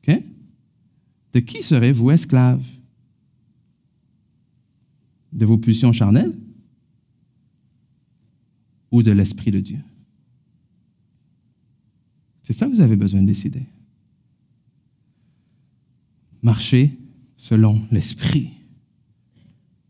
De 0.07 1.39
qui 1.39 1.61
serez-vous 1.61 2.09
esclave? 2.09 2.63
De 5.31 5.45
vos 5.45 5.59
pulsions 5.59 5.93
charnelles? 5.93 6.33
Ou 8.91 9.03
de 9.03 9.11
l'Esprit 9.11 9.51
de 9.51 9.59
Dieu? 9.59 9.79
C'est 12.41 12.53
ça 12.53 12.65
que 12.65 12.71
vous 12.71 12.81
avez 12.81 12.95
besoin 12.95 13.21
de 13.21 13.27
décider. 13.27 13.63
Marchez 16.41 16.97
selon 17.37 17.79
l'Esprit 17.91 18.49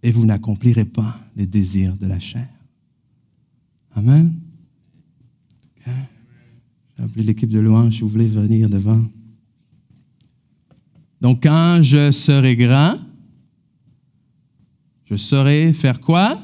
et 0.04 0.12
vous 0.12 0.26
n'accomplirez 0.26 0.86
pas 0.86 1.18
les 1.36 1.47
désirs 1.47 1.95
de 1.95 2.06
la 2.06 2.20
chair. 2.20 2.47
Amen. 3.95 4.34
J'ai 5.86 7.04
appelé 7.04 7.24
l'équipe 7.24 7.49
de 7.49 7.60
louange 7.60 7.95
si 7.95 8.01
vous 8.01 8.10
voulez 8.10 8.28
venir 8.28 8.70
devant. 8.70 9.01
Donc, 11.22 11.41
quand 11.43 11.80
je 11.82 12.12
serai 12.12 12.56
grand, 12.56 12.97
je 15.06 15.16
saurai 15.16 15.74
faire 15.74 15.99
quoi? 15.99 16.39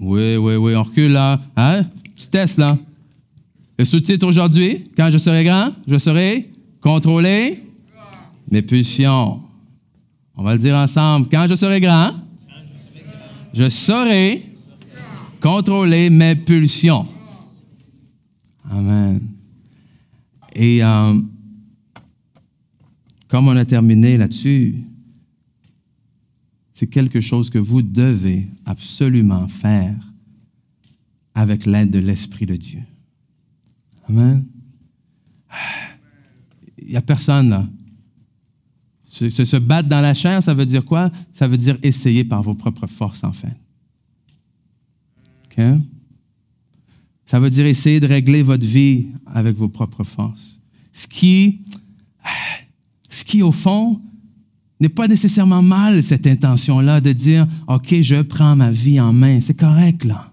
Oui, 0.00 0.36
oui, 0.36 0.56
oui, 0.56 0.74
on 0.74 0.82
recule 0.84 1.12
là. 1.12 1.40
Hein? 1.56 1.84
Petit 2.14 2.30
test 2.30 2.58
là. 2.58 2.78
Le 3.78 3.84
sous-titre 3.84 4.26
aujourd'hui, 4.26 4.90
quand 4.96 5.10
je 5.10 5.18
serai 5.18 5.44
grand, 5.44 5.72
je 5.86 5.98
serai 5.98 6.50
contrôler 6.80 7.62
mes 8.50 8.62
pulsions. 8.62 9.43
On 10.36 10.42
va 10.42 10.54
le 10.54 10.58
dire 10.58 10.74
ensemble. 10.74 11.28
Quand 11.30 11.46
je 11.48 11.54
serai 11.54 11.80
grand, 11.80 12.14
je 13.52 13.68
saurai 13.68 14.42
contrôler 15.40 16.10
mes 16.10 16.34
pulsions. 16.34 17.06
Amen. 18.68 19.20
Et 20.54 20.82
euh, 20.82 21.20
comme 23.28 23.48
on 23.48 23.56
a 23.56 23.64
terminé 23.64 24.16
là-dessus, 24.16 24.84
c'est 26.74 26.88
quelque 26.88 27.20
chose 27.20 27.50
que 27.50 27.58
vous 27.58 27.82
devez 27.82 28.48
absolument 28.66 29.48
faire 29.48 29.94
avec 31.34 31.66
l'aide 31.66 31.90
de 31.90 31.98
l'Esprit 31.98 32.46
de 32.46 32.56
Dieu. 32.56 32.82
Amen. 34.08 34.44
Il 36.78 36.88
n'y 36.88 36.96
a 36.96 37.02
personne 37.02 37.50
là 37.50 37.66
se, 39.14 39.56
battre 39.56 39.88
dans 39.88 40.00
la 40.00 40.14
chair, 40.14 40.42
ça 40.42 40.54
veut 40.54 40.66
dire 40.66 40.84
quoi? 40.84 41.10
Ça 41.32 41.46
veut 41.46 41.56
dire 41.56 41.78
essayer 41.82 42.24
par 42.24 42.42
vos 42.42 42.54
propres 42.54 42.86
forces, 42.86 43.22
en 43.22 43.32
fait. 43.32 43.56
OK? 45.46 45.64
Ça 47.26 47.38
veut 47.38 47.50
dire 47.50 47.66
essayer 47.66 48.00
de 48.00 48.06
régler 48.06 48.42
votre 48.42 48.66
vie 48.66 49.06
avec 49.26 49.56
vos 49.56 49.68
propres 49.68 50.04
forces. 50.04 50.58
Ce 50.92 51.06
qui, 51.06 51.60
ce 53.08 53.24
qui 53.24 53.42
au 53.42 53.52
fond, 53.52 54.00
n'est 54.80 54.88
pas 54.88 55.08
nécessairement 55.08 55.62
mal, 55.62 56.02
cette 56.02 56.26
intention-là 56.26 57.00
de 57.00 57.12
dire, 57.12 57.46
OK, 57.68 58.00
je 58.00 58.20
prends 58.22 58.56
ma 58.56 58.70
vie 58.70 59.00
en 59.00 59.12
main. 59.12 59.40
C'est 59.40 59.58
correct, 59.58 60.04
là. 60.04 60.32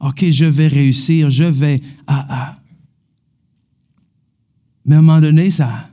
OK, 0.00 0.30
je 0.30 0.44
vais 0.44 0.66
réussir, 0.66 1.30
je 1.30 1.44
vais... 1.44 1.80
Ah, 2.06 2.26
ah. 2.28 2.58
Mais 4.84 4.96
à 4.96 4.98
un 4.98 5.02
moment 5.02 5.20
donné, 5.20 5.50
ça, 5.50 5.88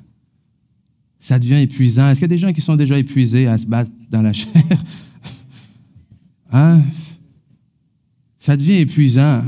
ça 1.22 1.38
devient 1.38 1.62
épuisant. 1.62 2.10
Est-ce 2.10 2.20
qu'il 2.20 2.30
y 2.30 2.34
a 2.34 2.36
des 2.36 2.40
gens 2.40 2.52
qui 2.52 2.62
sont 2.62 2.76
déjà 2.76 2.98
épuisés 2.98 3.46
à 3.46 3.58
se 3.58 3.68
battre 3.68 3.92
dans 4.10 4.24
la 4.24 4.34
chair? 4.34 4.52
hein? 6.52 6.82
Ça 8.40 8.58
devient 8.58 8.78
épuisant. 8.80 9.44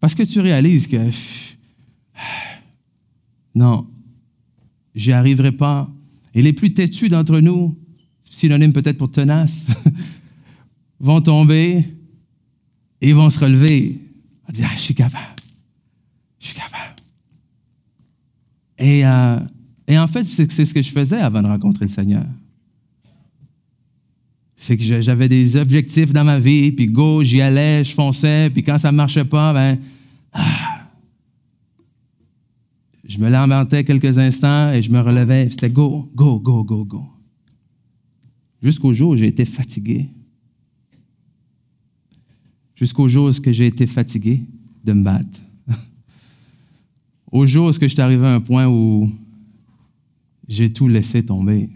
Parce 0.00 0.14
que 0.14 0.22
tu 0.22 0.40
réalises 0.40 0.86
que 0.86 0.96
non, 3.54 3.86
j'y 4.94 5.12
arriverai 5.12 5.52
pas. 5.52 5.88
Et 6.34 6.40
les 6.40 6.54
plus 6.54 6.72
têtus 6.72 7.10
d'entre 7.10 7.40
nous, 7.40 7.76
synonyme 8.24 8.72
peut-être 8.72 8.96
pour 8.96 9.10
tenace, 9.10 9.66
vont 11.00 11.20
tomber 11.20 11.84
et 13.02 13.12
vont 13.12 13.28
se 13.28 13.38
relever. 13.38 14.00
On 14.48 14.52
dire, 14.52 14.66
ah, 14.70 14.74
je 14.76 14.80
suis 14.80 14.94
capable. 14.94 15.36
Je 16.38 16.46
suis 16.46 16.54
capable. 16.54 16.94
Et 18.78 19.04
euh, 19.04 19.38
Et 19.90 19.98
en 19.98 20.06
fait, 20.06 20.24
c'est 20.24 20.64
ce 20.64 20.72
que 20.72 20.82
je 20.82 20.92
faisais 20.92 21.18
avant 21.18 21.42
de 21.42 21.48
rencontrer 21.48 21.86
le 21.86 21.90
Seigneur. 21.90 22.24
C'est 24.54 24.76
que 24.76 25.00
j'avais 25.02 25.28
des 25.28 25.56
objectifs 25.56 26.12
dans 26.12 26.22
ma 26.22 26.38
vie, 26.38 26.70
puis 26.70 26.86
go, 26.86 27.24
j'y 27.24 27.40
allais, 27.40 27.82
je 27.82 27.92
fonçais, 27.92 28.50
puis 28.50 28.62
quand 28.62 28.78
ça 28.78 28.92
ne 28.92 28.96
marchait 28.96 29.24
pas, 29.24 29.52
ben, 29.52 29.80
ah. 30.32 30.86
je 33.02 33.18
me 33.18 33.28
lamentais 33.28 33.82
quelques 33.82 34.16
instants 34.16 34.70
et 34.70 34.80
je 34.80 34.92
me 34.92 35.00
relevais. 35.00 35.50
C'était 35.50 35.70
go, 35.70 36.08
go, 36.14 36.38
go, 36.38 36.62
go, 36.62 36.84
go. 36.84 37.02
Jusqu'au 38.62 38.92
jour 38.92 39.10
où 39.10 39.16
j'ai 39.16 39.26
été 39.26 39.44
fatigué. 39.44 40.08
Jusqu'au 42.76 43.08
jour 43.08 43.28
où 43.28 43.52
j'ai 43.52 43.66
été 43.66 43.88
fatigué 43.88 44.44
de 44.84 44.92
me 44.92 45.02
battre. 45.02 45.40
Au 47.32 47.44
jour 47.44 47.70
où 47.70 47.72
je 47.72 47.88
suis 47.88 48.00
arrivé 48.00 48.24
à 48.24 48.34
un 48.34 48.40
point 48.40 48.68
où 48.68 49.10
j'ai 50.50 50.72
tout 50.72 50.88
laissé 50.88 51.24
tomber. 51.24 51.70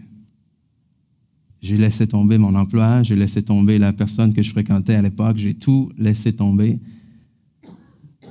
J'ai 1.61 1.77
laissé 1.77 2.05
tomber 2.05 2.37
mon 2.37 2.53
emploi, 2.53 3.01
j'ai 3.03 3.15
laissé 3.15 3.41
tomber 3.41 3.77
la 3.77 3.93
personne 3.93 4.33
que 4.33 4.43
je 4.43 4.51
fréquentais 4.51 4.95
à 4.95 5.01
l'époque, 5.01 5.37
j'ai 5.37 5.55
tout 5.55 5.91
laissé 5.97 6.33
tomber 6.33 6.79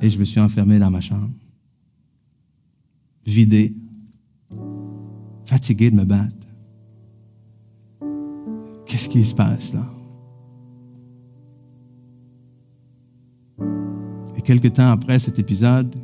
et 0.03 0.11
je 0.11 0.19
me 0.19 0.25
suis 0.25 0.39
enfermé 0.39 0.79
dans 0.79 0.91
ma 0.91 1.01
chambre, 1.01 1.31
vidé, 3.25 3.75
fatigué 5.47 5.91
de 5.91 5.97
me 5.97 6.05
battre. 6.05 6.47
Qu'est-ce 8.87 9.09
qui 9.09 9.25
se 9.25 9.35
passe 9.35 9.73
là? 9.73 9.91
Et 14.37 14.43
quelque 14.43 14.69
temps 14.69 14.91
après 14.91 15.19
cet 15.19 15.39
épisode, 15.39 15.97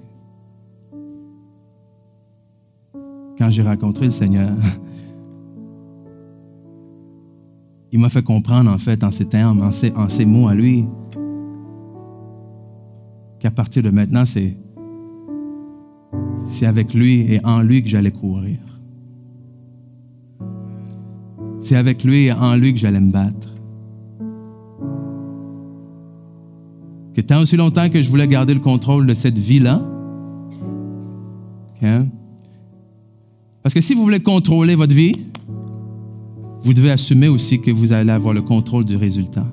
quand 3.41 3.51
j'ai 3.51 3.63
rencontré 3.63 4.05
le 4.05 4.11
Seigneur, 4.11 4.53
il 7.91 7.99
m'a 7.99 8.11
fait 8.11 8.23
comprendre, 8.23 8.71
en 8.71 8.77
fait, 8.77 9.03
en 9.03 9.11
ces 9.11 9.25
termes, 9.25 9.63
en 9.63 10.09
ces, 10.11 10.25
mots 10.27 10.49
à 10.49 10.55
lui, 10.55 10.85
qu'à 13.39 13.51
partir 13.51 13.83
de 13.83 13.89
maintenant, 13.89 14.27
c'est, 14.27 14.55
c'est 16.51 16.67
avec 16.67 16.93
lui 16.93 17.33
et 17.33 17.41
en 17.43 17.63
lui 17.63 17.83
que 17.83 17.89
j'allais 17.89 18.11
courir. 18.11 18.59
C'est 21.63 21.77
avec 21.77 22.05
lui 22.05 22.27
et 22.27 22.33
en 22.33 22.57
lui 22.57 22.75
que 22.75 22.79
j'allais 22.79 23.01
me 23.01 23.11
battre. 23.11 23.55
Que 27.15 27.23
tant 27.23 27.41
aussi 27.41 27.57
longtemps 27.57 27.89
que 27.89 28.03
je 28.03 28.11
voulais 28.11 28.29
garder 28.29 28.53
le 28.53 28.61
contrôle 28.61 29.07
de 29.07 29.15
cette 29.15 29.39
vie-là, 29.39 29.81
parce 33.71 33.87
que 33.87 33.87
si 33.87 33.95
vous 33.95 34.03
voulez 34.03 34.19
contrôler 34.19 34.75
votre 34.75 34.93
vie, 34.93 35.13
vous 36.65 36.75
devez 36.75 36.91
assumer 36.91 37.29
aussi 37.29 37.61
que 37.61 37.71
vous 37.71 37.93
allez 37.93 38.11
avoir 38.11 38.35
le 38.35 38.43
contrôle 38.43 38.85
du 38.85 38.97
résultat. 38.97 39.47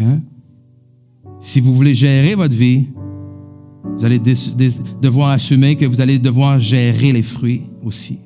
Hein? 0.00 0.20
Si 1.42 1.60
vous 1.60 1.74
voulez 1.74 1.94
gérer 1.94 2.36
votre 2.36 2.54
vie, 2.54 2.86
vous 3.98 4.06
allez 4.06 4.18
devoir 4.18 5.28
assumer 5.32 5.76
que 5.76 5.84
vous 5.84 6.00
allez 6.00 6.18
devoir 6.18 6.58
gérer 6.58 7.12
les 7.12 7.20
fruits 7.20 7.64
aussi. 7.84 8.18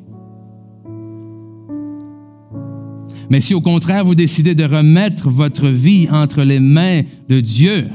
Mais 3.28 3.40
si 3.40 3.54
au 3.54 3.60
contraire 3.60 4.04
vous 4.04 4.14
décidez 4.14 4.54
de 4.54 4.62
remettre 4.62 5.30
votre 5.30 5.66
vie 5.66 6.06
entre 6.12 6.42
les 6.44 6.60
mains 6.60 7.02
de 7.28 7.40
Dieu, 7.40 7.88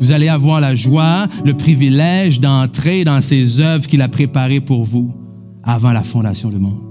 vous 0.00 0.12
allez 0.12 0.28
avoir 0.28 0.60
la 0.60 0.74
joie, 0.74 1.28
le 1.44 1.54
privilège 1.54 2.40
d'entrer 2.40 3.04
dans 3.04 3.20
ces 3.20 3.60
œuvres 3.60 3.86
qu'il 3.86 4.02
a 4.02 4.08
préparées 4.08 4.60
pour 4.60 4.84
vous 4.84 5.14
avant 5.62 5.92
la 5.92 6.02
fondation 6.02 6.48
du 6.48 6.58
monde 6.58 6.90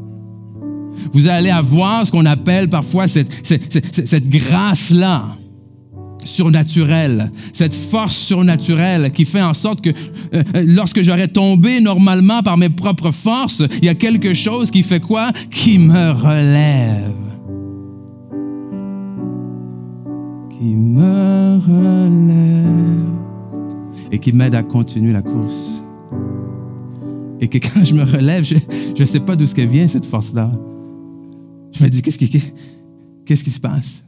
vous 1.11 1.27
allez 1.27 1.49
avoir 1.49 2.05
ce 2.05 2.11
qu'on 2.11 2.25
appelle 2.25 2.69
parfois 2.69 3.07
cette, 3.07 4.29
grâce-là 4.29 5.23
surnaturelle, 6.23 7.31
cette 7.53 7.73
force 7.73 8.15
surnaturelle 8.15 9.11
qui 9.11 9.25
fait 9.25 9.41
en 9.41 9.53
sorte 9.53 9.81
que 9.81 9.89
euh, 9.89 10.43
euh, 10.55 10.63
lorsque 10.67 11.01
j'aurais 11.01 11.29
tombé 11.29 11.79
normalement 11.79 12.43
par 12.43 12.57
mes 12.57 12.69
propres 12.69 13.11
forces, 13.11 13.63
il 13.77 13.85
y 13.85 13.89
a 13.89 13.95
quelque 13.95 14.33
chose 14.33 14.69
qui 14.69 14.83
fait 14.83 14.99
quoi? 14.99 15.31
Qui 15.49 15.79
me 15.79 16.11
relève. 16.11 17.28
Qui 20.59 20.75
me 20.75 21.57
relève. 21.57 23.05
Et 24.11 24.19
qui 24.19 24.33
m'aide 24.33 24.55
à 24.55 24.63
continuer 24.63 25.13
la 25.13 25.21
course. 25.21 25.81
Et 27.39 27.47
que 27.47 27.59
quand 27.59 27.85
je 27.85 27.95
me 27.95 28.03
relève, 28.03 28.43
je 28.43 28.55
ne 28.99 29.05
sais 29.05 29.21
pas 29.21 29.37
d'où 29.37 29.45
ce 29.45 29.61
vient 29.61 29.87
cette 29.87 30.05
force-là. 30.05 30.51
Je 31.71 31.81
me 31.81 31.89
dis, 31.89 32.01
qu'est-ce 32.01 32.17
qui, 32.17 32.43
qu'est-ce 33.25 33.43
qui 33.45 33.51
se 33.51 33.59
passe? 33.59 34.03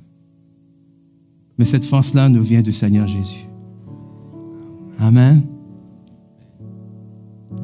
Mais 1.57 1.63
cette 1.63 1.85
force-là 1.85 2.27
nous 2.27 2.43
vient 2.43 2.61
du 2.61 2.73
Seigneur 2.73 3.07
Jésus. 3.07 3.47
Amen. 4.99 5.43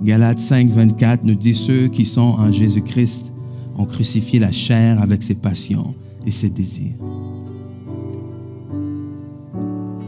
Galates 0.01 0.39
5, 0.39 0.69
24 0.69 1.25
nous 1.25 1.35
dit, 1.35 1.53
ceux 1.53 1.89
qui 1.89 2.05
sont 2.05 2.21
en 2.21 2.53
Jésus-Christ 2.53 3.33
ont 3.77 3.85
crucifié 3.85 4.39
la 4.39 4.53
chair 4.53 5.01
avec 5.01 5.23
ses 5.23 5.35
passions 5.35 5.93
et 6.25 6.31
ses 6.31 6.49
désirs. 6.49 6.95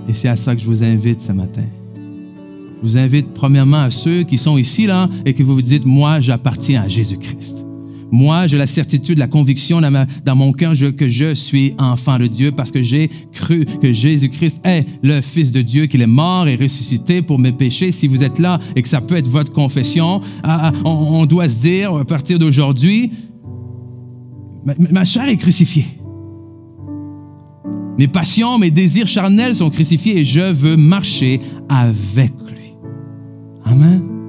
Et 0.09 0.13
c'est 0.15 0.27
à 0.27 0.35
ça 0.35 0.55
que 0.55 0.61
je 0.61 0.65
vous 0.65 0.83
invite 0.83 1.21
ce 1.21 1.31
matin. 1.31 1.65
Je 1.95 2.81
vous 2.81 2.97
invite 2.97 3.31
premièrement 3.35 3.81
à 3.83 3.91
ceux 3.91 4.23
qui 4.23 4.37
sont 4.37 4.57
ici 4.57 4.87
là 4.87 5.07
et 5.23 5.33
que 5.33 5.43
vous 5.43 5.53
vous 5.53 5.61
dites, 5.61 5.85
moi 5.85 6.19
j'appartiens 6.19 6.81
à 6.81 6.87
Jésus-Christ. 6.87 7.57
Moi, 8.11 8.47
j'ai 8.47 8.57
la 8.57 8.65
certitude, 8.65 9.19
la 9.19 9.27
conviction 9.27 9.81
dans, 9.81 10.35
mon 10.35 10.51
cœur 10.51 10.73
que 10.97 11.07
je 11.07 11.35
suis 11.35 11.75
enfant 11.77 12.17
de 12.17 12.25
Dieu 12.25 12.51
parce 12.51 12.71
que 12.71 12.81
j'ai 12.81 13.07
cru 13.33 13.65
que 13.65 13.93
Jésus-Christ 13.93 14.59
est 14.63 14.83
le 15.03 15.21
Fils 15.21 15.51
de 15.51 15.61
Dieu, 15.61 15.85
qu'il 15.85 16.01
est 16.01 16.07
mort 16.07 16.47
et 16.47 16.55
ressuscité 16.55 17.21
pour 17.21 17.37
mes 17.37 17.51
péchés. 17.51 17.91
Si 17.91 18.07
vous 18.07 18.23
êtes 18.23 18.39
là 18.39 18.59
et 18.75 18.81
que 18.81 18.89
ça 18.89 19.01
peut 19.01 19.15
être 19.15 19.27
votre 19.27 19.53
confession, 19.53 20.21
ah, 20.41 20.71
ah, 20.73 20.87
on, 20.87 21.27
doit 21.27 21.49
se 21.49 21.59
dire 21.59 21.93
à 21.93 22.03
partir 22.03 22.39
d'aujourd'hui, 22.39 23.11
ma 24.65 25.05
chair 25.05 25.29
est 25.29 25.37
crucifiée. 25.37 25.98
Mes 27.99 28.07
passions, 28.07 28.57
mes 28.57 28.71
désirs 28.71 29.07
charnels 29.07 29.57
sont 29.57 29.69
crucifiés 29.69 30.19
et 30.19 30.25
je 30.25 30.53
veux 30.53 30.77
marcher 30.77 31.41
avec 31.69 32.31
lui. 32.49 32.73
Amen 33.65 34.19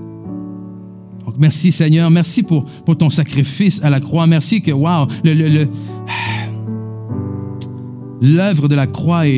merci 1.40 1.72
Seigneur, 1.72 2.10
merci 2.10 2.42
pour, 2.42 2.64
pour 2.84 2.96
ton 2.96 3.10
sacrifice 3.10 3.80
à 3.82 3.90
la 3.90 3.98
croix. 3.98 4.26
Merci 4.26 4.60
que, 4.60 4.70
wow, 4.70 5.06
l'œuvre 8.20 8.68
de 8.68 8.74
la 8.74 8.86
croix 8.86 9.26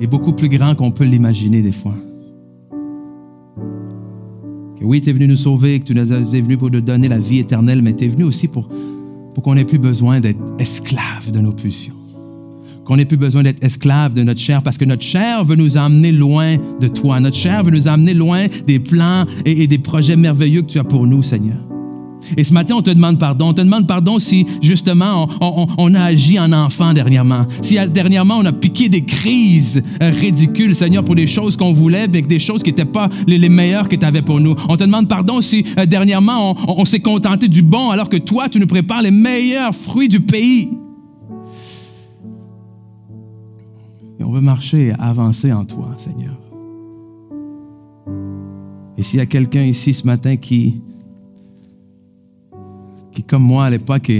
est, 0.00 0.06
beaucoup 0.08 0.32
plus 0.32 0.48
grand 0.48 0.74
qu'on 0.74 0.90
peut 0.90 1.04
l'imaginer 1.04 1.62
des 1.62 1.72
fois. 1.72 1.94
Que 4.78 4.84
oui, 4.84 5.00
tu 5.00 5.10
es 5.10 5.12
venu 5.12 5.28
nous 5.28 5.36
sauver, 5.36 5.80
que 5.80 5.84
tu 5.84 5.98
es 5.98 6.40
venu 6.40 6.56
pour 6.56 6.70
nous 6.70 6.80
donner 6.80 7.08
la 7.08 7.18
vie 7.18 7.40
éternelle, 7.40 7.82
mais 7.82 7.94
tu 7.94 8.04
es 8.04 8.08
venu 8.08 8.24
aussi 8.24 8.48
pour, 8.48 8.68
pour 9.34 9.42
qu'on 9.42 9.54
n'ait 9.54 9.64
plus 9.64 9.78
besoin 9.78 10.20
d'être 10.20 10.40
esclave 10.58 11.30
de 11.30 11.40
nos 11.40 11.52
pulsions 11.52 11.95
qu'on 12.86 12.96
n'ait 12.96 13.04
plus 13.04 13.16
besoin 13.16 13.42
d'être 13.42 13.62
esclave 13.62 14.14
de 14.14 14.22
notre 14.22 14.40
chair, 14.40 14.62
parce 14.62 14.78
que 14.78 14.84
notre 14.84 15.02
chair 15.02 15.44
veut 15.44 15.56
nous 15.56 15.76
emmener 15.76 16.12
loin 16.12 16.56
de 16.80 16.88
toi. 16.88 17.20
Notre 17.20 17.36
chair 17.36 17.62
veut 17.64 17.72
nous 17.72 17.88
emmener 17.88 18.14
loin 18.14 18.46
des 18.66 18.78
plans 18.78 19.26
et, 19.44 19.66
des 19.66 19.78
projets 19.78 20.16
merveilleux 20.16 20.62
que 20.62 20.68
tu 20.68 20.78
as 20.78 20.84
pour 20.84 21.06
nous, 21.06 21.22
Seigneur. 21.22 21.56
Et 22.36 22.44
ce 22.44 22.52
matin, 22.52 22.74
on 22.78 22.82
te 22.82 22.90
demande 22.90 23.18
pardon. 23.18 23.48
On 23.48 23.54
te 23.54 23.60
demande 23.60 23.86
pardon 23.86 24.18
si, 24.18 24.46
justement, 24.60 25.28
on, 25.40 25.94
a 25.94 26.02
agi 26.02 26.40
en 26.40 26.52
enfant 26.52 26.92
dernièrement. 26.92 27.46
Si 27.62 27.78
dernièrement, 27.88 28.38
on 28.38 28.44
a 28.44 28.52
piqué 28.52 28.88
des 28.88 29.04
crises 29.04 29.82
ridicules, 30.00 30.74
Seigneur, 30.74 31.04
pour 31.04 31.14
des 31.14 31.26
choses 31.26 31.56
qu'on 31.56 31.72
voulait, 31.72 32.08
mais 32.08 32.22
des 32.22 32.38
choses 32.38 32.62
qui 32.62 32.70
n'étaient 32.70 32.84
pas 32.84 33.08
les, 33.26 33.48
meilleures 33.48 33.88
que 33.88 33.96
tu 33.96 34.04
avais 34.04 34.22
pour 34.22 34.40
nous. 34.40 34.56
On 34.68 34.76
te 34.76 34.84
demande 34.84 35.08
pardon 35.08 35.40
si 35.40 35.64
euh, 35.78 35.86
dernièrement, 35.86 36.56
on 36.66 36.84
s'est 36.84 37.00
contenté 37.00 37.46
du 37.46 37.62
bon, 37.62 37.90
alors 37.90 38.08
que 38.08 38.16
toi, 38.16 38.48
tu 38.48 38.58
nous 38.58 38.66
prépares 38.66 39.02
les 39.02 39.12
meilleurs 39.12 39.74
fruits 39.74 40.08
du 40.08 40.20
pays. 40.20 40.70
On 44.26 44.32
veut 44.32 44.40
marcher 44.40 44.88
et 44.88 44.92
avancer 44.98 45.52
en 45.52 45.64
toi, 45.64 45.94
Seigneur. 45.98 46.36
Et 48.98 49.04
s'il 49.04 49.20
y 49.20 49.22
a 49.22 49.26
quelqu'un 49.26 49.62
ici 49.62 49.94
ce 49.94 50.04
matin 50.04 50.36
qui, 50.36 50.80
qui 53.12 53.22
comme 53.22 53.44
moi 53.44 53.66
à 53.66 53.70
l'époque, 53.70 54.10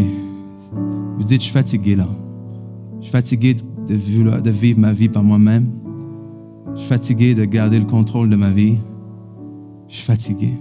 vous 0.70 1.24
dites, 1.24 1.40
je 1.40 1.46
suis 1.46 1.52
fatigué 1.52 1.96
là. 1.96 2.06
Je 2.98 3.04
suis 3.04 3.12
fatigué 3.12 3.54
de 3.54 3.60
de 4.40 4.50
vivre 4.50 4.78
ma 4.78 4.92
vie 4.92 5.08
par 5.08 5.24
moi-même. 5.24 5.66
Je 6.74 6.80
suis 6.80 6.88
fatigué 6.88 7.34
de 7.34 7.44
garder 7.44 7.80
le 7.80 7.86
contrôle 7.86 8.30
de 8.30 8.36
ma 8.36 8.50
vie. 8.50 8.76
Je 9.88 9.96
suis 9.96 10.04
fatigué. 10.04 10.52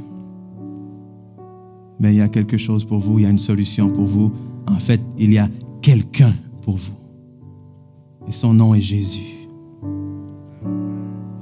Mais 2.00 2.14
il 2.14 2.18
y 2.18 2.22
a 2.22 2.30
quelque 2.30 2.58
chose 2.58 2.84
pour 2.84 2.98
vous, 2.98 3.20
il 3.20 3.24
y 3.24 3.26
a 3.28 3.30
une 3.30 3.38
solution 3.38 3.92
pour 3.92 4.06
vous. 4.06 4.32
En 4.68 4.80
fait, 4.80 5.02
il 5.20 5.32
y 5.32 5.38
a 5.38 5.50
quelqu'un 5.84 6.34
pour 6.64 6.78
vous. 6.78 7.05
Et 8.28 8.32
son 8.32 8.54
nom 8.54 8.74
est 8.74 8.82
Jésus. 8.82 9.48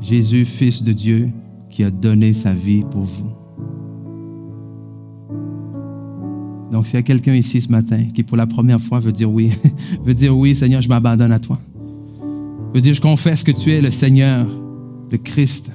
Jésus, 0.02 0.46
Fils 0.46 0.84
de 0.84 0.92
Dieu, 0.92 1.30
qui 1.70 1.84
a 1.84 1.90
donné 1.90 2.34
sa 2.34 2.54
vie 2.54 2.84
pour 2.92 3.04
vous. 3.04 3.32
Donc, 6.72 6.88
s'il 6.88 6.96
y 6.96 6.98
a 6.98 7.04
quelqu'un 7.04 7.36
ici 7.36 7.62
ce 7.62 7.72
matin 7.72 8.06
qui, 8.14 8.24
pour 8.24 8.36
la 8.36 8.48
première 8.48 8.82
fois, 8.82 9.00
veut 9.00 9.12
dire 9.12 9.32
oui, 9.32 9.52
veut 10.04 10.14
dire 10.14 10.38
oui, 10.38 10.56
Seigneur, 10.56 10.82
je 10.82 10.90
m'abandonne 10.90 11.32
à 11.32 11.40
toi. 11.40 11.60
Veut 12.74 12.82
dire, 12.82 12.94
je 12.94 13.02
confesse 13.02 13.44
que 13.44 13.52
tu 13.52 13.72
es 13.72 13.80
le 13.80 13.92
Seigneur, 13.92 14.48
le 15.12 15.18
Christ. 15.20 15.72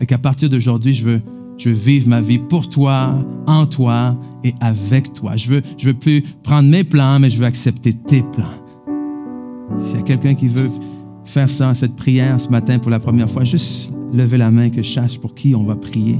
Et 0.00 0.06
qu'à 0.06 0.18
partir 0.18 0.48
d'aujourd'hui, 0.48 0.94
je 0.94 1.04
veux, 1.04 1.20
je 1.58 1.70
veux 1.70 1.74
vivre 1.74 2.08
ma 2.08 2.20
vie 2.20 2.38
pour 2.38 2.68
toi, 2.70 3.18
en 3.46 3.66
toi 3.66 4.16
et 4.44 4.54
avec 4.60 5.12
toi. 5.12 5.36
Je 5.36 5.48
veux, 5.48 5.62
je 5.78 5.86
veux 5.86 5.94
plus 5.94 6.22
prendre 6.42 6.68
mes 6.68 6.84
plans, 6.84 7.18
mais 7.18 7.30
je 7.30 7.38
veux 7.38 7.46
accepter 7.46 7.92
tes 7.92 8.22
plans. 8.22 8.63
S'il 9.86 9.96
y 9.96 10.00
a 10.00 10.02
quelqu'un 10.02 10.34
qui 10.34 10.48
veut 10.48 10.70
faire 11.24 11.48
ça, 11.48 11.74
cette 11.74 11.96
prière 11.96 12.40
ce 12.40 12.48
matin 12.48 12.78
pour 12.78 12.90
la 12.90 13.00
première 13.00 13.30
fois, 13.30 13.44
juste 13.44 13.92
lever 14.12 14.38
la 14.38 14.50
main 14.50 14.70
que 14.70 14.82
je 14.82 15.18
pour 15.18 15.34
qui 15.34 15.54
on 15.54 15.64
va 15.64 15.76
prier. 15.76 16.18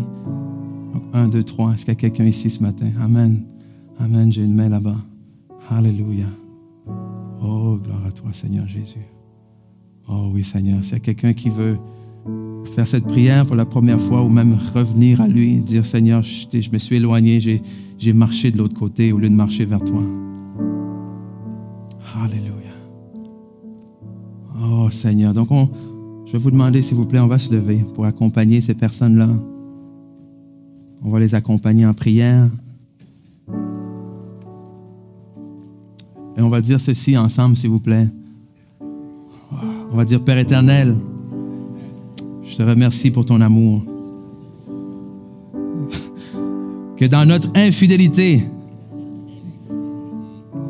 Donc, 0.93 1.03
un, 1.13 1.29
deux, 1.29 1.43
trois. 1.43 1.73
Est-ce 1.73 1.85
qu'il 1.85 1.95
y 1.95 1.97
a 1.97 2.01
quelqu'un 2.01 2.27
ici 2.27 2.51
ce 2.51 2.63
matin? 2.63 2.87
Amen. 3.01 3.43
Amen. 4.01 4.33
J'ai 4.33 4.43
une 4.43 4.55
main 4.55 4.69
là-bas. 4.69 4.97
Alléluia. 5.71 6.27
Oh, 7.43 7.79
gloire 7.83 8.05
à 8.07 8.13
toi, 8.13 8.31
Seigneur 8.33 8.67
Jésus. 8.67 9.07
Oh 10.09 10.31
oui, 10.33 10.45
Seigneur. 10.45 10.85
S'il 10.85 10.95
y 10.95 10.97
a 10.97 11.01
quelqu'un 11.01 11.33
qui 11.33 11.51
veut 11.51 11.79
faire 12.75 12.87
cette 12.87 13.05
prière 13.05 13.45
pour 13.47 13.57
la 13.57 13.65
première 13.65 14.01
fois 14.01 14.23
ou 14.23 14.29
même 14.29 14.57
revenir 14.75 15.21
à 15.21 15.29
lui, 15.29 15.57
dire 15.61 15.85
Seigneur, 15.85 16.23
je, 16.23 16.61
je 16.61 16.71
me 16.71 16.79
suis 16.79 16.97
éloigné, 16.97 17.41
j'ai 17.41 18.13
marché 18.13 18.51
de 18.51 18.59
l'autre 18.59 18.75
côté 18.75 19.13
au 19.13 19.19
lieu 19.19 19.29
de 19.29 19.35
marcher 19.35 19.65
vers 19.65 19.83
toi. 19.83 20.03
Oh 24.85 24.91
Seigneur. 24.91 25.33
Donc, 25.33 25.51
on, 25.51 25.71
je 26.27 26.33
vais 26.33 26.39
vous 26.39 26.51
demander, 26.51 26.83
s'il 26.83 26.97
vous 26.97 27.07
plaît, 27.07 27.19
on 27.19 27.27
va 27.27 27.39
se 27.39 27.51
lever 27.51 27.83
pour 27.95 28.05
accompagner 28.05 28.61
ces 28.61 28.75
personnes-là. 28.75 29.31
On 31.03 31.11
va 31.11 31.21
les 31.21 31.35
accompagner 31.35 31.87
en 31.87 31.95
prière. 31.95 32.51
Et 36.37 36.43
on 36.43 36.51
va 36.51 36.61
dire 36.61 36.79
ceci 36.81 37.17
ensemble, 37.17 37.57
s'il 37.57 37.71
vous 37.71 37.81
plaît. 37.81 38.09
On 39.91 39.97
va 39.97 40.05
dire, 40.05 40.23
Père 40.23 40.37
éternel, 40.37 40.97
je 42.43 42.55
te 42.55 42.63
remercie 42.63 43.11
pour 43.11 43.25
ton 43.25 43.41
amour. 43.41 43.83
Que 46.99 47.07
dans 47.07 47.27
notre 47.27 47.49
infidélité, 47.55 48.45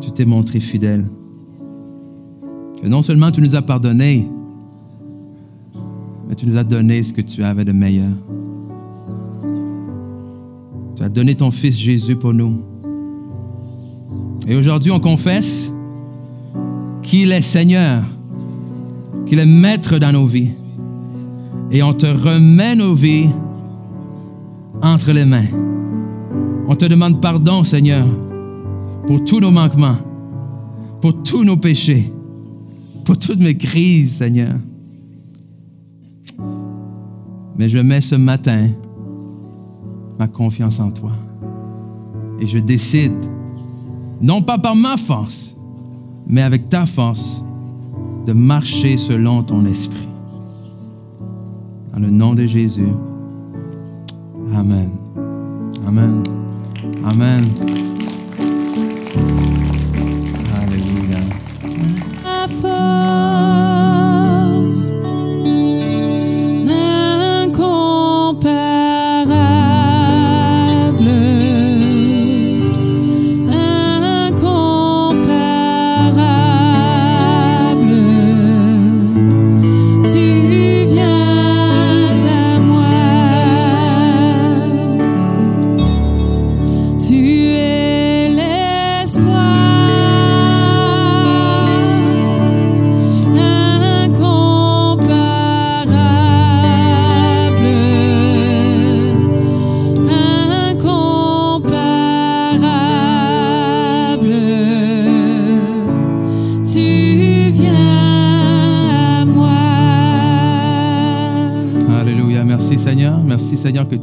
tu 0.00 0.12
t'es 0.12 0.24
montré 0.24 0.60
fidèle. 0.60 1.04
Que 2.85 2.89
non 2.91 3.01
seulement 3.01 3.30
tu 3.30 3.41
nous 3.41 3.55
as 3.55 3.62
pardonné, 3.62 4.28
mais 6.28 6.35
tu 6.35 6.47
nous 6.47 6.59
as 6.59 6.64
donné 6.64 7.03
ce 7.03 7.14
que 7.14 7.22
tu 7.22 7.43
avais 7.43 7.64
de 7.64 7.72
meilleur. 7.72 8.11
Tu 10.95 11.03
as 11.03 11.09
donné 11.09 11.35
ton 11.35 11.51
Fils 11.51 11.78
Jésus 11.78 12.14
pour 12.14 12.35
nous. 12.35 12.61
Et 14.47 14.55
aujourd'hui, 14.55 14.91
on 14.91 15.01
confesse 15.01 15.72
qu'il 17.01 17.32
est 17.32 17.41
Seigneur, 17.41 18.05
qu'il 19.24 19.39
est 19.39 19.47
Maître 19.47 19.97
dans 19.97 20.12
nos 20.12 20.26
vies. 20.26 20.51
Et 21.70 21.82
on 21.82 21.95
te 21.95 22.05
remet 22.05 22.76
nos 22.76 22.93
vies 22.93 23.30
entre 24.82 25.12
les 25.12 25.24
mains. 25.24 25.49
On 26.68 26.76
te 26.76 26.85
demande 26.85 27.22
pardon, 27.22 27.64
Seigneur, 27.64 28.07
pour 29.07 29.24
tous 29.24 29.41
nos 29.41 29.51
manquements, 29.51 29.97
pour 31.01 31.22
tous 31.22 31.45
nos 31.45 31.57
péchés, 31.57 32.12
pour 33.05 33.18
toutes 33.18 33.40
mes 33.40 33.57
crises, 33.57 34.16
Seigneur. 34.16 34.55
Mais 37.57 37.68
je 37.68 37.78
mets 37.78 38.00
ce 38.00 38.14
matin 38.14 38.68
ma 40.18 40.26
confiance 40.26 40.80
en 40.80 40.90
toi. 40.90 41.12
Et 42.40 42.46
je 42.46 42.59
décide, 42.59 43.12
non 44.20 44.42
pas 44.42 44.59
par 44.59 44.74
ma 44.74 44.96
force, 44.96 45.55
mais 46.26 46.42
avec 46.42 46.68
ta 46.68 46.86
force, 46.86 47.42
de 48.26 48.32
marcher 48.32 48.96
selon 48.96 49.42
ton 49.42 49.66
esprit. 49.66 50.09
Dans 51.92 52.00
le 52.00 52.11
nom 52.11 52.34
de 52.34 52.46
Jésus. 52.46 52.88
Amen. 54.55 54.90
Amen. 55.86 56.22
Amen. 57.05 57.44
Alléluia. 62.45 62.74
Ma 62.74 63.34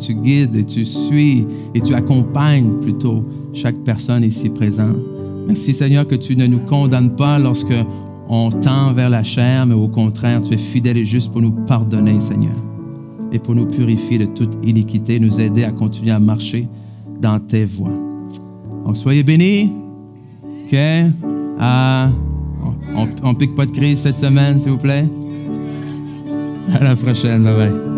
tu 0.02 0.14
guides 0.14 0.56
et 0.56 0.66
tu 0.66 0.84
suis 0.86 1.45
et 1.74 1.82
tu 1.82 1.93
accompagnes 1.93 2.80
plutôt 2.82 3.24
chaque 3.54 3.78
personne 3.86 4.24
ici 4.24 4.49
présente. 4.49 4.97
Merci 5.47 5.74
Seigneur 5.74 6.08
que 6.08 6.16
tu 6.16 6.36
ne 6.36 6.47
nous 6.47 6.60
condamnes 6.60 7.16
pas 7.16 7.39
lorsque 7.39 7.74
on 8.30 8.49
tend 8.49 8.93
vers 8.93 9.10
la 9.10 9.24
chair, 9.24 9.66
mais 9.66 9.74
au 9.76 9.88
contraire, 9.88 10.41
tu 10.41 10.54
es 10.54 10.58
fidèle 10.58 10.97
et 10.97 11.06
juste 11.06 11.32
pour 11.32 11.41
nous 11.41 11.52
pardonner, 11.52 12.20
Seigneur, 12.20 12.56
et 13.32 13.39
pour 13.39 13.56
nous 13.56 13.66
purifier 13.66 14.20
de 14.20 14.26
toute 14.26 14.54
iniquité, 14.64 15.20
nous 15.20 15.39
aider 15.39 15.64
à 15.64 15.72
continuer 15.72 16.12
à 16.12 16.20
marcher 16.20 16.68
dans 17.22 17.39
tes 17.39 17.66
voies. 17.66 17.91
Donc 18.86 18.97
soyez 18.97 19.24
bénis. 19.24 19.72
OK? 20.66 20.78
Ah, 21.60 22.10
on 22.95 23.30
ne 23.30 23.38
pique 23.38 23.56
pas 23.56 23.66
de 23.66 23.72
crise 23.72 23.99
cette 23.99 24.20
semaine, 24.20 24.60
s'il 24.60 24.72
vous 24.72 24.78
plaît? 24.78 25.06
À 26.74 26.84
la 26.84 26.95
prochaine. 26.95 27.43
Bye 27.43 27.56
bye. 27.56 27.91